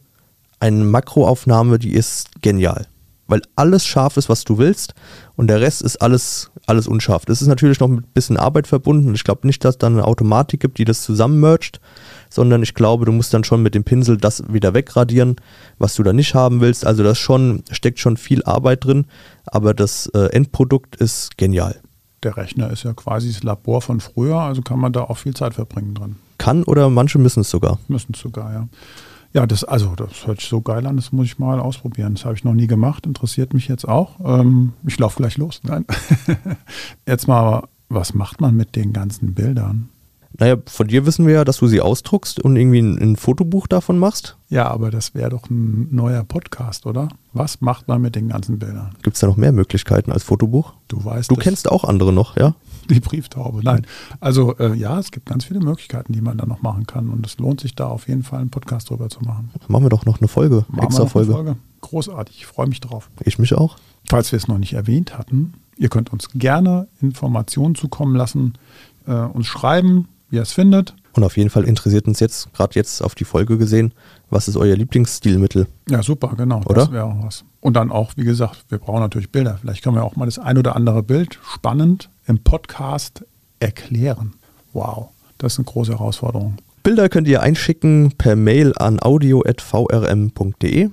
eine 0.61 0.85
Makroaufnahme, 0.85 1.79
die 1.79 1.95
ist 1.95 2.43
genial. 2.43 2.87
Weil 3.29 3.43
alles 3.57 3.85
scharf 3.85 4.17
ist, 4.17 4.29
was 4.29 4.45
du 4.45 4.57
willst 4.59 4.95
und 5.35 5.49
der 5.49 5.61
Rest 5.61 5.83
ist 5.83 5.97
alles, 5.97 6.53
alles 6.67 6.87
unscharf. 6.87 7.25
Das 7.25 7.43
ist 7.43 7.49
natürlich 7.49 7.81
noch 7.81 7.89
mit 7.89 8.05
ein 8.05 8.13
bisschen 8.15 8.37
Arbeit 8.37 8.69
verbunden. 8.69 9.15
Ich 9.15 9.25
glaube 9.25 9.49
nicht, 9.49 9.65
dass 9.65 9.75
es 9.75 9.79
dann 9.79 9.95
eine 9.95 10.05
Automatik 10.05 10.61
gibt, 10.61 10.79
die 10.79 10.85
das 10.85 11.03
zusammenmercht, 11.03 11.81
sondern 12.31 12.63
ich 12.63 12.75
glaube, 12.75 13.05
du 13.05 13.11
musst 13.11 13.35
dann 13.35 13.43
schon 13.43 13.63
mit 13.63 13.75
dem 13.75 13.83
Pinsel 13.83 14.17
das 14.17 14.45
wieder 14.53 14.75
wegradieren, 14.75 15.37
was 15.79 15.97
du 15.97 16.05
da 16.05 16.13
nicht 16.13 16.35
haben 16.37 16.61
willst. 16.61 16.87
Also 16.87 17.03
das 17.03 17.19
schon, 17.19 17.65
steckt 17.73 17.99
schon 17.99 18.17
viel 18.17 18.45
Arbeit 18.45 18.85
drin, 18.85 19.07
aber 19.45 19.75
das 19.75 20.07
äh, 20.15 20.27
Endprodukt 20.27 20.95
ist 20.95 21.37
genial. 21.37 21.81
Der 22.23 22.37
Rechner 22.37 22.71
ist 22.71 22.83
ja 22.83 22.93
quasi 22.93 23.33
das 23.33 23.43
Labor 23.43 23.83
von 23.83 24.01
früher, 24.01 24.39
also 24.39 24.63
kann 24.63 24.79
man 24.79 24.93
da 24.93 25.03
auch 25.03 25.19
viel 25.19 25.35
Zeit 25.35 25.55
verbringen 25.55 25.95
dran. 25.95 26.17
Kann 26.39 26.65
oder 26.65 26.91
manche 26.91 27.19
müssen 27.19 27.41
es 27.41 27.51
sogar. 27.51 27.79
Müssen 27.89 28.13
es 28.15 28.21
sogar, 28.21 28.53
ja. 28.53 28.69
Ja, 29.33 29.47
das, 29.47 29.65
also, 29.65 29.95
das 29.97 30.27
hört 30.27 30.41
sich 30.41 30.49
so 30.49 30.63
geil 30.63 30.87
an, 30.87 30.97
das 30.97 31.13
muss 31.13 31.27
ich 31.27 31.39
mal 31.39 31.61
ausprobieren. 31.61 32.15
Das 32.15 32.25
habe 32.25 32.35
ich 32.35 32.45
noch 32.45 32.55
nie 32.55 32.67
gemacht, 32.67 33.05
interessiert 33.05 33.53
mich 33.53 33.69
jetzt 33.69 33.87
auch. 33.87 34.19
Ähm, 34.25 34.73
ich 34.87 34.99
laufe 34.99 35.19
gleich 35.19 35.37
los. 35.37 35.61
Nein. 35.63 35.85
jetzt 37.07 37.29
mal, 37.29 37.65
was 37.91 38.15
macht 38.15 38.41
man 38.41 38.57
mit 38.57 38.77
den 38.77 38.95
ganzen 38.95 39.35
Bildern? 39.35 39.91
Naja, 40.39 40.57
von 40.67 40.87
dir 40.87 41.07
wissen 41.07 41.27
wir 41.27 41.35
ja, 41.35 41.45
dass 41.45 41.59
du 41.59 41.67
sie 41.67 41.81
ausdruckst 41.81 42.41
und 42.41 42.57
irgendwie 42.57 42.81
ein, 42.81 42.99
ein 42.99 43.17
Fotobuch 43.17 43.67
davon 43.67 43.99
machst. 43.99 44.37
Ja, 44.49 44.69
aber 44.69 44.91
das 44.91 45.15
wäre 45.15 45.31
doch 45.31 45.49
ein 45.49 45.89
neuer 45.95 46.25
Podcast, 46.25 46.85
oder? 46.85 47.09
Was 47.33 47.63
macht 47.63 47.89
man 47.89 48.03
mit 48.03 48.17
den 48.17 48.29
ganzen 48.29 48.59
Bildern? 48.59 48.95
Gibt 49.03 49.17
es 49.17 49.21
da 49.21 49.27
noch 49.27 49.37
mehr 49.37 49.53
Möglichkeiten 49.53 50.13
als 50.13 50.25
Fotobuch? 50.25 50.75
Du 50.89 51.03
weißt. 51.03 51.31
Du 51.31 51.37
kennst 51.37 51.71
auch 51.71 51.85
andere 51.85 52.13
noch, 52.13 52.37
ja? 52.37 52.55
Die 52.91 53.01
Brieftaube, 53.01 53.63
nein. 53.63 53.87
Also 54.21 54.57
äh, 54.59 54.75
ja, 54.75 54.99
es 54.99 55.11
gibt 55.11 55.27
ganz 55.27 55.45
viele 55.45 55.61
Möglichkeiten, 55.61 56.13
die 56.13 56.21
man 56.21 56.37
da 56.37 56.47
noch 56.47 56.63
machen 56.63 56.87
kann. 56.87 57.09
Und 57.09 57.27
es 57.27 57.39
lohnt 57.39 57.61
sich 57.61 57.75
da 57.75 57.87
auf 57.87 58.07
jeden 58.07 58.23
Fall 58.23 58.41
einen 58.41 58.51
Podcast 58.51 58.91
drüber 58.91 59.09
zu 59.09 59.21
machen. 59.21 59.51
Machen 59.69 59.85
wir 59.85 59.91
doch 59.91 60.05
noch 60.05 60.21
eine 60.21 60.29
Folge, 60.29 60.67
Machen 60.69 60.85
extra 60.85 61.07
Folge. 61.07 61.33
Folge. 61.33 61.57
Großartig, 61.81 62.37
ich 62.37 62.47
freue 62.47 62.69
mich 62.69 62.81
drauf. 62.81 63.11
Ich 63.25 63.39
mich 63.39 63.55
auch. 63.55 63.77
Falls 64.09 64.33
wir 64.33 64.37
es 64.37 64.49
noch 64.49 64.59
nicht 64.59 64.75
erwähnt 64.75 65.19
hatten, 65.19 65.55
ihr 65.77 65.89
könnt 65.89 66.13
uns 66.13 66.29
gerne 66.35 66.89
Informationen 67.01 67.75
zukommen 67.75 68.15
lassen, 68.15 68.55
äh, 69.07 69.13
uns 69.13 69.47
schreiben, 69.47 70.09
wie 70.31 70.37
ihr 70.37 70.43
es 70.43 70.53
findet. 70.53 70.95
Und 71.13 71.25
auf 71.25 71.37
jeden 71.37 71.51
Fall 71.51 71.65
interessiert 71.65 72.07
uns 72.07 72.21
jetzt, 72.21 72.53
gerade 72.53 72.75
jetzt 72.75 73.03
auf 73.03 73.15
die 73.15 73.25
Folge 73.25 73.57
gesehen, 73.57 73.93
was 74.29 74.49
ist 74.49 74.57
euer 74.57 74.77
Lieblingsstilmittel? 74.77 75.67
Ja, 75.89 76.03
super, 76.03 76.35
genau. 76.37 76.61
Oder? 76.67 76.83
Das 76.83 76.93
wäre 76.93 77.05
auch 77.05 77.25
was. 77.25 77.45
Und 77.61 77.75
dann 77.75 77.91
auch, 77.91 78.13
wie 78.17 78.25
gesagt, 78.25 78.65
wir 78.69 78.79
brauchen 78.79 79.01
natürlich 79.01 79.31
Bilder. 79.31 79.59
Vielleicht 79.61 79.83
können 79.83 79.97
wir 79.97 80.05
auch 80.05 80.17
mal 80.17 80.27
das 80.27 80.39
ein 80.39 80.59
oder 80.59 80.77
andere 80.77 81.03
Bild 81.03 81.39
spannend 81.55 82.11
im 82.27 82.39
Podcast 82.43 83.25
erklären. 83.61 84.35
Wow, 84.73 85.09
das 85.39 85.55
ist 85.55 85.59
eine 85.61 85.65
große 85.67 85.93
Herausforderung. 85.93 86.57
Bilder 86.83 87.09
könnt 87.09 87.27
ihr 87.29 87.41
einschicken 87.43 88.13
per 88.19 88.37
Mail 88.37 88.73
an 88.77 88.99
audio.vrm.de. 89.03 90.91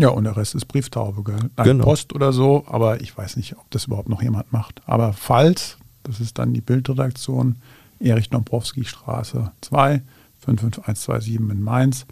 Ja, 0.00 0.08
und 0.08 0.24
der 0.24 0.36
Rest 0.36 0.54
ist 0.54 0.66
Brieftaube, 0.66 1.22
gell? 1.22 1.50
Nein, 1.56 1.66
Genau. 1.66 1.84
Post 1.84 2.14
oder 2.14 2.32
so, 2.32 2.64
aber 2.66 3.00
ich 3.00 3.16
weiß 3.16 3.36
nicht, 3.36 3.56
ob 3.56 3.70
das 3.70 3.84
überhaupt 3.86 4.08
noch 4.08 4.22
jemand 4.22 4.52
macht. 4.52 4.80
Aber 4.86 5.12
falls, 5.12 5.76
das 6.02 6.20
ist 6.20 6.38
dann 6.38 6.52
die 6.52 6.60
Bildredaktion, 6.60 7.56
Erich 8.04 8.30
Dombrowski 8.30 8.84
Straße 8.84 9.50
2, 9.62 10.02
55127 10.40 11.36
in 11.36 11.62
Mainz. 11.62 12.06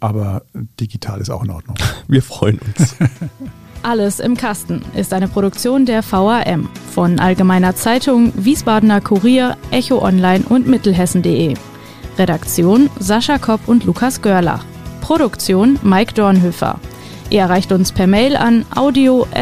Aber 0.00 0.42
digital 0.80 1.20
ist 1.20 1.30
auch 1.30 1.44
in 1.44 1.50
Ordnung. 1.50 1.76
Wir 2.08 2.22
freuen 2.22 2.58
uns. 2.58 2.96
Alles 3.82 4.20
im 4.20 4.36
Kasten 4.36 4.82
ist 4.94 5.12
eine 5.12 5.26
Produktion 5.26 5.86
der 5.86 6.04
VAM 6.08 6.68
von 6.92 7.18
Allgemeiner 7.18 7.74
Zeitung, 7.74 8.32
Wiesbadener 8.36 9.00
Kurier, 9.00 9.56
Echo 9.72 10.00
Online 10.00 10.44
und 10.48 10.68
Mittelhessen.de. 10.68 11.54
Redaktion 12.16 12.90
Sascha 13.00 13.38
Kopp 13.38 13.66
und 13.66 13.84
Lukas 13.84 14.22
Görlach. 14.22 14.64
Produktion 15.00 15.80
Mike 15.82 16.14
Dornhöfer. 16.14 16.78
Ihr 17.30 17.40
erreicht 17.40 17.72
uns 17.72 17.90
per 17.90 18.06
Mail 18.06 18.36
an 18.36 18.64
audio.vam.de. 18.74 19.32